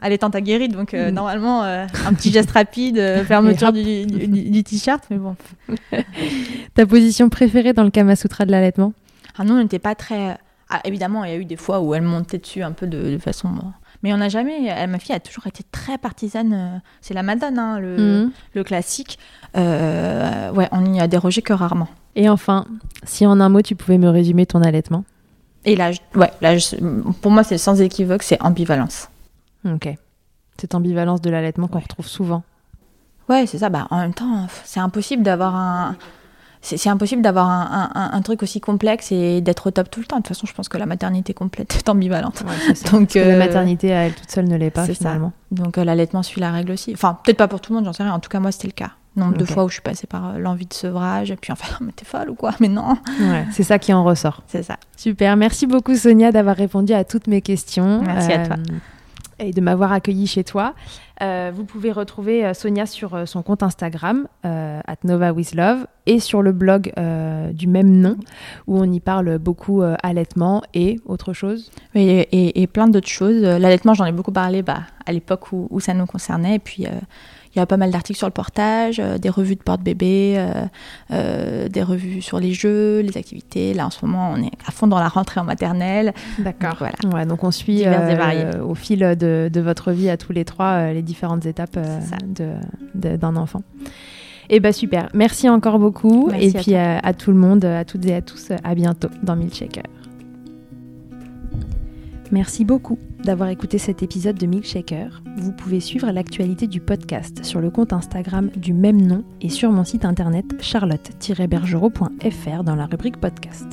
allaitante 0.02 0.34
aguerrie, 0.34 0.68
donc 0.68 0.92
mm. 0.92 1.10
normalement 1.10 1.62
un 1.62 2.14
petit 2.14 2.32
geste 2.32 2.50
rapide, 2.52 3.24
fermeture 3.26 3.72
du, 3.72 4.06
du, 4.06 4.26
du 4.26 4.64
t-shirt, 4.64 5.04
mais 5.10 5.16
bon. 5.16 5.36
Ta 6.74 6.86
position 6.86 7.28
préférée 7.28 7.72
dans 7.72 7.84
le 7.84 7.90
Kama 7.90 8.16
Sutra 8.16 8.46
de 8.46 8.50
l'allaitement? 8.50 8.92
Ah 9.36 9.44
non, 9.44 9.54
on 9.54 9.62
n'était 9.62 9.78
pas 9.78 9.94
très. 9.94 10.38
Ah, 10.70 10.80
évidemment, 10.84 11.24
il 11.24 11.30
y 11.30 11.34
a 11.34 11.36
eu 11.36 11.44
des 11.44 11.56
fois 11.56 11.80
où 11.80 11.94
elle 11.94 12.02
montait 12.02 12.38
dessus 12.38 12.62
un 12.62 12.72
peu 12.72 12.86
de, 12.86 13.18
façon. 13.18 13.50
Mais 14.02 14.12
on 14.12 14.16
n'a 14.16 14.28
jamais. 14.28 14.66
Elle, 14.66 14.90
ma 14.90 14.98
fille 14.98 15.14
a 15.14 15.20
toujours 15.20 15.46
été 15.46 15.62
très 15.70 15.98
partisane. 15.98 16.52
Euh, 16.52 16.78
c'est 17.00 17.14
la 17.14 17.22
Madone, 17.22 17.58
hein, 17.58 17.78
le, 17.78 17.96
mhm. 17.96 18.32
le, 18.54 18.64
classique. 18.64 19.18
Euh, 19.56 20.50
ouais, 20.52 20.68
on 20.72 20.82
n'y 20.82 21.00
a 21.00 21.08
dérogé 21.08 21.42
que 21.42 21.52
rarement. 21.52 21.88
Et 22.16 22.28
enfin, 22.28 22.66
si 23.02 23.26
en 23.26 23.40
un 23.40 23.48
mot 23.48 23.62
tu 23.62 23.74
pouvais 23.74 23.98
me 23.98 24.08
résumer 24.08 24.46
ton 24.46 24.62
allaitement? 24.62 25.04
Et 25.64 25.76
là, 25.76 25.90
ouais, 26.14 26.30
là 26.40 26.56
pour 27.22 27.30
moi, 27.30 27.42
c'est 27.42 27.58
sans 27.58 27.80
équivoque, 27.80 28.22
c'est 28.22 28.40
ambivalence. 28.42 29.08
Ok. 29.64 29.88
Cette 30.60 30.74
ambivalence 30.74 31.20
de 31.20 31.30
l'allaitement 31.30 31.66
qu'on 31.68 31.80
retrouve 31.80 32.06
souvent. 32.06 32.42
Ouais, 33.28 33.46
c'est 33.46 33.58
ça. 33.58 33.70
Bah, 33.70 33.86
en 33.90 33.98
même 33.98 34.14
temps, 34.14 34.46
c'est 34.64 34.80
impossible 34.80 35.22
d'avoir 35.22 35.56
un 35.56 35.96
c'est 36.64 36.88
impossible 36.88 37.20
d'avoir 37.20 37.48
un, 37.48 38.22
truc 38.22 38.42
aussi 38.42 38.60
complexe 38.60 39.12
et 39.12 39.42
d'être 39.42 39.66
au 39.66 39.70
top 39.70 39.90
tout 39.90 40.00
le 40.00 40.06
temps. 40.06 40.16
De 40.16 40.22
toute 40.22 40.28
façon, 40.28 40.46
je 40.46 40.54
pense 40.54 40.68
que 40.68 40.78
la 40.78 40.86
maternité 40.86 41.34
complète 41.34 41.76
est 41.76 41.88
ambivalente. 41.90 42.42
Donc, 42.90 43.14
la 43.14 43.22
euh, 43.22 43.38
maternité 43.38 43.92
à 43.92 44.06
elle 44.06 44.14
toute 44.14 44.30
seule 44.30 44.48
ne 44.48 44.56
l'est 44.56 44.70
pas 44.70 44.86
finalement. 44.86 45.32
Donc 45.50 45.78
euh, 45.78 45.84
l'allaitement 45.84 46.22
suit 46.22 46.40
la 46.40 46.50
règle 46.50 46.72
aussi. 46.72 46.92
Enfin, 46.94 47.18
peut-être 47.22 47.36
pas 47.36 47.48
pour 47.48 47.60
tout 47.60 47.72
le 47.72 47.76
monde, 47.76 47.84
j'en 47.84 47.92
sais 47.92 48.02
rien. 48.02 48.12
En 48.12 48.18
tout 48.18 48.30
cas, 48.30 48.40
moi, 48.40 48.50
c'était 48.50 48.68
le 48.68 48.72
cas. 48.72 48.92
Nombre 49.16 49.36
de 49.36 49.44
fois 49.44 49.64
où 49.64 49.68
je 49.68 49.74
suis 49.74 49.82
passée 49.82 50.08
par 50.08 50.30
euh, 50.30 50.38
l'envie 50.38 50.66
de 50.66 50.74
sevrage, 50.74 51.30
et 51.30 51.36
puis 51.36 51.52
enfin, 51.52 51.76
mais 51.80 51.92
t'es 51.92 52.04
folle 52.04 52.30
ou 52.30 52.34
quoi? 52.34 52.52
Mais 52.60 52.68
non. 52.68 52.96
c'est 53.52 53.62
ça 53.62 53.78
qui 53.78 53.92
en 53.92 54.02
ressort. 54.02 54.42
C'est 54.48 54.62
ça. 54.62 54.76
Super. 54.96 55.36
Merci 55.36 55.66
beaucoup 55.66 55.94
Sonia 55.94 56.32
d'avoir 56.32 56.56
répondu 56.56 56.94
à 56.94 57.04
toutes 57.04 57.28
mes 57.28 57.42
questions. 57.42 58.02
Merci 58.02 58.32
à 58.32 58.46
toi 58.46 58.56
et 59.38 59.52
de 59.52 59.60
m'avoir 59.60 59.92
accueilli 59.92 60.26
chez 60.26 60.44
toi. 60.44 60.74
Euh, 61.22 61.52
vous 61.54 61.64
pouvez 61.64 61.92
retrouver 61.92 62.44
euh, 62.44 62.54
Sonia 62.54 62.86
sur 62.86 63.14
euh, 63.14 63.24
son 63.24 63.42
compte 63.42 63.62
Instagram, 63.62 64.26
at 64.42 64.96
Nova 65.04 65.32
with 65.32 65.54
et 66.06 66.18
sur 66.18 66.42
le 66.42 66.52
blog 66.52 66.92
du 67.52 67.66
même 67.66 67.90
nom, 67.90 68.16
où 68.66 68.78
on 68.78 68.84
y 68.84 69.00
parle 69.00 69.38
beaucoup 69.38 69.82
allaitement 70.02 70.62
et 70.74 71.00
autre 71.06 71.32
chose. 71.32 71.70
Et, 71.94 72.66
plein 72.72 72.88
d'autres 72.88 73.08
choses. 73.08 73.42
L'allaitement, 73.42 73.94
j'en 73.94 74.04
ai 74.04 74.12
beaucoup 74.12 74.32
parlé 74.32 74.62
bah, 74.62 74.80
à 75.06 75.12
l'époque 75.12 75.52
où, 75.52 75.68
où, 75.70 75.80
ça 75.80 75.94
nous 75.94 76.06
concernait. 76.06 76.56
Et 76.56 76.58
puis, 76.58 76.86
il 77.54 77.58
y 77.58 77.62
a 77.62 77.66
pas 77.66 77.76
mal 77.76 77.90
d'articles 77.90 78.18
sur 78.18 78.26
le 78.26 78.32
portage, 78.32 78.98
euh, 78.98 79.18
des 79.18 79.28
revues 79.28 79.54
de 79.54 79.62
porte-bébé, 79.62 80.34
euh, 80.36 80.64
euh, 81.12 81.68
des 81.68 81.82
revues 81.82 82.20
sur 82.20 82.40
les 82.40 82.52
jeux, 82.52 83.00
les 83.00 83.16
activités. 83.16 83.74
Là, 83.74 83.86
en 83.86 83.90
ce 83.90 84.04
moment, 84.04 84.32
on 84.32 84.42
est 84.42 84.50
à 84.66 84.72
fond 84.72 84.86
dans 84.86 84.98
la 84.98 85.08
rentrée 85.08 85.40
en 85.40 85.44
maternelle. 85.44 86.12
D'accord. 86.38 86.76
Voilà. 86.78 86.94
Ouais, 87.14 87.26
donc 87.26 87.44
on 87.44 87.50
suit 87.50 87.84
au 88.62 88.74
fil 88.74 88.98
de, 88.98 89.48
de, 89.52 89.60
votre 89.60 89.92
vie 89.92 90.10
à 90.10 90.16
tous 90.16 90.32
les 90.32 90.44
trois 90.44 90.92
les 90.92 91.02
différentes 91.02 91.46
étapes 91.46 91.78
d'un 92.94 93.36
enfant. 93.36 93.62
Et 94.50 94.56
eh 94.56 94.60
bah 94.60 94.72
super, 94.72 95.08
merci 95.14 95.48
encore 95.48 95.78
beaucoup. 95.78 96.30
et 96.38 96.52
puis 96.52 96.74
à, 96.74 97.14
tout 97.14 97.30
le 97.30 97.38
monde, 97.38 97.64
à 97.64 97.84
toutes 97.84 98.04
et 98.04 98.14
à 98.14 98.20
tous, 98.20 98.50
à 98.62 98.74
bientôt 98.74 99.08
dans 99.22 99.36
Milkshaker. 99.36 99.84
Merci 102.30 102.64
beaucoup 102.64 102.98
d'avoir 103.24 103.48
écouté 103.48 103.78
cet 103.78 104.02
épisode 104.02 104.36
de 104.36 104.46
Milkshaker. 104.46 105.22
Vous 105.36 105.52
pouvez 105.52 105.80
suivre 105.80 106.10
l'actualité 106.10 106.66
du 106.66 106.80
podcast 106.80 107.44
sur 107.44 107.60
le 107.60 107.70
compte 107.70 107.92
Instagram 107.92 108.50
du 108.56 108.72
même 108.72 109.00
nom 109.00 109.24
et 109.40 109.48
sur 109.48 109.70
mon 109.70 109.84
site 109.84 110.04
internet 110.04 110.46
charlotte-bergerot.fr 110.60 112.64
dans 112.64 112.76
la 112.76 112.86
rubrique 112.86 113.18
podcast. 113.18 113.66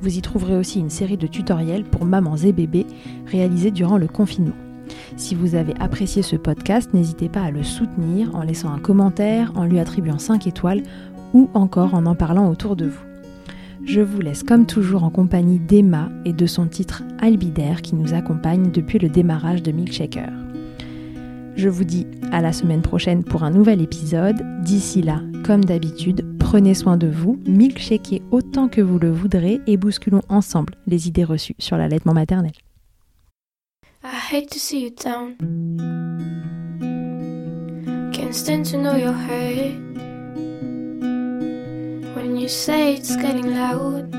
Vous 0.00 0.16
y 0.16 0.22
trouverez 0.22 0.56
aussi 0.56 0.80
une 0.80 0.90
série 0.90 1.16
de 1.16 1.26
tutoriels 1.26 1.84
pour 1.84 2.04
mamans 2.04 2.36
et 2.36 2.52
bébés 2.52 2.86
réalisés 3.26 3.70
durant 3.70 3.98
le 3.98 4.08
confinement. 4.08 4.54
Si 5.16 5.34
vous 5.34 5.54
avez 5.54 5.74
apprécié 5.80 6.22
ce 6.22 6.36
podcast, 6.36 6.94
n'hésitez 6.94 7.28
pas 7.28 7.42
à 7.42 7.50
le 7.50 7.62
soutenir 7.62 8.34
en 8.34 8.42
laissant 8.42 8.72
un 8.72 8.78
commentaire, 8.78 9.52
en 9.54 9.64
lui 9.64 9.78
attribuant 9.78 10.18
5 10.18 10.46
étoiles 10.46 10.82
ou 11.34 11.50
encore 11.54 11.94
en 11.94 12.06
en 12.06 12.14
parlant 12.14 12.48
autour 12.48 12.76
de 12.76 12.86
vous. 12.86 13.07
Je 13.88 14.02
vous 14.02 14.20
laisse 14.20 14.42
comme 14.42 14.66
toujours 14.66 15.02
en 15.02 15.08
compagnie 15.08 15.58
d'Emma 15.58 16.10
et 16.26 16.34
de 16.34 16.44
son 16.44 16.66
titre 16.66 17.04
Albidaire 17.20 17.80
qui 17.80 17.94
nous 17.94 18.12
accompagne 18.12 18.70
depuis 18.70 18.98
le 18.98 19.08
démarrage 19.08 19.62
de 19.62 19.72
Milkshaker. 19.72 20.28
Je 21.56 21.70
vous 21.70 21.84
dis 21.84 22.06
à 22.30 22.42
la 22.42 22.52
semaine 22.52 22.82
prochaine 22.82 23.24
pour 23.24 23.44
un 23.44 23.50
nouvel 23.50 23.80
épisode. 23.80 24.36
D'ici 24.62 25.00
là, 25.00 25.22
comme 25.42 25.64
d'habitude, 25.64 26.38
prenez 26.38 26.74
soin 26.74 26.98
de 26.98 27.06
vous, 27.06 27.40
milkshakez 27.46 28.20
autant 28.30 28.68
que 28.68 28.82
vous 28.82 28.98
le 28.98 29.10
voudrez 29.10 29.62
et 29.66 29.78
bousculons 29.78 30.22
ensemble 30.28 30.74
les 30.86 31.08
idées 31.08 31.24
reçues 31.24 31.56
sur 31.58 31.78
l'allaitement 31.78 32.12
maternel. 32.12 32.52
I 34.04 34.18
hate 34.30 34.50
to 34.50 34.58
see 34.58 34.84
you 34.84 34.90
down. 34.90 35.34
Can't 38.12 38.34
stand 38.34 38.66
to 38.66 38.76
know 38.76 38.96
your. 38.96 39.14
You 42.38 42.46
say 42.46 42.94
it's 42.94 43.16
getting 43.16 43.52
loud, 43.52 44.12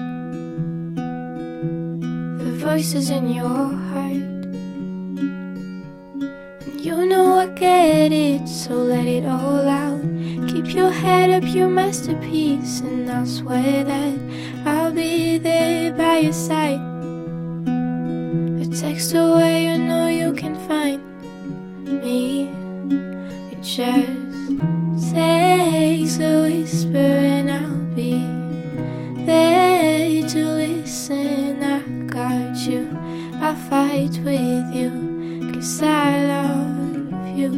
the 2.43 2.51
voices 2.57 3.09
in 3.09 3.30
your 3.32 3.47
heart. 3.47 4.13
And 6.65 6.82
you 6.82 7.05
know 7.05 7.39
I 7.39 7.47
get 7.47 8.11
it, 8.11 8.45
so 8.47 8.74
let 8.74 9.07
it 9.07 9.26
all 9.26 9.67
out. 9.67 10.01
Keep 10.49 10.76
your 10.76 10.91
head 10.91 11.30
up, 11.32 11.43
your 11.55 11.70
masterpiece, 11.70 12.82
and 12.82 13.09
I'll 13.09 13.26
swear 13.26 13.86
that 13.86 14.20
I'll 14.65 14.91
be 14.91 15.38
there 15.38 15.93
by 15.93 16.17
your 16.17 16.34
side 16.34 16.82
A 18.61 18.65
text 18.76 19.13
away, 19.15 19.63
you 19.67 19.78
know 19.78 20.07
you 20.07 20.34
can 20.34 20.55
find 20.67 21.01
me. 22.03 22.49
It 23.51 23.61
just 23.63 25.13
takes 25.13 26.20
a 26.20 26.41
whisper, 26.43 27.29
be 28.00 28.24
there 29.26 30.24
to 30.30 30.39
listen. 30.64 31.62
I 31.62 31.80
got 32.08 32.56
you, 32.68 32.84
I 33.47 33.54
fight 33.70 34.16
with 34.28 34.68
you, 34.80 34.91
cause 35.52 35.82
I 35.84 36.26
love 36.34 37.38
you. 37.39 37.52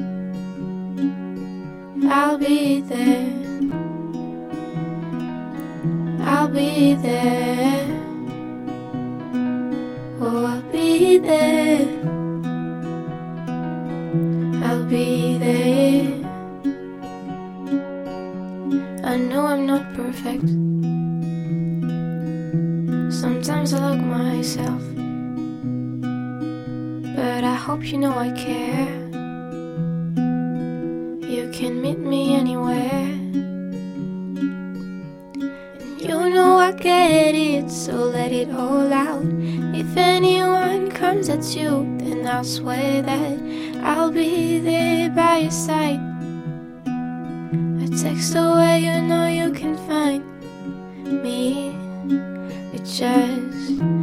I'll 2.10 2.38
be 2.40 2.82
there, 2.82 3.30
I'll 6.34 6.48
be 6.48 6.96
there. 6.96 7.88
Oh, 10.24 10.46
I'll 10.46 10.62
be 10.72 11.18
there. 11.20 11.88
I'll 14.66 14.86
be 14.86 15.38
there. 15.38 16.21
I 19.12 19.18
know 19.18 19.46
I'm 19.46 19.66
not 19.66 19.94
perfect. 19.94 20.48
Sometimes 23.12 23.74
I 23.74 23.90
look 23.90 24.00
myself. 24.00 24.82
But 27.18 27.44
I 27.44 27.56
hope 27.56 27.84
you 27.92 27.98
know 27.98 28.18
I 28.18 28.32
care. 28.32 28.88
You 31.30 31.52
can 31.52 31.82
meet 31.82 32.00
me 32.00 32.36
anywhere. 32.36 33.08
You 36.00 36.30
know 36.30 36.60
I 36.60 36.72
get 36.72 37.36
it, 37.36 37.70
so 37.70 37.92
let 37.92 38.32
it 38.32 38.50
all 38.50 38.94
out. 38.94 39.26
If 39.76 39.98
anyone 39.98 40.90
comes 40.90 41.28
at 41.28 41.54
you, 41.54 41.86
then 42.00 42.26
I'll 42.26 42.46
swear 42.46 43.02
that 43.02 43.40
I'll 43.84 44.10
be 44.10 44.60
there 44.60 45.10
by 45.10 45.40
your 45.40 45.52
side. 45.52 46.11
Text 48.00 48.36
away, 48.36 48.86
you 48.86 49.02
know 49.02 49.28
you 49.28 49.52
can 49.52 49.76
find 49.86 50.24
me. 51.22 51.76
It 52.74 52.86
just 52.86 54.01